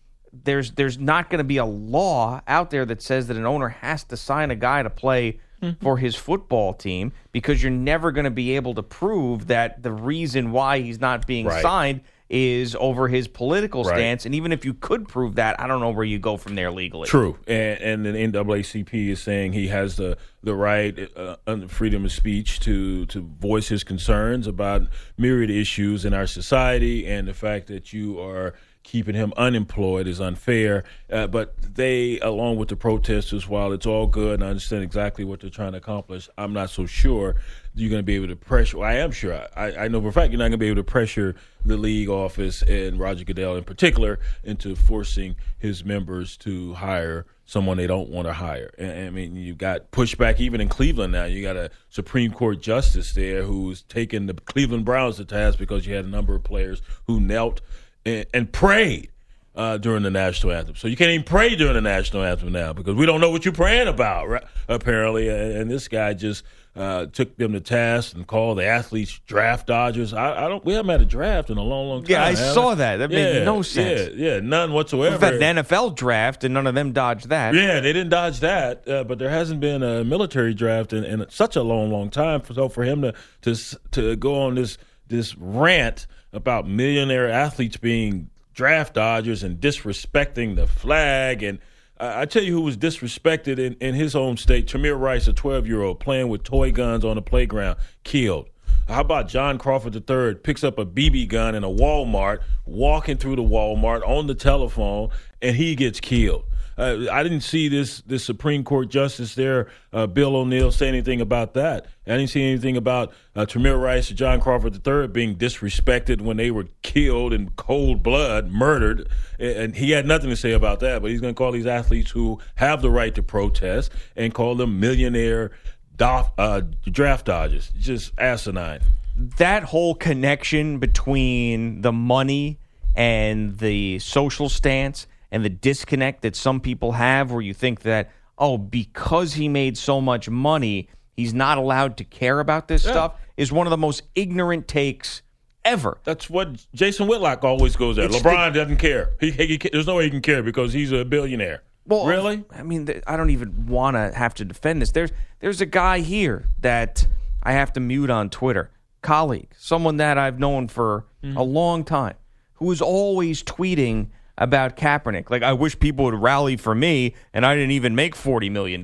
there's 0.43 0.71
there's 0.71 0.97
not 0.97 1.29
going 1.29 1.39
to 1.39 1.45
be 1.45 1.57
a 1.57 1.65
law 1.65 2.41
out 2.47 2.69
there 2.69 2.85
that 2.85 3.01
says 3.01 3.27
that 3.27 3.37
an 3.37 3.45
owner 3.45 3.69
has 3.69 4.03
to 4.05 4.17
sign 4.17 4.51
a 4.51 4.55
guy 4.55 4.83
to 4.83 4.89
play 4.89 5.39
mm-hmm. 5.61 5.83
for 5.83 5.97
his 5.97 6.15
football 6.15 6.73
team 6.73 7.11
because 7.31 7.61
you're 7.61 7.71
never 7.71 8.11
going 8.11 8.25
to 8.25 8.31
be 8.31 8.55
able 8.55 8.73
to 8.75 8.83
prove 8.83 9.47
that 9.47 9.83
the 9.83 9.91
reason 9.91 10.51
why 10.51 10.79
he's 10.79 10.99
not 10.99 11.25
being 11.27 11.45
right. 11.45 11.61
signed 11.61 12.01
is 12.27 12.75
over 12.79 13.07
his 13.07 13.27
political 13.27 13.83
right. 13.83 13.95
stance. 13.95 14.25
And 14.25 14.33
even 14.33 14.51
if 14.51 14.65
you 14.65 14.73
could 14.73 15.07
prove 15.07 15.35
that, 15.35 15.59
I 15.59 15.67
don't 15.67 15.79
know 15.79 15.91
where 15.91 16.03
you 16.03 16.17
go 16.17 16.37
from 16.37 16.55
there 16.55 16.71
legally. 16.71 17.07
True. 17.07 17.37
And, 17.45 18.05
and 18.05 18.33
the 18.33 18.39
NAACP 18.39 19.09
is 19.09 19.21
saying 19.21 19.53
he 19.53 19.67
has 19.67 19.95
the 19.95 20.17
the 20.41 20.55
right, 20.55 21.09
uh, 21.15 21.37
freedom 21.67 22.05
of 22.05 22.11
speech 22.11 22.59
to 22.61 23.05
to 23.07 23.21
voice 23.21 23.67
his 23.67 23.83
concerns 23.83 24.47
about 24.47 24.83
myriad 25.17 25.49
issues 25.49 26.05
in 26.05 26.13
our 26.13 26.27
society, 26.27 27.07
and 27.07 27.27
the 27.27 27.33
fact 27.33 27.67
that 27.67 27.93
you 27.93 28.19
are 28.19 28.55
keeping 28.85 29.15
him 29.15 29.33
unemployed 29.35 30.07
is 30.07 30.21
unfair. 30.21 30.83
Uh, 31.11 31.27
but 31.27 31.55
they, 31.75 32.19
along 32.19 32.55
with 32.55 32.69
the 32.69 32.75
protesters, 32.75 33.49
while 33.49 33.73
it's 33.73 33.85
all 33.85 34.07
good 34.07 34.35
and 34.35 34.43
I 34.43 34.47
understand 34.47 34.83
exactly 34.83 35.25
what 35.25 35.41
they're 35.41 35.49
trying 35.49 35.71
to 35.73 35.79
accomplish, 35.79 36.29
I'm 36.37 36.53
not 36.53 36.69
so 36.69 36.85
sure 36.85 37.35
you're 37.73 37.89
going 37.89 37.99
to 37.99 38.03
be 38.03 38.15
able 38.15 38.27
to 38.27 38.35
pressure. 38.35 38.77
Well, 38.77 38.89
I 38.89 38.93
am 38.93 39.11
sure. 39.11 39.47
I, 39.55 39.75
I 39.75 39.87
know 39.89 39.99
for 40.01 40.07
a 40.09 40.13
fact 40.13 40.31
you're 40.31 40.37
not 40.37 40.45
going 40.45 40.51
to 40.51 40.57
be 40.59 40.67
able 40.67 40.77
to 40.77 40.83
pressure 40.83 41.35
the 41.65 41.77
league 41.77 42.09
office 42.09 42.61
and 42.61 42.99
Roger 42.99 43.25
Goodell 43.25 43.57
in 43.57 43.63
particular 43.63 44.19
into 44.43 44.75
forcing 44.75 45.35
his 45.57 45.83
members 45.83 46.37
to 46.37 46.75
hire 46.75 47.25
someone 47.47 47.77
they 47.77 47.87
don't 47.87 48.09
want 48.09 48.27
to 48.27 48.33
hire. 48.33 48.71
And, 48.77 49.07
I 49.07 49.09
mean, 49.09 49.35
you've 49.35 49.57
got 49.57 49.91
pushback 49.91 50.39
even 50.39 50.61
in 50.61 50.69
Cleveland 50.69 51.11
now. 51.11 51.25
You 51.25 51.41
got 51.41 51.57
a 51.57 51.71
Supreme 51.89 52.31
Court 52.31 52.61
justice 52.61 53.13
there 53.13 53.43
who's 53.43 53.81
taken 53.81 54.27
the 54.27 54.35
Cleveland 54.35 54.85
Browns 54.85 55.17
to 55.17 55.25
task 55.25 55.57
because 55.57 55.87
you 55.87 55.95
had 55.95 56.05
a 56.05 56.09
number 56.09 56.35
of 56.35 56.43
players 56.43 56.83
who 57.07 57.19
knelt– 57.19 57.61
and, 58.05 58.25
and 58.33 58.51
prayed 58.51 59.11
uh, 59.55 59.77
during 59.77 60.03
the 60.03 60.11
national 60.11 60.53
anthem. 60.53 60.75
So 60.75 60.87
you 60.87 60.95
can't 60.95 61.11
even 61.11 61.25
pray 61.25 61.55
during 61.55 61.73
the 61.73 61.81
national 61.81 62.23
anthem 62.23 62.51
now 62.51 62.73
because 62.73 62.95
we 62.95 63.05
don't 63.05 63.21
know 63.21 63.29
what 63.29 63.45
you're 63.45 63.53
praying 63.53 63.87
about, 63.87 64.27
right? 64.27 64.43
apparently. 64.67 65.29
And 65.29 65.69
this 65.69 65.87
guy 65.87 66.13
just 66.13 66.43
uh, 66.75 67.05
took 67.05 67.37
them 67.37 67.53
to 67.53 67.61
task 67.61 68.15
and 68.15 68.27
called 68.27 68.57
the 68.57 68.65
athletes 68.65 69.19
draft 69.25 69.67
dodgers. 69.67 70.13
I, 70.13 70.45
I, 70.45 70.49
don't. 70.49 70.63
We 70.65 70.73
haven't 70.73 70.89
had 70.89 71.01
a 71.01 71.05
draft 71.05 71.49
in 71.49 71.57
a 71.57 71.63
long, 71.63 71.87
long 71.87 72.03
time. 72.03 72.11
Yeah, 72.11 72.25
I 72.25 72.33
saw 72.33 72.73
it? 72.73 72.75
that. 72.77 72.97
That 72.97 73.11
yeah, 73.11 73.33
made 73.33 73.45
no 73.45 73.61
sense. 73.61 74.11
Yeah, 74.15 74.33
yeah, 74.33 74.39
none 74.41 74.73
whatsoever. 74.73 75.15
In 75.15 75.21
fact, 75.21 75.39
the 75.39 75.63
NFL 75.63 75.95
draft 75.95 76.43
and 76.43 76.53
none 76.53 76.67
of 76.67 76.75
them 76.75 76.91
dodged 76.91 77.29
that. 77.29 77.53
Yeah, 77.53 77.79
they 77.79 77.93
didn't 77.93 78.09
dodge 78.09 78.41
that. 78.41 78.87
Uh, 78.87 79.03
but 79.03 79.19
there 79.19 79.29
hasn't 79.29 79.61
been 79.61 79.83
a 79.83 80.03
military 80.03 80.53
draft 80.53 80.91
in, 80.91 81.03
in 81.03 81.25
such 81.29 81.55
a 81.55 81.63
long, 81.63 81.91
long 81.91 82.09
time. 82.09 82.41
So 82.53 82.67
for 82.69 82.83
him 82.83 83.01
to 83.03 83.13
to 83.43 83.79
to 83.91 84.15
go 84.17 84.41
on 84.41 84.55
this 84.55 84.77
this 85.07 85.35
rant 85.37 86.07
about 86.35 86.67
millionaire 86.67 87.29
athletes 87.29 87.77
being 87.77 88.29
draft 88.53 88.93
dodgers 88.93 89.43
and 89.43 89.59
disrespecting 89.59 90.55
the 90.55 90.67
flag. 90.67 91.43
And 91.43 91.59
I 91.99 92.25
tell 92.25 92.43
you 92.43 92.53
who 92.53 92.61
was 92.61 92.77
disrespected 92.77 93.59
in, 93.59 93.75
in 93.75 93.95
his 93.95 94.13
home 94.13 94.37
state 94.37 94.67
Tamir 94.67 94.99
Rice, 94.99 95.27
a 95.27 95.33
12 95.33 95.67
year 95.67 95.81
old, 95.81 95.99
playing 95.99 96.29
with 96.29 96.43
toy 96.43 96.71
guns 96.71 97.05
on 97.05 97.15
the 97.15 97.21
playground, 97.21 97.77
killed. 98.03 98.49
How 98.87 99.01
about 99.01 99.27
John 99.27 99.57
Crawford 99.57 99.95
III 99.95 100.35
picks 100.35 100.63
up 100.63 100.77
a 100.77 100.85
BB 100.85 101.27
gun 101.27 101.55
in 101.55 101.63
a 101.63 101.69
Walmart, 101.69 102.43
walking 102.65 103.17
through 103.17 103.35
the 103.35 103.41
Walmart 103.41 104.07
on 104.07 104.27
the 104.27 104.35
telephone, 104.35 105.09
and 105.41 105.55
he 105.55 105.75
gets 105.75 105.99
killed? 105.99 106.45
Uh, 106.77 107.05
I 107.11 107.23
didn't 107.23 107.41
see 107.41 107.69
this 107.69 108.01
this 108.01 108.23
Supreme 108.25 108.63
Court 108.63 108.89
justice 108.89 109.35
there, 109.35 109.69
uh, 109.93 110.07
Bill 110.07 110.35
O'Neill, 110.35 110.71
say 110.71 110.87
anything 110.87 111.21
about 111.21 111.53
that. 111.53 111.85
I 112.05 112.17
didn't 112.17 112.29
see 112.29 112.43
anything 112.43 112.75
about 112.75 113.13
uh, 113.35 113.45
Tamir 113.45 113.81
Rice 113.81 114.11
or 114.11 114.15
John 114.15 114.41
Crawford 114.41 114.85
III 114.85 115.07
being 115.07 115.37
disrespected 115.37 116.21
when 116.21 116.37
they 116.37 116.51
were 116.51 116.67
killed 116.81 117.31
in 117.33 117.51
cold 117.51 118.03
blood, 118.03 118.51
murdered, 118.51 119.07
and 119.39 119.75
he 119.75 119.91
had 119.91 120.05
nothing 120.05 120.29
to 120.29 120.35
say 120.35 120.51
about 120.51 120.81
that. 120.81 121.01
But 121.01 121.11
he's 121.11 121.21
going 121.21 121.33
to 121.33 121.37
call 121.37 121.51
these 121.51 121.65
athletes 121.65 122.11
who 122.11 122.39
have 122.55 122.81
the 122.81 122.91
right 122.91 123.15
to 123.15 123.23
protest 123.23 123.91
and 124.15 124.33
call 124.33 124.55
them 124.55 124.79
millionaire 124.79 125.51
doff, 125.95 126.31
uh, 126.37 126.61
draft 126.83 127.25
dodgers. 127.25 127.71
Just 127.79 128.11
asinine. 128.17 128.81
That 129.15 129.63
whole 129.63 129.95
connection 129.95 130.79
between 130.79 131.81
the 131.81 131.93
money 131.93 132.59
and 132.95 133.57
the 133.59 133.99
social 133.99 134.49
stance 134.49 135.07
and 135.35 135.43
the 135.43 135.49
disconnect 135.49 136.21
that 136.21 136.33
some 136.33 136.61
people 136.61 136.93
have 136.93 137.29
where 137.29 137.41
you 137.41 137.53
think 137.53 137.81
that, 137.81 138.09
oh, 138.37 138.57
because 138.57 139.33
he 139.33 139.49
made 139.49 139.77
so 139.77 139.99
much 139.99 140.29
money, 140.29 140.87
he's 141.11 141.33
not 141.33 141.57
allowed 141.57 141.97
to 141.97 142.05
care 142.05 142.39
about 142.39 142.69
this 142.69 142.85
yeah. 142.85 142.91
stuff 142.91 143.15
is 143.35 143.51
one 143.51 143.67
of 143.67 143.71
the 143.71 143.77
most 143.77 144.03
ignorant 144.15 144.65
takes 144.65 145.23
ever. 145.65 145.99
That's 146.05 146.29
what 146.29 146.65
Jason 146.73 147.07
Whitlock 147.07 147.43
always 147.43 147.75
goes 147.75 147.97
at. 147.97 148.05
It's 148.05 148.15
LeBron 148.15 148.53
the, 148.53 148.59
doesn't 148.61 148.77
care. 148.77 149.11
He, 149.19 149.31
he, 149.31 149.57
there's 149.57 149.87
no 149.87 149.97
way 149.97 150.05
he 150.05 150.09
can 150.09 150.21
care 150.21 150.41
because 150.41 150.71
he's 150.71 150.93
a 150.93 151.03
billionaire. 151.03 151.63
Well, 151.85 152.05
really? 152.05 152.45
I 152.51 152.63
mean, 152.63 152.87
I 153.05 153.17
don't 153.17 153.31
even 153.31 153.67
want 153.67 153.97
to 153.97 154.17
have 154.17 154.35
to 154.35 154.45
defend 154.45 154.81
this. 154.81 154.91
There's 154.91 155.11
there's 155.41 155.59
a 155.59 155.65
guy 155.65 155.99
here 155.99 156.45
that 156.61 157.05
I 157.43 157.51
have 157.51 157.73
to 157.73 157.81
mute 157.81 158.09
on 158.09 158.29
Twitter, 158.29 158.71
colleague, 159.01 159.49
someone 159.57 159.97
that 159.97 160.17
I've 160.17 160.39
known 160.39 160.69
for 160.69 161.07
mm-hmm. 161.21 161.35
a 161.35 161.43
long 161.43 161.83
time, 161.83 162.15
who 162.53 162.71
is 162.71 162.81
always 162.81 163.43
tweeting 163.43 164.07
about 164.37 164.77
Kaepernick. 164.77 165.29
Like, 165.29 165.43
I 165.43 165.53
wish 165.53 165.79
people 165.79 166.05
would 166.05 166.15
rally 166.15 166.57
for 166.57 166.75
me, 166.75 167.15
and 167.33 167.45
I 167.45 167.55
didn't 167.55 167.71
even 167.71 167.95
make 167.95 168.15
$40 168.15 168.51
million. 168.51 168.81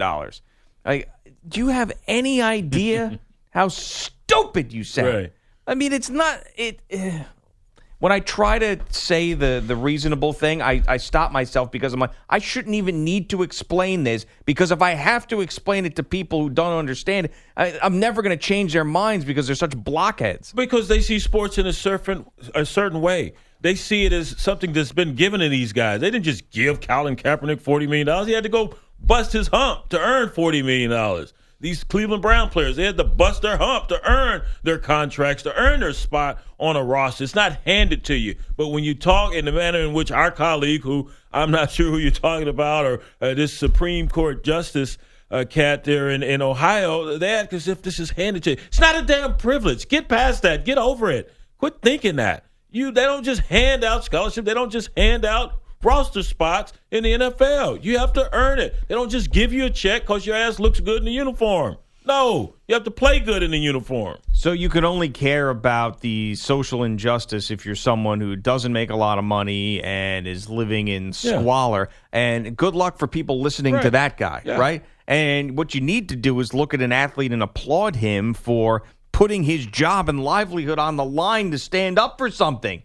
Like, 0.85 1.09
do 1.47 1.59
you 1.59 1.67
have 1.67 1.91
any 2.07 2.41
idea 2.41 3.19
how 3.51 3.67
stupid 3.67 4.73
you 4.73 4.83
sound. 4.83 5.07
Right. 5.07 5.33
I 5.67 5.75
mean, 5.75 5.93
it's 5.93 6.09
not 6.09 6.43
it. 6.55 6.79
when 7.99 8.11
I 8.11 8.19
try 8.19 8.57
to 8.57 8.79
say 8.89 9.33
the 9.33 9.63
the 9.65 9.75
reasonable 9.75 10.33
thing, 10.33 10.61
I 10.61 10.81
I 10.87 10.97
stop 10.97 11.31
myself 11.31 11.71
because 11.71 11.93
I'm 11.93 11.99
like, 11.99 12.11
I 12.29 12.39
shouldn't 12.39 12.75
even 12.75 13.03
need 13.03 13.29
to 13.29 13.43
explain 13.43 14.03
this 14.03 14.25
because 14.45 14.71
if 14.71 14.81
I 14.81 14.91
have 14.91 15.27
to 15.27 15.41
explain 15.41 15.85
it 15.85 15.95
to 15.97 16.03
people 16.03 16.41
who 16.41 16.49
don't 16.49 16.77
understand, 16.77 17.29
I, 17.55 17.77
I'm 17.83 17.99
never 17.99 18.21
going 18.21 18.37
to 18.37 18.43
change 18.43 18.73
their 18.73 18.85
minds 18.85 19.25
because 19.25 19.47
they're 19.47 19.55
such 19.55 19.77
blockheads. 19.77 20.51
Because 20.53 20.87
they 20.87 21.01
see 21.01 21.19
sports 21.19 21.57
in 21.57 21.67
a 21.67 21.73
certain 21.73 22.25
a 22.55 22.65
certain 22.65 23.01
way. 23.01 23.33
They 23.62 23.76
see 23.76 24.06
it 24.06 24.13
as 24.13 24.39
something 24.41 24.74
that's 24.74 24.91
been 24.91 25.15
given 25.15 25.39
to 25.39 25.50
these 25.50 25.71
guys. 25.71 26.02
They 26.02 26.10
didn't 26.10 26.26
just 26.26 26.50
give 26.50 26.82
Colin 26.82 27.15
Kaepernick 27.15 27.62
forty 27.62 27.88
million 27.88 28.08
dollars. 28.08 28.28
He 28.28 28.34
had 28.34 28.43
to 28.43 28.50
go 28.50 28.76
bust 29.00 29.34
his 29.34 29.47
hump 29.47 29.89
to 29.89 30.00
earn 30.00 30.30
forty 30.30 30.62
million 30.62 30.89
dollars. 30.89 31.34
These 31.60 31.84
Cleveland 31.84 32.24
Brown 32.24 32.50
players, 32.50 32.76
they 32.76 32.86
had 32.86 32.97
to 32.97 33.04
bust 33.04 33.43
their 33.43 33.58
hump 33.58 33.88
to 33.89 34.02
earn 34.10 34.41
their 34.63 34.80
contracts, 34.80 35.43
to 35.43 35.54
earn 35.56 35.82
their 35.82 35.93
spot 35.93 36.41
on 36.58 36.76
a 36.76 36.84
roster. 36.84 37.24
It's 37.24 37.36
not 37.36 37.60
handed 37.63 38.04
to 38.06 38.15
you. 38.15 38.36
But 38.58 38.69
when 38.69 38.84
you 38.84 38.95
talk 38.95 39.36
in 39.36 39.45
the 39.45 39.52
manner 39.52 39.78
in 39.78 39.93
which 39.93 40.12
our 40.12 40.32
colleague, 40.32 40.82
who 40.82 41.12
I'm 41.32 41.52
not 41.52 41.69
sure 41.69 41.91
who 41.91 42.00
you're 42.00 42.10
talking 42.10 42.47
about, 42.47 42.86
or 42.86 43.02
uh, 43.21 43.36
this 43.36 43.54
Supreme 43.54 44.08
Court 44.08 44.43
Justice 44.43 44.97
uh, 45.30 45.45
cat 45.47 45.84
there 45.84 46.10
in, 46.10 46.24
in 46.24 46.41
Ohio, 46.41 47.19
they 47.19 47.30
act 47.30 47.54
as 47.54 47.67
if 47.67 47.84
this 47.84 48.00
is 48.00 48.10
handed 48.10 48.41
to 48.45 48.50
you. 48.52 48.58
It's 48.65 48.80
not 48.80 48.95
a 48.95 49.04
damn 49.04 49.38
privilege. 49.38 49.88
Get 49.88 50.10
past 50.10 50.41
that. 50.41 50.65
Get 50.65 50.80
over 50.80 51.12
it. 51.12 51.32
Quit 51.60 51.76
thinking 51.84 52.15
that. 52.15 52.45
You 52.71 52.91
they 52.91 53.03
don't 53.03 53.23
just 53.23 53.41
hand 53.41 53.84
out 53.84 54.03
scholarship. 54.05 54.45
They 54.45 54.53
don't 54.53 54.71
just 54.71 54.89
hand 54.97 55.25
out 55.25 55.60
roster 55.84 56.23
spots 56.23 56.73
in 56.91 57.03
the 57.03 57.13
NFL. 57.13 57.84
You 57.84 57.97
have 57.99 58.13
to 58.13 58.29
earn 58.34 58.60
it. 58.60 58.75
They 58.88 58.95
don't 58.95 59.10
just 59.10 59.31
give 59.31 59.51
you 59.51 59.65
a 59.65 59.69
check 59.69 60.03
because 60.03 60.25
your 60.25 60.36
ass 60.36 60.60
looks 60.60 60.79
good 60.79 60.97
in 60.99 61.05
the 61.05 61.12
uniform. 61.12 61.77
No, 62.03 62.55
you 62.67 62.73
have 62.73 62.84
to 62.86 62.91
play 62.91 63.19
good 63.19 63.43
in 63.43 63.51
the 63.51 63.60
uniform. 63.60 64.17
So 64.31 64.53
you 64.53 64.69
can 64.69 64.84
only 64.84 65.10
care 65.10 65.49
about 65.49 66.01
the 66.01 66.34
social 66.34 66.84
injustice 66.84 67.51
if 67.51 67.63
you're 67.63 67.75
someone 67.75 68.19
who 68.19 68.36
doesn't 68.36 68.73
make 68.73 68.89
a 68.89 68.95
lot 68.95 69.19
of 69.19 69.23
money 69.23 69.84
and 69.84 70.25
is 70.25 70.49
living 70.49 70.88
in 70.88 71.07
Yeah. 71.21 71.39
squalor. 71.39 71.89
And 72.12 72.57
good 72.57 72.73
luck 72.73 72.97
for 72.97 73.05
people 73.07 73.39
listening 73.41 73.79
to 73.81 73.91
that 73.91 74.17
guy, 74.17 74.41
Yeah. 74.43 74.57
right? 74.57 74.84
And 75.07 75.55
what 75.57 75.75
you 75.75 75.81
need 75.81 76.10
to 76.10 76.15
do 76.15 76.39
is 76.39 76.55
look 76.55 76.73
at 76.73 76.81
an 76.81 76.91
athlete 76.91 77.31
and 77.31 77.43
applaud 77.43 77.97
him 77.97 78.34
for 78.34 78.81
putting 79.12 79.43
his 79.43 79.65
job 79.65 80.10
and 80.10 80.24
livelihood 80.24 80.80
on 80.80 80.95
the 80.95 81.06
line 81.06 81.52
to 81.52 81.58
stand 81.60 82.00
up 82.00 82.17
for 82.17 82.30
something. 82.30 82.82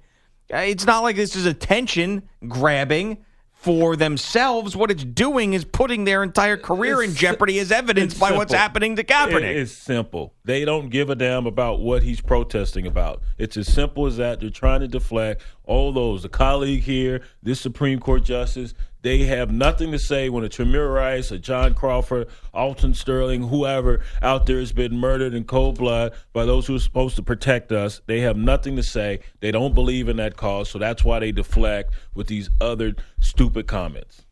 Uh, 0.53 0.59
It's 0.59 0.87
not 0.87 1.03
like 1.03 1.17
this 1.17 1.35
is 1.37 1.47
attention 1.47 2.23
grabbing 2.47 3.19
for 3.53 3.97
themselves. 3.97 4.77
What 4.77 4.93
it's 4.93 5.03
doing 5.03 5.53
is 5.55 5.65
putting 5.65 6.05
their 6.05 6.23
entire 6.23 6.57
career 6.57 7.03
in 7.03 7.15
jeopardy 7.15 7.59
as 7.59 7.73
evidenced 7.73 8.15
it's 8.17 8.21
by 8.21 8.31
what's 8.31 8.53
happening 8.53 8.95
to 8.97 9.03
Kaepernick. 9.03 9.43
It- 9.43 9.57
it's 9.57 9.73
simple. 9.73 10.35
They 10.45 10.65
don't 10.65 10.89
give 10.89 11.11
a 11.11 11.17
damn 11.17 11.47
about 11.47 11.81
what 11.81 12.05
he's 12.05 12.21
protesting 12.21 12.87
about. 12.87 13.23
It's 13.39 13.57
as 13.57 13.67
simple 13.67 14.07
as 14.07 14.19
that. 14.19 14.39
They're 14.41 14.51
trying 14.51 14.81
to 14.81 14.89
deflect 14.89 15.43
all 15.65 15.93
those. 15.93 16.23
The 16.23 16.29
colleague 16.29 16.83
here, 16.85 17.23
this 17.43 17.61
Supreme 17.61 17.99
Court 17.99 18.23
justice, 18.23 18.73
they 19.03 19.25
have 19.25 19.53
nothing 19.53 19.93
to 19.93 19.99
say 19.99 20.29
when 20.29 20.45
a 20.45 20.49
Tamir 20.49 20.93
Rice, 20.93 21.31
a 21.31 21.39
John 21.39 21.75
Crawford, 21.75 22.29
Alton 22.53 22.95
Sterling, 22.95 23.49
whoever 23.49 24.01
out 24.23 24.47
there 24.47 24.59
has 24.59 24.73
been 24.73 24.97
murdered 24.97 25.35
in 25.35 25.45
cold 25.45 25.79
blood 25.79 26.13
by 26.33 26.45
those 26.45 26.67
who 26.67 26.75
are 26.75 26.81
supposed 26.81 27.17
to 27.17 27.23
protect 27.23 27.71
us. 27.73 28.01
They 28.07 28.21
have 28.21 28.37
nothing 28.37 28.75
to 28.77 28.83
say. 28.83 29.21
They 29.41 29.53
don't 29.53 29.75
believe 29.75 30.09
in 30.09 30.17
that 30.17 30.37
cause, 30.37 30.69
so 30.71 30.79
that's 30.79 31.05
why 31.05 31.21
they 31.21 31.33
deflect 31.33 31.95
with 32.15 32.27
these 32.27 32.51
other 32.61 32.95
stupid 33.21 33.67
comments. 33.67 34.23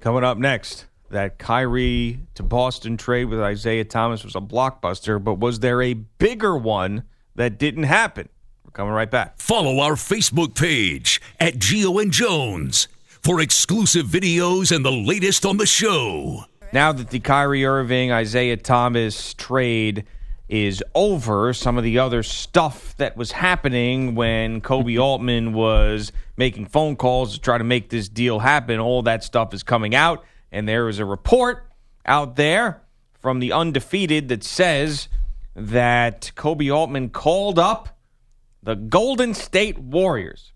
Coming 0.00 0.24
up 0.24 0.36
next, 0.36 0.86
that 1.10 1.38
Kyrie 1.38 2.20
to 2.34 2.42
Boston 2.42 2.96
trade 2.96 3.26
with 3.26 3.40
Isaiah 3.40 3.84
Thomas 3.84 4.24
was 4.24 4.34
a 4.34 4.40
blockbuster, 4.40 5.22
but 5.22 5.34
was 5.34 5.60
there 5.60 5.80
a 5.80 5.94
bigger 5.94 6.56
one 6.56 7.04
that 7.34 7.58
didn't 7.58 7.84
happen? 7.84 8.28
We're 8.64 8.72
coming 8.72 8.92
right 8.92 9.10
back. 9.10 9.38
Follow 9.38 9.78
our 9.80 9.92
Facebook 9.92 10.54
page 10.54 11.20
at 11.38 11.54
Gio 11.54 12.02
and 12.02 12.12
Jones 12.12 12.88
for 13.22 13.40
exclusive 13.40 14.06
videos 14.06 14.74
and 14.74 14.84
the 14.84 14.90
latest 14.90 15.46
on 15.46 15.56
the 15.56 15.66
show. 15.66 16.44
Now 16.72 16.92
that 16.92 17.10
the 17.10 17.20
Kyrie 17.20 17.64
Irving 17.64 18.10
Isaiah 18.10 18.56
Thomas 18.56 19.32
trade 19.34 20.04
is 20.48 20.82
over, 20.92 21.52
some 21.52 21.78
of 21.78 21.84
the 21.84 22.00
other 22.00 22.24
stuff 22.24 22.96
that 22.96 23.16
was 23.16 23.30
happening 23.30 24.16
when 24.16 24.60
Kobe 24.60 24.96
Altman 24.98 25.52
was 25.52 26.10
making 26.36 26.66
phone 26.66 26.96
calls 26.96 27.34
to 27.34 27.40
try 27.40 27.58
to 27.58 27.64
make 27.64 27.90
this 27.90 28.08
deal 28.08 28.40
happen, 28.40 28.80
all 28.80 29.02
that 29.02 29.22
stuff 29.22 29.54
is 29.54 29.62
coming 29.62 29.94
out. 29.94 30.24
And 30.50 30.68
there 30.68 30.88
is 30.88 30.98
a 30.98 31.04
report 31.04 31.64
out 32.04 32.34
there 32.34 32.82
from 33.20 33.38
the 33.38 33.52
undefeated 33.52 34.28
that 34.30 34.42
says 34.42 35.08
that 35.54 36.32
Koby 36.34 36.74
Altman 36.74 37.10
called 37.10 37.58
up 37.58 37.96
the 38.64 38.74
Golden 38.74 39.32
State 39.32 39.78
Warriors 39.78 40.52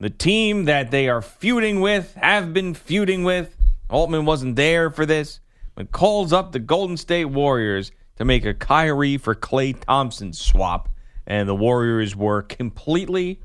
the 0.00 0.10
team 0.10 0.64
that 0.64 0.90
they 0.90 1.08
are 1.08 1.22
feuding 1.22 1.80
with, 1.80 2.14
have 2.14 2.52
been 2.52 2.74
feuding 2.74 3.22
with. 3.22 3.54
Altman 3.90 4.24
wasn't 4.24 4.56
there 4.56 4.90
for 4.90 5.04
this, 5.04 5.40
but 5.74 5.92
calls 5.92 6.32
up 6.32 6.52
the 6.52 6.58
Golden 6.58 6.96
State 6.96 7.26
Warriors 7.26 7.92
to 8.16 8.24
make 8.24 8.44
a 8.44 8.54
Kyrie 8.54 9.18
for 9.18 9.34
Klay 9.34 9.78
Thompson 9.78 10.32
swap. 10.32 10.88
And 11.26 11.48
the 11.48 11.54
Warriors 11.54 12.16
were 12.16 12.42
completely 12.42 13.40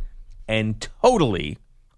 and 0.47 0.79
totally 1.01 1.57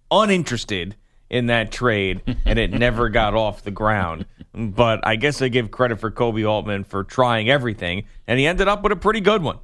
uninterested 0.09 0.95
in 1.29 1.47
that 1.47 1.71
trade, 1.71 2.21
and 2.45 2.57
it 2.57 2.71
never 2.79 3.09
got 3.09 3.35
off 3.35 3.63
the 3.63 3.71
ground. 3.71 4.25
But 4.53 5.05
I 5.05 5.17
guess 5.17 5.41
I 5.41 5.49
give 5.49 5.71
credit 5.71 5.99
for 5.99 6.09
Koby 6.09 6.49
Altman 6.49 6.83
for 6.83 7.03
trying 7.03 7.49
everything, 7.49 8.05
and 8.25 8.39
he 8.39 8.47
ended 8.47 8.67
up 8.67 8.81
with 8.81 8.91
a 8.91 8.95
pretty 8.95 9.21
good 9.21 9.43
one. 9.43 9.59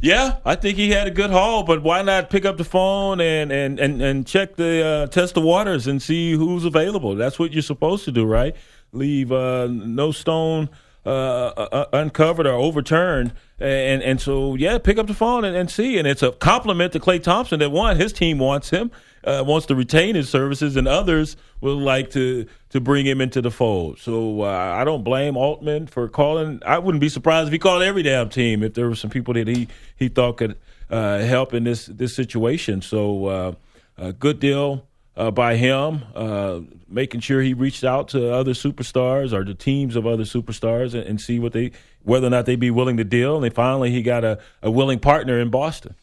Yeah, 0.00 0.36
I 0.44 0.54
think 0.54 0.76
he 0.76 0.90
had 0.90 1.06
a 1.06 1.10
good 1.10 1.30
haul, 1.30 1.62
but 1.62 1.82
why 1.82 2.02
not 2.02 2.28
pick 2.28 2.44
up 2.44 2.58
the 2.58 2.64
phone 2.64 3.20
and 3.20 3.50
and 3.50 3.80
and, 3.80 4.02
and 4.02 4.26
check 4.26 4.56
the 4.56 4.84
uh, 4.84 5.06
test 5.06 5.34
the 5.34 5.40
waters 5.40 5.86
and 5.86 6.02
see 6.02 6.32
who's 6.32 6.64
available? 6.66 7.14
That's 7.14 7.38
what 7.38 7.52
you're 7.52 7.62
supposed 7.62 8.04
to 8.04 8.12
do, 8.12 8.26
right? 8.26 8.54
Leave 8.92 9.32
uh, 9.32 9.66
no 9.66 10.12
stone 10.12 10.68
uh, 11.06 11.08
uh, 11.08 11.86
uncovered 11.94 12.46
or 12.46 12.52
overturned, 12.52 13.32
and 13.58 14.02
and 14.02 14.20
so 14.20 14.54
yeah, 14.56 14.76
pick 14.78 14.98
up 14.98 15.06
the 15.06 15.14
phone 15.14 15.44
and, 15.44 15.56
and 15.56 15.70
see. 15.70 15.96
And 15.98 16.06
it's 16.06 16.22
a 16.22 16.32
compliment 16.32 16.92
to 16.92 17.00
Klay 17.00 17.22
Thompson 17.22 17.60
that 17.60 17.70
one, 17.70 17.96
his 17.96 18.12
team 18.12 18.38
wants 18.38 18.70
him, 18.70 18.90
uh, 19.24 19.42
wants 19.46 19.66
to 19.66 19.74
retain 19.74 20.14
his 20.14 20.28
services, 20.28 20.76
and 20.76 20.86
others 20.86 21.36
would 21.60 21.78
like 21.78 22.10
to 22.10 22.46
to 22.70 22.80
bring 22.80 23.06
him 23.06 23.20
into 23.20 23.40
the 23.40 23.50
fold. 23.50 23.98
So 23.98 24.42
uh, 24.42 24.76
I 24.78 24.84
don't 24.84 25.04
blame 25.04 25.36
Altman 25.36 25.86
for 25.86 26.08
calling. 26.08 26.60
I 26.66 26.78
wouldn't 26.78 27.00
be 27.00 27.08
surprised 27.08 27.48
if 27.48 27.52
he 27.52 27.58
called 27.58 27.82
every 27.82 28.02
damn 28.02 28.28
team 28.28 28.62
if 28.62 28.74
there 28.74 28.88
were 28.88 28.96
some 28.96 29.10
people 29.10 29.34
that 29.34 29.48
he 29.48 29.68
he 29.96 30.08
thought 30.08 30.36
could 30.38 30.56
uh, 30.90 31.18
help 31.20 31.54
in 31.54 31.64
this 31.64 31.86
this 31.86 32.14
situation. 32.14 32.82
So 32.82 33.26
uh, 33.26 33.52
a 33.96 34.12
good 34.12 34.40
deal 34.40 34.84
uh, 35.16 35.30
by 35.30 35.56
him, 35.56 36.02
uh, 36.14 36.60
making 36.88 37.20
sure 37.20 37.40
he 37.40 37.54
reached 37.54 37.84
out 37.84 38.08
to 38.08 38.32
other 38.32 38.52
superstars 38.52 39.32
or 39.32 39.44
the 39.44 39.54
teams 39.54 39.96
of 39.96 40.06
other 40.06 40.24
superstars 40.24 40.94
and, 40.94 41.04
and 41.04 41.20
see 41.20 41.38
what 41.38 41.52
they 41.52 41.70
whether 42.02 42.26
or 42.26 42.30
not 42.30 42.46
they'd 42.46 42.60
be 42.60 42.70
willing 42.70 42.96
to 42.98 43.04
deal. 43.04 43.42
And 43.42 43.54
finally, 43.54 43.90
he 43.90 44.02
got 44.02 44.24
a, 44.24 44.38
a 44.62 44.70
willing 44.70 44.98
partner 44.98 45.38
in 45.38 45.50
Boston. 45.50 45.94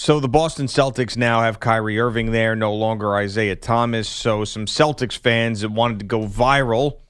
So 0.00 0.18
the 0.18 0.30
Boston 0.30 0.64
Celtics 0.64 1.14
now 1.14 1.42
have 1.42 1.60
Kyrie 1.60 2.00
Irving 2.00 2.32
there, 2.32 2.56
no 2.56 2.72
longer 2.72 3.14
Isaiah 3.16 3.54
Thomas. 3.54 4.08
So 4.08 4.46
some 4.46 4.64
Celtics 4.64 5.14
fans 5.14 5.60
that 5.60 5.68
wanted 5.72 5.98
to 5.98 6.06
go 6.06 6.20
viral 6.20 7.00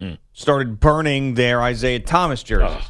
hmm. 0.00 0.14
started 0.32 0.80
burning 0.80 1.34
their 1.34 1.62
Isaiah 1.62 2.00
Thomas 2.00 2.42
jerseys. 2.42 2.82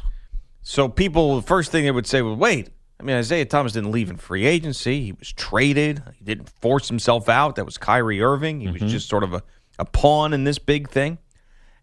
So 0.63 0.89
people, 0.89 1.35
the 1.35 1.43
first 1.45 1.71
thing 1.71 1.83
they 1.83 1.91
would 1.91 2.07
say 2.07 2.23
was, 2.23 2.35
wait, 2.35 2.71
I 2.99 3.03
mean, 3.03 3.15
Isaiah 3.15 3.45
Thomas 3.45 3.73
didn't 3.73 3.91
leave 3.91 4.09
in 4.09 4.17
free 4.17 4.47
agency. 4.47 5.01
He 5.05 5.11
was 5.11 5.31
traded. 5.31 6.01
He 6.15 6.25
didn't 6.25 6.49
force 6.49 6.87
himself 6.87 7.29
out. 7.29 7.57
That 7.57 7.65
was 7.65 7.77
Kyrie 7.77 8.23
Irving. 8.23 8.59
He 8.59 8.69
was 8.69 8.81
mm-hmm. 8.81 8.87
just 8.87 9.07
sort 9.07 9.23
of 9.23 9.35
a, 9.35 9.43
a 9.77 9.85
pawn 9.85 10.33
in 10.33 10.45
this 10.45 10.57
big 10.57 10.89
thing. 10.89 11.19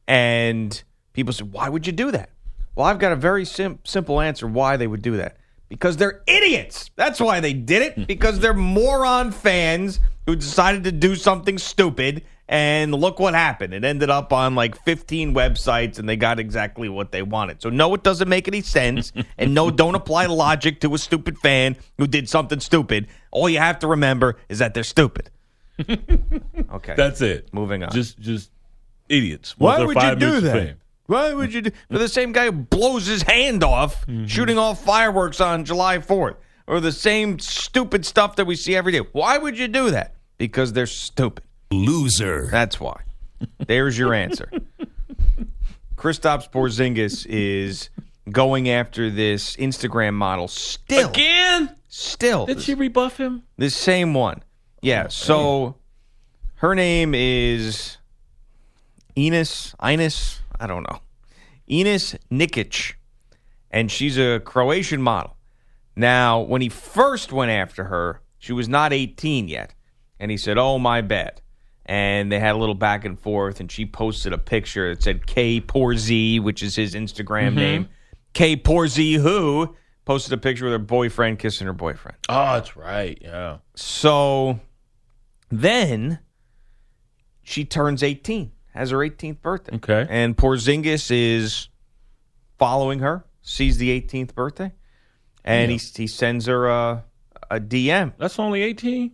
And 0.08 0.82
people 1.12 1.32
said, 1.32 1.52
why 1.52 1.68
would 1.68 1.86
you 1.86 1.92
do 1.92 2.10
that? 2.10 2.30
Well, 2.74 2.86
I've 2.88 2.98
got 2.98 3.12
a 3.12 3.16
very 3.16 3.44
sim- 3.44 3.78
simple 3.84 4.20
answer 4.20 4.48
why 4.48 4.76
they 4.76 4.88
would 4.88 5.02
do 5.02 5.18
that. 5.18 5.36
Because 5.70 5.96
they're 5.96 6.22
idiots. 6.26 6.90
That's 6.96 7.18
why 7.20 7.40
they 7.40 7.54
did 7.54 7.80
it. 7.82 8.06
Because 8.06 8.40
they're 8.40 8.52
moron 8.52 9.32
fans 9.32 10.00
who 10.26 10.36
decided 10.36 10.84
to 10.84 10.92
do 10.92 11.16
something 11.16 11.56
stupid. 11.56 12.22
And 12.48 12.92
look 12.92 13.20
what 13.20 13.32
happened. 13.34 13.72
It 13.72 13.84
ended 13.84 14.10
up 14.10 14.32
on 14.32 14.56
like 14.56 14.76
15 14.84 15.32
websites 15.32 16.00
and 16.00 16.08
they 16.08 16.16
got 16.16 16.40
exactly 16.40 16.88
what 16.88 17.12
they 17.12 17.22
wanted. 17.22 17.62
So, 17.62 17.70
no, 17.70 17.94
it 17.94 18.02
doesn't 18.02 18.28
make 18.28 18.48
any 18.48 18.60
sense. 18.60 19.12
and 19.38 19.54
no, 19.54 19.70
don't 19.70 19.94
apply 19.94 20.26
logic 20.26 20.80
to 20.80 20.92
a 20.94 20.98
stupid 20.98 21.38
fan 21.38 21.76
who 21.96 22.08
did 22.08 22.28
something 22.28 22.58
stupid. 22.58 23.06
All 23.30 23.48
you 23.48 23.58
have 23.58 23.78
to 23.78 23.86
remember 23.86 24.36
is 24.48 24.58
that 24.58 24.74
they're 24.74 24.82
stupid. 24.82 25.30
Okay. 26.72 26.94
That's 26.96 27.20
it. 27.20 27.52
Moving 27.52 27.82
on. 27.82 27.90
Just 27.90 28.18
just 28.20 28.50
idiots. 29.08 29.58
Why 29.58 29.82
would 29.82 30.00
you 30.00 30.14
do 30.14 30.40
that? 30.40 30.52
fame. 30.52 30.76
Why 31.10 31.34
would 31.34 31.52
you 31.52 31.62
do 31.62 31.70
for 31.90 31.98
the 31.98 32.08
same 32.08 32.30
guy 32.30 32.44
who 32.44 32.52
blows 32.52 33.06
his 33.06 33.22
hand 33.22 33.64
off 33.64 34.06
mm-hmm. 34.06 34.26
shooting 34.26 34.58
off 34.58 34.84
fireworks 34.84 35.40
on 35.40 35.64
July 35.64 35.98
4th 35.98 36.36
or 36.68 36.78
the 36.78 36.92
same 36.92 37.40
stupid 37.40 38.06
stuff 38.06 38.36
that 38.36 38.44
we 38.44 38.54
see 38.54 38.76
every 38.76 38.92
day? 38.92 39.00
Why 39.10 39.36
would 39.36 39.58
you 39.58 39.66
do 39.66 39.90
that? 39.90 40.14
Because 40.38 40.72
they're 40.72 40.86
stupid. 40.86 41.42
Loser. 41.72 42.46
That's 42.52 42.78
why. 42.78 43.02
There's 43.58 43.98
your 43.98 44.14
answer. 44.14 44.52
Kristaps 45.96 46.48
Porzingis 46.48 47.26
is 47.28 47.90
going 48.30 48.68
after 48.70 49.10
this 49.10 49.56
Instagram 49.56 50.14
model 50.14 50.46
still. 50.46 51.08
Again? 51.08 51.74
Still. 51.88 52.46
Did 52.46 52.62
she 52.62 52.74
rebuff 52.74 53.16
him? 53.16 53.42
This 53.56 53.74
same 53.74 54.14
one. 54.14 54.44
Yeah. 54.80 55.08
So 55.08 55.74
her 56.56 56.76
name 56.76 57.16
is 57.16 57.96
Ines, 59.16 59.74
Ines, 59.82 60.39
I 60.60 60.66
don't 60.66 60.82
know. 60.88 61.00
Ines 61.66 62.14
Nikic. 62.30 62.94
And 63.70 63.90
she's 63.90 64.18
a 64.18 64.40
Croatian 64.40 65.00
model. 65.00 65.36
Now, 65.96 66.40
when 66.40 66.60
he 66.60 66.68
first 66.68 67.32
went 67.32 67.50
after 67.50 67.84
her, 67.84 68.20
she 68.38 68.52
was 68.52 68.68
not 68.68 68.92
18 68.92 69.48
yet. 69.48 69.74
And 70.18 70.30
he 70.30 70.36
said, 70.36 70.58
Oh, 70.58 70.78
my 70.78 71.00
bad. 71.00 71.40
And 71.86 72.30
they 72.30 72.38
had 72.38 72.54
a 72.54 72.58
little 72.58 72.74
back 72.74 73.04
and 73.04 73.18
forth, 73.18 73.58
and 73.58 73.70
she 73.72 73.84
posted 73.86 74.32
a 74.32 74.38
picture 74.38 74.94
that 74.94 75.02
said 75.02 75.26
K 75.26 75.60
Poor 75.60 75.96
Z, 75.96 76.38
which 76.40 76.62
is 76.62 76.76
his 76.76 76.94
Instagram 76.94 77.52
Mhm. 77.52 77.56
name. 77.56 77.88
K 78.32 78.54
Poor 78.54 78.86
Z 78.86 79.14
who 79.14 79.74
posted 80.04 80.32
a 80.32 80.36
picture 80.38 80.64
with 80.66 80.72
her 80.72 80.78
boyfriend 80.78 81.38
kissing 81.38 81.66
her 81.66 81.72
boyfriend. 81.72 82.16
Oh, 82.28 82.54
that's 82.54 82.76
right. 82.76 83.18
Yeah. 83.20 83.58
So 83.74 84.60
then 85.48 86.20
she 87.42 87.64
turns 87.64 88.02
18, 88.02 88.52
has 88.74 88.90
her 88.90 88.98
18th 88.98 89.40
birthday. 89.42 89.76
Okay. 89.76 90.06
And 90.08 90.36
Porzingis 90.36 91.10
is 91.10 91.68
following 92.58 93.00
her, 93.00 93.24
sees 93.42 93.78
the 93.78 94.00
18th 94.00 94.34
birthday, 94.34 94.72
and 95.44 95.70
he, 95.70 95.78
he 95.78 96.06
sends 96.06 96.46
her 96.46 96.68
a, 96.68 97.04
a 97.50 97.60
DM. 97.60 98.12
That's 98.18 98.38
only 98.38 98.62
18? 98.62 99.12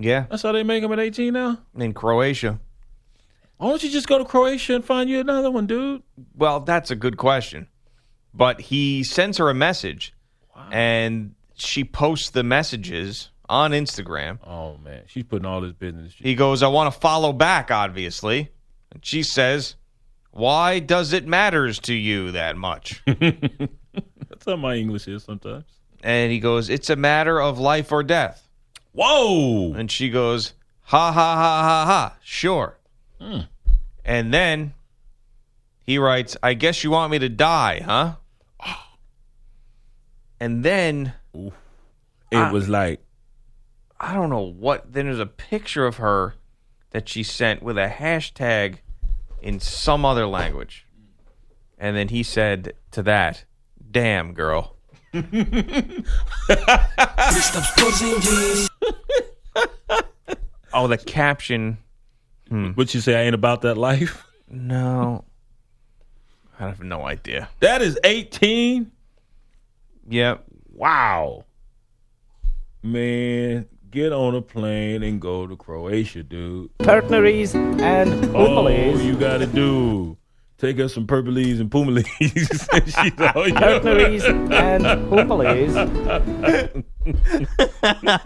Yeah, 0.00 0.26
That's 0.30 0.42
how 0.42 0.52
they 0.52 0.62
make 0.62 0.82
them 0.82 0.92
at 0.92 1.00
18 1.00 1.32
now? 1.32 1.58
in 1.76 1.92
Croatia. 1.92 2.60
Why 3.56 3.70
don't 3.70 3.82
you 3.82 3.90
just 3.90 4.06
go 4.06 4.18
to 4.18 4.24
Croatia 4.24 4.76
and 4.76 4.84
find 4.84 5.10
you 5.10 5.18
another 5.18 5.50
one, 5.50 5.66
dude? 5.66 6.02
Well, 6.36 6.60
that's 6.60 6.92
a 6.92 6.96
good 6.96 7.16
question. 7.16 7.66
But 8.32 8.60
he 8.60 9.02
sends 9.02 9.38
her 9.38 9.50
a 9.50 9.54
message, 9.54 10.14
and 10.70 11.34
she 11.54 11.82
posts 11.82 12.30
the 12.30 12.44
messages 12.44 13.30
on 13.48 13.72
Instagram. 13.72 14.38
Oh, 14.46 14.76
man. 14.76 15.02
She's 15.06 15.24
putting 15.24 15.46
all 15.46 15.60
this 15.60 15.72
business. 15.72 16.12
He 16.16 16.36
goes, 16.36 16.62
I 16.62 16.68
want 16.68 16.94
to 16.94 17.00
follow 17.00 17.32
back, 17.32 17.72
obviously. 17.72 18.52
And 18.92 19.04
she 19.04 19.22
says, 19.22 19.76
Why 20.30 20.78
does 20.78 21.12
it 21.12 21.26
matters 21.26 21.78
to 21.80 21.94
you 21.94 22.32
that 22.32 22.56
much? 22.56 23.02
That's 23.06 24.44
how 24.46 24.56
my 24.56 24.76
English 24.76 25.08
is 25.08 25.24
sometimes. 25.24 25.64
and 26.02 26.30
he 26.32 26.38
goes, 26.40 26.68
It's 26.70 26.90
a 26.90 26.96
matter 26.96 27.40
of 27.40 27.58
life 27.58 27.90
or 27.92 28.02
death. 28.02 28.48
Whoa. 28.92 29.72
And 29.74 29.90
she 29.90 30.08
goes, 30.10 30.54
Ha 30.82 31.12
ha 31.12 31.34
ha 31.36 31.62
ha 31.62 31.84
ha, 31.86 32.16
sure. 32.22 32.78
Hmm. 33.20 33.40
And 34.04 34.32
then 34.32 34.72
he 35.84 35.98
writes, 35.98 36.36
I 36.42 36.54
guess 36.54 36.82
you 36.82 36.90
want 36.90 37.10
me 37.12 37.18
to 37.18 37.28
die, 37.28 37.80
huh? 37.84 38.14
And 40.40 40.64
then 40.64 41.12
It 41.34 41.52
I- 42.32 42.52
was 42.52 42.68
like, 42.68 43.04
I 44.00 44.14
don't 44.14 44.30
know 44.30 44.42
what. 44.52 44.92
Then 44.92 45.06
there's 45.06 45.18
a 45.18 45.26
picture 45.26 45.84
of 45.84 45.96
her 45.96 46.34
that 46.90 47.08
she 47.08 47.22
sent 47.22 47.62
with 47.62 47.78
a 47.78 47.88
hashtag 47.88 48.78
in 49.40 49.60
some 49.60 50.04
other 50.04 50.26
language. 50.26 50.86
And 51.78 51.96
then 51.96 52.08
he 52.08 52.22
said 52.22 52.74
to 52.92 53.02
that, 53.04 53.44
Damn, 53.90 54.34
girl. 54.34 54.76
Oh, 60.72 60.86
the 60.86 60.98
caption. 60.98 61.78
Hmm. 62.48 62.70
what 62.70 62.94
you 62.94 63.00
say, 63.00 63.18
I 63.18 63.22
ain't 63.24 63.34
about 63.34 63.62
that 63.62 63.76
life? 63.76 64.24
No. 64.48 65.24
I 66.58 66.66
have 66.68 66.82
no 66.82 67.06
idea. 67.06 67.48
That 67.60 67.82
is 67.82 67.98
18? 68.04 68.90
Yep. 70.08 70.44
Wow. 70.72 71.44
Man, 72.82 73.66
get 73.90 74.12
on 74.12 74.34
a 74.34 74.42
plane 74.42 75.02
and 75.02 75.20
go 75.20 75.46
to 75.46 75.56
Croatia, 75.56 76.22
dude. 76.22 76.76
Partneries 76.78 77.54
and 77.54 78.36
All 78.36 78.70
you 79.00 79.16
got 79.16 79.38
to 79.38 79.46
do, 79.46 80.17
take 80.58 80.80
us 80.80 80.92
some 80.94 81.06
purpleys 81.06 81.60
and 81.60 81.70
pumalis. 81.70 82.06
Oh, 82.70 82.76
and 82.76 82.86
she's 82.86 83.20
all 83.20 83.48
yours. 83.48 83.80
Partneries 83.80 84.24
and 84.24 84.50
Pumalis. 85.08 85.74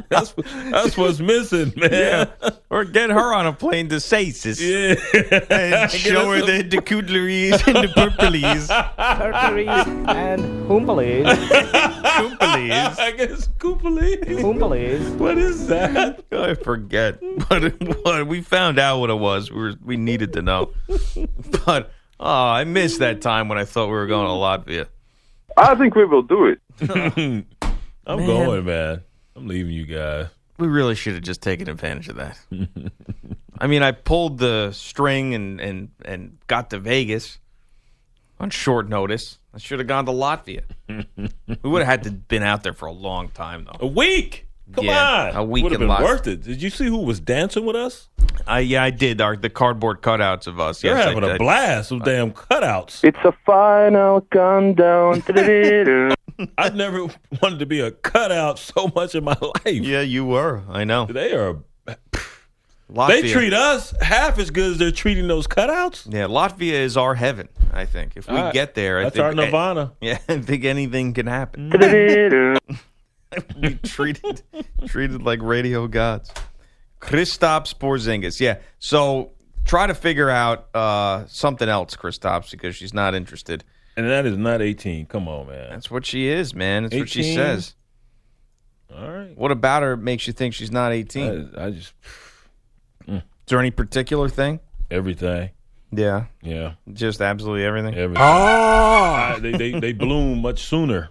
that's, 0.08 0.34
that's 0.70 0.96
what's 0.96 1.20
missing, 1.20 1.72
man. 1.76 2.28
Or 2.70 2.84
get 2.84 3.10
her 3.10 3.34
on 3.34 3.46
a 3.46 3.52
plane 3.52 3.88
to 3.90 4.00
Saces. 4.00 4.60
Yeah. 4.60 4.94
And 5.50 5.90
show 5.90 6.30
her 6.30 6.40
the, 6.44 6.62
the 6.62 6.80
cutleries 6.80 7.52
and 7.66 7.76
the 7.76 7.88
purplies. 7.94 8.68
Partneries 8.96 9.68
and 9.68 10.66
Pumalis. 10.66 11.24
Coompalies. 12.02 12.98
I 12.98 13.10
guess 13.12 13.48
Koopalis. 13.58 14.24
Pumalis. 14.24 15.16
What 15.16 15.38
is 15.38 15.66
that? 15.68 16.24
I 16.32 16.54
forget. 16.54 17.20
But 17.48 17.74
what 18.04 18.26
we 18.26 18.40
found 18.40 18.78
out 18.78 19.00
what 19.00 19.10
it 19.10 19.18
was. 19.18 19.50
We 19.50 19.60
were, 19.60 19.74
we 19.84 19.96
needed 19.96 20.32
to 20.34 20.42
know. 20.42 20.72
But 21.64 21.92
oh, 22.22 22.46
I 22.48 22.64
missed 22.64 23.00
that 23.00 23.20
time 23.20 23.48
when 23.48 23.58
I 23.58 23.64
thought 23.64 23.86
we 23.86 23.92
were 23.92 24.06
going 24.06 24.26
to 24.26 24.32
Latvia. 24.32 24.86
I 25.56 25.74
think 25.74 25.94
we 25.94 26.04
will 26.06 26.22
do 26.22 26.46
it. 26.46 26.60
I'm 28.06 28.18
Man. 28.18 28.26
going, 28.26 28.64
man. 28.64 29.02
I'm 29.36 29.46
leaving 29.46 29.72
you 29.72 29.84
guys. 29.84 30.28
We 30.58 30.68
really 30.68 30.94
should 30.94 31.14
have 31.14 31.22
just 31.22 31.42
taken 31.42 31.68
advantage 31.68 32.08
of 32.08 32.16
that. 32.16 32.38
I 33.58 33.66
mean, 33.66 33.82
I 33.82 33.92
pulled 33.92 34.38
the 34.38 34.72
string 34.72 35.34
and 35.34 35.60
and 35.60 35.88
and 36.04 36.38
got 36.46 36.70
to 36.70 36.78
Vegas 36.78 37.38
on 38.40 38.50
short 38.50 38.88
notice. 38.88 39.38
I 39.54 39.58
should 39.58 39.78
have 39.78 39.88
gone 39.88 40.06
to 40.06 40.12
Latvia. 40.12 40.62
we 40.88 41.70
would 41.70 41.82
have 41.82 41.88
had 41.88 42.02
to 42.04 42.10
been 42.10 42.42
out 42.42 42.62
there 42.62 42.72
for 42.72 42.86
a 42.86 42.92
long 42.92 43.28
time 43.28 43.64
though. 43.64 43.86
A 43.86 43.86
week? 43.86 44.46
Come 44.74 44.84
Yeah, 44.86 45.30
on. 45.30 45.36
a 45.36 45.44
week 45.44 45.62
Would 45.64 45.72
have 45.72 45.78
been 45.80 45.88
Latvia. 45.88 46.02
worth 46.02 46.26
it. 46.26 46.42
Did 46.42 46.62
you 46.62 46.70
see 46.70 46.86
who 46.86 46.98
was 46.98 47.20
dancing 47.20 47.64
with 47.64 47.76
us? 47.76 48.08
Uh, 48.50 48.56
yeah, 48.56 48.82
I 48.82 48.90
did. 48.90 49.20
Our, 49.20 49.36
the 49.36 49.50
cardboard 49.50 50.00
cutouts 50.02 50.46
of 50.46 50.58
us. 50.58 50.80
They're 50.80 50.96
yes, 50.96 51.04
having 51.06 51.22
a 51.24 51.28
did. 51.32 51.38
blast 51.38 51.90
with 51.90 52.04
damn 52.04 52.32
cutouts. 52.32 53.04
It's 53.04 53.18
a 53.24 53.32
final 53.44 54.20
countdown. 54.32 55.22
I've 56.58 56.74
never 56.74 57.06
wanted 57.42 57.58
to 57.58 57.66
be 57.66 57.80
a 57.80 57.90
cutout 57.90 58.58
so 58.58 58.90
much 58.94 59.14
in 59.14 59.24
my 59.24 59.36
life. 59.40 59.66
Yeah, 59.66 60.00
you 60.00 60.24
were. 60.24 60.62
I 60.68 60.84
know. 60.84 61.06
They 61.06 61.32
are. 61.34 61.58
Latvia. 62.90 63.08
They 63.22 63.32
treat 63.32 63.52
us 63.54 63.94
half 64.02 64.38
as 64.38 64.50
good 64.50 64.72
as 64.72 64.78
they're 64.78 64.90
treating 64.90 65.26
those 65.28 65.46
cutouts. 65.46 66.12
Yeah, 66.12 66.24
Latvia 66.26 66.72
is 66.72 66.96
our 66.96 67.14
heaven. 67.14 67.48
I 67.72 67.86
think 67.86 68.12
if 68.16 68.28
we 68.28 68.36
All 68.36 68.44
right. 68.44 68.52
get 68.52 68.74
there, 68.74 68.98
I 68.98 69.04
That's 69.04 69.16
think 69.16 69.24
our 69.24 69.34
Nirvana. 69.34 69.92
Yeah, 70.02 70.18
I 70.28 70.38
think 70.38 70.64
anything 70.64 71.14
can 71.14 71.26
happen. 71.26 71.70
we 73.60 73.74
treated 73.76 74.42
treated 74.86 75.22
like 75.22 75.40
radio 75.42 75.86
gods. 75.86 76.32
Kristaps 77.00 77.74
Porzingis. 77.74 78.40
Yeah. 78.40 78.58
So 78.78 79.32
try 79.64 79.86
to 79.86 79.94
figure 79.94 80.30
out 80.30 80.68
uh, 80.74 81.24
something 81.26 81.68
else, 81.68 81.96
Kristaps, 81.96 82.50
because 82.52 82.76
she's 82.76 82.94
not 82.94 83.14
interested. 83.14 83.64
And 83.96 84.08
that 84.08 84.24
is 84.24 84.36
not 84.38 84.62
18. 84.62 85.06
Come 85.06 85.28
on, 85.28 85.48
man. 85.48 85.70
That's 85.70 85.90
what 85.90 86.06
she 86.06 86.28
is, 86.28 86.54
man. 86.54 86.84
That's 86.84 86.94
what 86.96 87.08
she 87.08 87.34
says. 87.34 87.74
All 88.94 89.10
right. 89.10 89.36
What 89.36 89.50
about 89.50 89.82
her 89.82 89.96
makes 89.96 90.26
you 90.26 90.32
think 90.32 90.54
she's 90.54 90.70
not 90.70 90.92
18? 90.92 91.52
I, 91.56 91.66
I 91.66 91.70
just 91.70 91.92
Is 93.06 93.20
there 93.46 93.58
any 93.58 93.70
particular 93.70 94.28
thing? 94.28 94.60
everything. 94.90 95.50
Yeah. 95.90 96.26
Yeah. 96.42 96.74
Just 96.92 97.20
absolutely 97.20 97.64
everything. 97.64 97.94
Everything. 97.94 98.22
I- 98.22 99.38
they, 99.40 99.52
they 99.52 99.80
they 99.80 99.92
bloom 99.92 100.40
much 100.42 100.62
sooner 100.64 101.10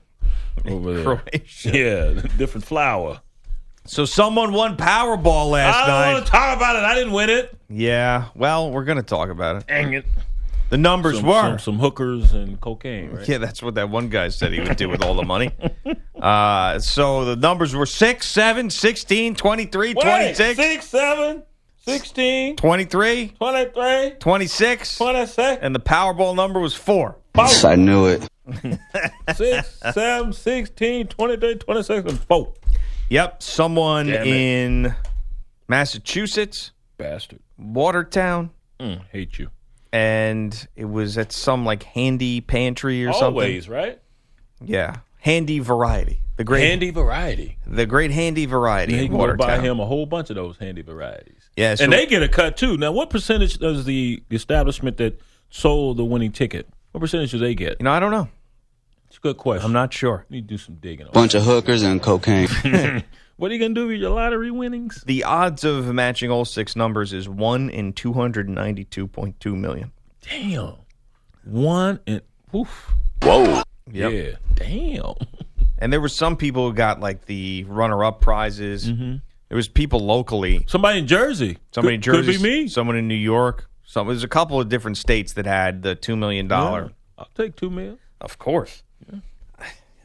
over 0.65 0.93
there. 0.93 1.03
Croatia. 1.03 1.77
Yeah, 1.77 2.21
different 2.37 2.65
flower. 2.65 3.21
So 3.85 4.05
someone 4.05 4.53
won 4.53 4.77
Powerball 4.77 5.49
last 5.51 5.75
night. 5.75 5.83
I 5.83 5.87
don't 5.87 5.87
night. 5.87 6.13
want 6.13 6.25
to 6.25 6.31
talk 6.31 6.55
about 6.57 6.75
it. 6.75 6.83
I 6.83 6.93
didn't 6.95 7.13
win 7.13 7.29
it. 7.29 7.57
Yeah. 7.67 8.25
Well, 8.35 8.71
we're 8.71 8.83
gonna 8.85 9.01
talk 9.03 9.29
about 9.29 9.55
it. 9.57 9.67
Dang 9.67 9.93
it. 9.93 10.05
The 10.69 10.77
numbers 10.77 11.17
Some, 11.17 11.25
were. 11.25 11.41
some, 11.41 11.59
some 11.59 11.79
hookers 11.79 12.31
and 12.31 12.61
cocaine, 12.61 13.11
right? 13.11 13.27
Yeah, 13.27 13.39
that's 13.39 13.61
what 13.61 13.75
that 13.75 13.89
one 13.89 14.07
guy 14.07 14.29
said 14.29 14.53
he 14.53 14.61
would 14.61 14.77
do 14.77 14.87
with 14.87 15.03
all 15.03 15.15
the 15.15 15.23
money. 15.25 15.51
Uh, 16.21 16.77
so 16.77 17.25
the 17.25 17.35
numbers 17.35 17.73
were 17.73 17.87
6, 17.87 18.27
7, 18.27 18.69
16, 18.69 19.33
23, 19.33 19.87
Wait, 19.87 20.01
26, 20.03 20.55
6, 20.55 20.85
7, 20.85 21.43
16, 21.83 22.55
23, 22.57 23.27
23, 23.39 24.11
26, 24.19 24.97
26, 24.99 25.59
and 25.63 25.73
the 25.73 25.79
Powerball 25.79 26.35
number 26.35 26.59
was 26.59 26.75
4. 26.75 27.17
I 27.33 27.75
knew 27.75 28.05
it. 28.05 28.27
6, 29.35 29.79
7, 29.93 30.33
16, 30.33 31.07
23, 31.07 31.55
26, 31.55 32.09
and 32.09 32.19
4. 32.19 32.53
Yep, 33.09 33.43
someone 33.43 34.07
Damn 34.07 34.21
it. 34.21 34.27
in 34.27 34.95
Massachusetts, 35.67 36.71
Bastard. 36.97 37.39
Watertown, 37.57 38.51
Mm, 38.79 39.01
hate 39.11 39.37
you. 39.39 39.49
and 39.93 40.67
it 40.75 40.85
was 40.85 41.17
at 41.17 41.31
some 41.31 41.65
like 41.65 41.83
handy 41.83 42.41
pantry 42.41 43.05
or 43.05 43.11
something. 43.13 43.25
Always, 43.25 43.65
something. 43.65 43.77
right? 43.83 43.99
Yeah, 44.63 44.97
handy 45.19 45.59
variety. 45.59 46.19
The 46.37 46.43
great 46.45 46.67
Handy 46.67 46.89
variety. 46.89 47.57
the 47.67 47.85
great 47.85 48.09
handy 48.09 48.47
variety 48.47 48.93
And 48.93 48.99
he 49.01 49.05
in 49.05 49.11
can 49.11 49.19
go 49.19 49.35
buy 49.35 49.59
him 49.59 49.79
a 49.79 49.85
whole 49.85 50.07
bunch 50.07 50.31
of 50.31 50.35
those 50.35 50.57
handy 50.57 50.81
varieties. 50.81 51.49
Yeah, 51.55 51.75
so- 51.75 51.83
and 51.83 51.93
they 51.93 52.07
get 52.07 52.23
a 52.23 52.27
cut 52.27 52.57
too. 52.57 52.77
Now, 52.77 52.91
what 52.91 53.11
percentage 53.11 53.57
does 53.59 53.85
the 53.85 54.23
establishment 54.31 54.97
that 54.97 55.19
sold 55.51 55.97
the 55.97 56.05
winning 56.05 56.31
ticket? 56.31 56.67
What 56.91 56.99
percentage 57.01 57.31
do 57.31 57.37
they 57.39 57.55
get? 57.55 57.77
You 57.79 57.85
know, 57.85 57.91
I 57.91 57.99
don't 57.99 58.11
know. 58.11 58.27
It's 59.07 59.17
a 59.17 59.21
good 59.21 59.37
question. 59.37 59.65
I'm 59.65 59.73
not 59.73 59.93
sure. 59.93 60.25
Need 60.29 60.47
to 60.47 60.53
do 60.53 60.57
some 60.57 60.75
digging. 60.75 61.07
On 61.07 61.11
Bunch 61.13 61.33
of 61.35 61.43
hookers 61.43 61.83
and 61.83 62.01
cocaine. 62.01 62.47
what 63.37 63.51
are 63.51 63.53
you 63.53 63.59
gonna 63.59 63.73
do 63.73 63.87
with 63.87 63.97
your 63.99 64.09
lottery 64.11 64.51
winnings? 64.51 65.03
The 65.05 65.23
odds 65.25 65.63
of 65.63 65.85
matching 65.93 66.31
all 66.31 66.45
six 66.45 66.75
numbers 66.75 67.11
is 67.13 67.27
one 67.27 67.69
in 67.69 67.91
two 67.93 68.13
hundred 68.13 68.47
ninety-two 68.49 69.07
point 69.07 69.39
two 69.39 69.55
million. 69.55 69.91
Damn. 70.21 70.75
One 71.43 71.99
and 72.07 72.21
oof. 72.55 72.93
Whoa. 73.23 73.63
Yeah. 73.91 74.31
Damn. 74.55 75.13
And 75.79 75.91
there 75.91 75.99
were 75.99 76.09
some 76.09 76.37
people 76.37 76.67
who 76.69 76.75
got 76.75 76.99
like 76.99 77.25
the 77.25 77.63
runner-up 77.67 78.21
prizes. 78.21 78.87
Mm-hmm. 78.87 79.15
There 79.49 79.55
was 79.55 79.67
people 79.67 79.99
locally. 80.01 80.63
Somebody 80.67 80.99
in 80.99 81.07
Jersey. 81.07 81.57
Somebody 81.73 81.95
in 81.95 82.01
Could- 82.01 82.11
could 82.17 82.25
Jersey. 82.25 82.37
be 82.37 82.43
me. 82.63 82.67
Someone 82.67 82.95
in 82.97 83.07
New 83.07 83.15
York. 83.15 83.67
Some, 83.91 84.07
there's 84.07 84.23
a 84.23 84.29
couple 84.29 84.57
of 84.57 84.69
different 84.69 84.95
states 84.95 85.33
that 85.33 85.45
had 85.45 85.83
the 85.83 85.95
two 85.95 86.15
million 86.15 86.47
dollar. 86.47 86.83
Yeah. 86.83 86.89
I'll 87.17 87.29
take 87.35 87.57
two 87.57 87.69
mil. 87.69 87.97
Of 88.21 88.39
course. 88.39 88.83
Yeah. 89.11 89.19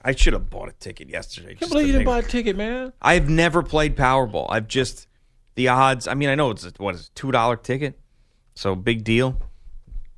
I 0.02 0.12
should 0.12 0.32
have 0.32 0.50
bought 0.50 0.68
a 0.68 0.72
ticket 0.72 1.08
yesterday. 1.08 1.50
Can't 1.50 1.60
just 1.60 1.70
believe 1.70 1.86
you 1.86 1.92
didn't 1.92 2.06
buy 2.06 2.18
a 2.18 2.22
ticket, 2.22 2.56
man. 2.56 2.92
I've 3.00 3.28
never 3.28 3.62
played 3.62 3.96
Powerball. 3.96 4.46
I've 4.48 4.66
just 4.66 5.06
the 5.54 5.68
odds. 5.68 6.08
I 6.08 6.14
mean, 6.14 6.28
I 6.28 6.34
know 6.34 6.50
it's 6.50 6.66
a, 6.66 6.72
what 6.78 6.96
is 6.96 7.10
two 7.10 7.30
dollar 7.30 7.54
ticket, 7.54 7.96
so 8.56 8.74
big 8.74 9.04
deal. 9.04 9.40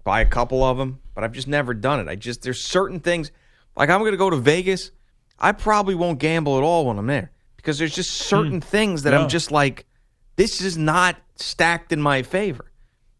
Buy 0.03 0.23
a 0.23 0.27
couple 0.27 0.64
of 0.64 0.79
them, 0.79 1.01
but 1.14 1.23
I've 1.23 1.33
just 1.33 1.47
never 1.47 1.75
done 1.75 2.01
it. 2.01 2.09
I 2.09 2.16
just 2.16 2.41
there's 2.41 2.62
certain 2.62 3.01
things 3.01 3.33
like 3.77 3.91
I'm 3.91 4.01
going 4.01 4.12
to 4.12 4.16
go 4.16 4.31
to 4.31 4.37
Vegas. 4.37 4.93
I 5.39 5.53
probably 5.53 5.95
won't 5.95 6.21
gamble 6.21 6.57
at 6.57 6.62
all 6.62 6.87
when 6.87 6.99
I'm 6.99 7.07
there 7.07 7.33
because 7.57 7.79
there's 7.79 7.95
just 7.95 8.19
hmm. 8.19 8.29
certain 8.29 8.61
things 8.62 9.03
that 9.03 9.12
Yeah. 9.12 9.21
I'm 9.21 9.29
just 9.29 9.53
like, 9.53 9.85
this 10.37 10.62
is 10.62 10.79
not 10.79 11.16
stacked 11.37 11.93
in 11.93 12.01
my 12.01 12.23
favor. 12.23 12.68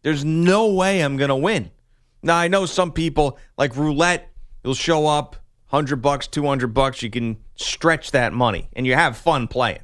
There's 0.01 0.23
no 0.23 0.67
way 0.67 1.01
I'm 1.01 1.17
going 1.17 1.29
to 1.29 1.35
win. 1.35 1.71
Now 2.21 2.37
I 2.37 2.47
know 2.47 2.65
some 2.65 2.91
people 2.91 3.37
like 3.57 3.75
roulette. 3.75 4.31
You'll 4.63 4.73
show 4.73 5.07
up, 5.07 5.37
hundred 5.67 5.97
bucks, 5.97 6.27
two 6.27 6.45
hundred 6.45 6.73
bucks. 6.73 7.01
You 7.01 7.09
can 7.09 7.37
stretch 7.55 8.11
that 8.11 8.33
money, 8.33 8.69
and 8.73 8.85
you 8.85 8.95
have 8.95 9.17
fun 9.17 9.47
playing. 9.47 9.79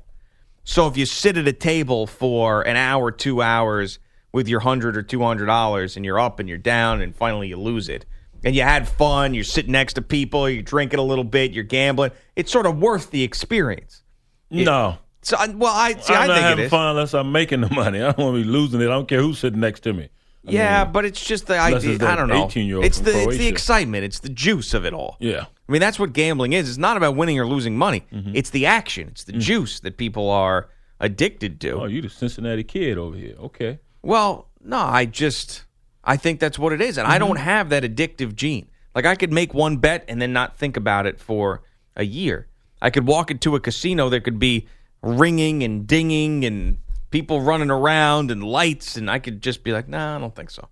So 0.63 0.87
if 0.87 0.97
you 0.97 1.05
sit 1.05 1.37
at 1.37 1.47
a 1.47 1.53
table 1.53 2.07
for 2.07 2.61
an 2.63 2.75
hour, 2.75 3.11
two 3.11 3.41
hours 3.41 3.99
with 4.31 4.47
your 4.47 4.61
hundred 4.61 4.97
or 4.97 5.03
two 5.03 5.21
hundred 5.21 5.45
dollars, 5.45 5.95
and 5.95 6.05
you're 6.05 6.19
up 6.19 6.39
and 6.39 6.49
you're 6.49 6.57
down, 6.57 7.01
and 7.01 7.15
finally 7.15 7.47
you 7.47 7.57
lose 7.57 7.87
it, 7.87 8.05
and 8.43 8.55
you 8.55 8.63
had 8.63 8.87
fun, 8.87 9.33
you're 9.33 9.43
sitting 9.43 9.71
next 9.71 9.93
to 9.93 10.01
people, 10.01 10.49
you're 10.49 10.61
drinking 10.61 10.99
a 10.99 11.03
little 11.03 11.23
bit, 11.23 11.51
you're 11.51 11.63
gambling. 11.63 12.11
It's 12.35 12.51
sort 12.51 12.65
of 12.65 12.79
worth 12.79 13.11
the 13.11 13.23
experience. 13.23 14.03
No. 14.49 14.97
So, 15.25 15.37
I- 15.37 15.47
well, 15.47 15.73
I 15.73 15.93
see. 15.93 16.13
I'm 16.13 16.21
I 16.23 16.27
not 16.27 16.33
think 16.35 16.45
having 16.45 16.65
is. 16.65 16.69
fun 16.71 16.87
unless 16.89 17.13
I'm 17.13 17.31
making 17.31 17.61
the 17.61 17.69
money. 17.73 17.99
I 18.01 18.11
don't 18.11 18.19
want 18.19 18.35
to 18.37 18.43
be 18.43 18.47
losing 18.49 18.79
it. 18.81 18.85
I 18.85 18.87
don't 18.89 19.07
care 19.07 19.21
who's 19.21 19.39
sitting 19.39 19.59
next 19.59 19.79
to 19.81 19.93
me. 19.93 20.09
I 20.47 20.51
yeah, 20.51 20.83
mean, 20.83 20.93
but 20.93 21.05
it's 21.05 21.25
just 21.25 21.47
the 21.47 21.57
idea. 21.57 21.93
it's 21.93 22.03
I 22.03 22.15
don't 22.15 22.27
know. 22.29 22.45
18-year-old 22.45 22.85
It's 22.85 22.97
from 22.99 23.05
the 23.05 23.23
it's 23.29 23.37
the 23.37 23.47
excitement. 23.47 24.03
It's 24.03 24.19
the 24.19 24.29
juice 24.29 24.75
of 24.75 24.85
it 24.85 24.93
all. 24.93 25.17
Yeah. 25.19 25.45
I 25.67 25.71
mean, 25.71 25.81
that's 25.81 25.97
what 25.97 26.13
gambling 26.13 26.53
is. 26.53 26.69
It's 26.69 26.77
not 26.77 26.97
about 26.97 27.15
winning 27.15 27.39
or 27.39 27.47
losing 27.47 27.75
money. 27.75 28.03
Mm-hmm. 28.13 28.35
It's 28.35 28.51
the 28.51 28.67
action. 28.67 29.07
It's 29.07 29.23
the 29.23 29.33
Mm. 29.33 29.39
juice 29.39 29.79
that 29.79 29.97
people 29.97 30.29
are 30.29 30.69
addicted 30.99 31.59
to. 31.61 31.71
Oh, 31.81 31.85
you 31.85 32.01
the 32.03 32.09
Cincinnati 32.09 32.63
kid 32.63 32.97
over 32.99 33.17
here. 33.17 33.35
Okay. 33.39 33.79
Well, 34.03 34.47
no, 34.63 34.77
I 34.77 35.05
just 35.05 35.63
I 36.03 36.17
think 36.17 36.39
that's 36.39 36.59
what 36.59 36.71
it 36.71 36.81
is, 36.81 36.99
and 36.99 37.07
I 37.07 37.17
Mm-hmm. 37.17 37.27
don't 37.27 37.37
have 37.37 37.69
that 37.69 37.81
addictive 37.83 38.35
gene. 38.35 38.67
Like 38.93 39.05
I 39.07 39.15
could 39.15 39.33
make 39.33 39.55
one 39.55 39.77
bet 39.77 40.05
and 40.07 40.21
then 40.21 40.31
not 40.31 40.55
think 40.55 40.77
about 40.77 41.07
it 41.07 41.19
for 41.19 41.63
a 41.95 42.05
year. 42.05 42.47
I 42.81 42.91
could 42.91 43.07
walk 43.07 43.31
into 43.31 43.55
a 43.55 43.59
casino. 43.59 44.09
There 44.09 44.19
could 44.19 44.37
be 44.37 44.67
ringing 45.05 45.63
and 45.63 45.87
dinging 45.87 46.43
and 46.43 46.77
people 47.11 47.41
running 47.41 47.71
around 47.71 48.31
and 48.31 48.43
lights, 48.43 48.97
and 48.97 49.09
I 49.09 49.19
could 49.19 49.41
just 49.41 49.63
be 49.63 49.71
like, 49.71 49.87
"Nah, 49.87 50.17
I 50.17 50.19
don't 50.19 50.35
think 50.35 50.49
so." 50.49 50.67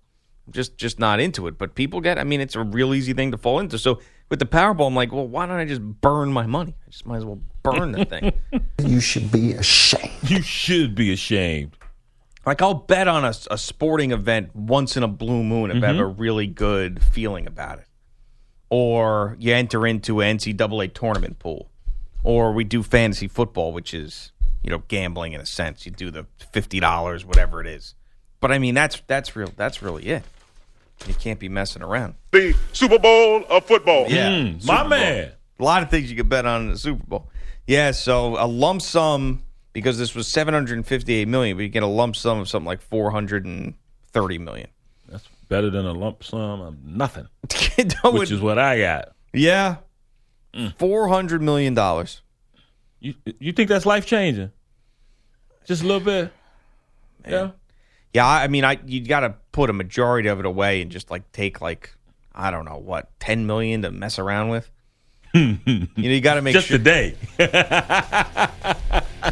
I'm 0.46 0.52
just 0.52 0.76
just 0.76 0.98
not 0.98 1.20
into 1.20 1.46
it. 1.46 1.56
But 1.56 1.74
people 1.74 2.00
get. 2.00 2.18
I 2.18 2.24
mean, 2.24 2.40
it's 2.40 2.54
a 2.54 2.62
real 2.62 2.94
easy 2.94 3.12
thing 3.14 3.30
to 3.30 3.38
fall 3.38 3.60
into. 3.60 3.78
So 3.78 4.00
with 4.28 4.38
the 4.38 4.46
Powerball, 4.46 4.86
I'm 4.86 4.94
like, 4.94 5.12
well, 5.12 5.26
why 5.26 5.46
don't 5.46 5.58
I 5.58 5.64
just 5.64 5.82
burn 5.82 6.32
my 6.32 6.46
money? 6.46 6.74
I 6.86 6.90
just 6.90 7.06
might 7.06 7.18
as 7.18 7.24
well 7.24 7.40
burn 7.62 7.92
the 7.92 8.04
thing. 8.04 8.32
You 8.84 9.00
should 9.00 9.32
be 9.32 9.52
ashamed. 9.52 10.10
You 10.28 10.42
should 10.42 10.94
be 10.94 11.12
ashamed. 11.12 11.76
Like 12.44 12.60
I'll 12.60 12.74
bet 12.74 13.08
on 13.08 13.24
a, 13.24 13.32
a 13.50 13.56
sporting 13.56 14.12
event 14.12 14.54
once 14.54 14.96
in 14.96 15.02
a 15.02 15.08
blue 15.08 15.42
moon 15.42 15.70
if 15.70 15.82
I 15.82 15.86
have 15.86 15.96
a 15.96 16.00
mm-hmm. 16.00 16.20
really 16.20 16.46
good 16.46 17.02
feeling 17.02 17.46
about 17.46 17.78
it. 17.78 17.86
Or 18.68 19.36
you 19.38 19.54
enter 19.54 19.86
into 19.86 20.20
an 20.20 20.36
NCAA 20.36 20.92
tournament 20.92 21.38
pool, 21.38 21.70
or 22.24 22.52
we 22.52 22.64
do 22.64 22.82
fantasy 22.82 23.28
football, 23.28 23.72
which 23.72 23.94
is 23.94 24.32
you 24.64 24.70
know 24.70 24.82
gambling 24.88 25.32
in 25.34 25.40
a 25.40 25.46
sense. 25.46 25.86
You 25.86 25.92
do 25.92 26.10
the 26.10 26.26
fifty 26.52 26.80
dollars, 26.80 27.24
whatever 27.24 27.60
it 27.60 27.66
is. 27.68 27.94
But 28.40 28.50
I 28.50 28.58
mean 28.58 28.74
that's 28.74 29.00
that's 29.06 29.36
real. 29.36 29.52
That's 29.56 29.80
really 29.82 30.06
it. 30.06 30.22
You 31.06 31.14
can't 31.14 31.38
be 31.38 31.48
messing 31.48 31.82
around. 31.82 32.14
The 32.32 32.54
Super 32.72 32.98
Bowl 32.98 33.44
of 33.50 33.64
football. 33.66 34.06
Yeah, 34.08 34.30
Mm, 34.30 34.64
my 34.66 34.80
Bowl. 34.80 34.88
man. 34.90 35.32
A 35.58 35.62
lot 35.64 35.82
of 35.82 35.90
things 35.90 36.10
you 36.10 36.16
could 36.16 36.28
bet 36.28 36.46
on 36.46 36.62
in 36.62 36.70
the 36.70 36.78
Super 36.78 37.04
Bowl. 37.04 37.28
Yeah, 37.66 37.90
so 37.92 38.36
a 38.42 38.46
lump 38.46 38.80
sum 38.82 39.42
because 39.72 39.98
this 39.98 40.14
was 40.14 40.28
758 40.28 41.26
million, 41.28 41.56
but 41.56 41.62
you 41.62 41.68
get 41.68 41.82
a 41.82 41.86
lump 41.86 42.14
sum 42.16 42.38
of 42.38 42.48
something 42.48 42.66
like 42.66 42.80
430 42.80 44.38
million. 44.38 44.68
That's 45.08 45.26
better 45.48 45.70
than 45.70 45.84
a 45.86 45.92
lump 45.92 46.22
sum 46.24 46.60
of 46.60 46.84
nothing, 46.84 47.26
No, 48.04 48.12
which 48.12 48.30
it- 48.30 48.34
is 48.34 48.40
what 48.40 48.58
I 48.58 48.78
got. 48.78 49.12
Yeah, 49.32 49.76
Mm. 50.54 50.78
400 50.78 51.42
million 51.42 51.74
dollars. 51.74 52.22
You 53.00 53.14
you 53.38 53.52
think 53.52 53.68
that's 53.68 53.84
life 53.86 54.06
changing? 54.06 54.52
Just 55.64 55.82
a 55.82 55.86
little 55.86 56.00
bit. 56.00 56.32
Yeah. 57.26 57.50
Yeah, 58.12 58.26
I 58.28 58.46
mean, 58.48 58.64
I 58.64 58.78
you 58.86 59.00
got 59.00 59.20
to 59.20 59.34
put 59.50 59.70
a 59.70 59.72
majority 59.72 60.28
of 60.28 60.38
it 60.38 60.46
away 60.46 60.80
and 60.82 60.90
just 60.92 61.10
like 61.10 61.30
take 61.32 61.60
like 61.60 61.94
I 62.34 62.50
don't 62.50 62.64
know 62.64 62.78
what 62.78 63.10
10 63.20 63.46
million 63.46 63.82
to 63.82 63.90
mess 63.90 64.18
around 64.18 64.50
with. 64.50 64.70
you 65.34 65.58
know, 65.66 65.86
you 65.96 66.20
got 66.20 66.34
to 66.34 66.42
make 66.42 66.52
Just 66.52 66.68
sure 66.68 66.76
a 66.76 66.78
day. 66.78 67.16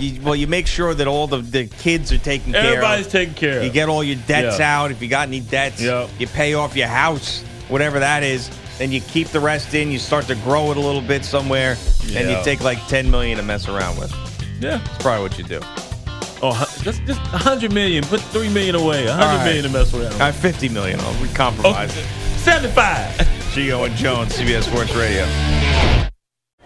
you, 0.00 0.20
well, 0.22 0.34
you 0.34 0.46
make 0.48 0.66
sure 0.66 0.94
that 0.94 1.06
all 1.06 1.28
the, 1.28 1.38
the 1.38 1.66
kids 1.66 2.10
are 2.12 2.18
taken 2.18 2.52
care 2.52 2.60
of. 2.60 2.66
Everybody's 2.66 3.06
taken 3.06 3.34
care 3.34 3.58
of. 3.58 3.64
You 3.64 3.70
get 3.70 3.88
all 3.88 4.02
your 4.02 4.16
debts 4.26 4.58
Yeah. 4.58 4.80
out. 4.82 4.90
If 4.90 5.00
you 5.00 5.08
got 5.08 5.28
any 5.28 5.40
debts, 5.40 5.80
Yep. 5.80 6.10
you 6.18 6.26
pay 6.26 6.54
off 6.54 6.74
your 6.76 6.88
house, 6.88 7.42
whatever 7.68 8.00
that 8.00 8.22
is. 8.24 8.50
Then 8.78 8.90
you 8.90 9.00
keep 9.00 9.28
the 9.28 9.40
rest 9.40 9.74
in. 9.74 9.90
You 9.90 9.98
start 9.98 10.26
to 10.26 10.34
grow 10.36 10.70
it 10.70 10.76
a 10.76 10.80
little 10.80 11.02
bit 11.02 11.24
somewhere, 11.24 11.76
and 12.14 12.30
you 12.30 12.36
take 12.42 12.60
like 12.60 12.84
ten 12.88 13.10
million 13.10 13.36
to 13.38 13.42
mess 13.42 13.68
around 13.68 13.98
with. 13.98 14.12
Yeah. 14.60 14.78
That's 14.78 15.02
probably 15.02 15.22
what 15.22 15.38
you 15.38 15.44
do. 15.44 15.60
Oh, 16.44 16.68
just 16.82 17.04
just 17.04 17.20
a 17.32 17.38
hundred 17.38 17.72
million. 17.72 18.02
Put 18.04 18.20
three 18.20 18.48
million 18.48 18.74
away. 18.74 19.06
Hundred 19.06 19.36
right. 19.36 19.44
million 19.44 19.64
to 19.64 19.70
mess 19.70 19.94
around. 19.94 20.12
All 20.14 20.18
right, 20.18 20.34
fifty 20.34 20.68
million. 20.68 20.98
I'll 21.00 21.22
we 21.22 21.28
compromise. 21.28 21.92
Seventy-five. 22.38 23.10
Gio 23.52 23.86
and 23.86 23.94
Jones, 23.94 24.36
CBS 24.36 24.64
Sports 24.64 24.94
Radio. 24.94 25.24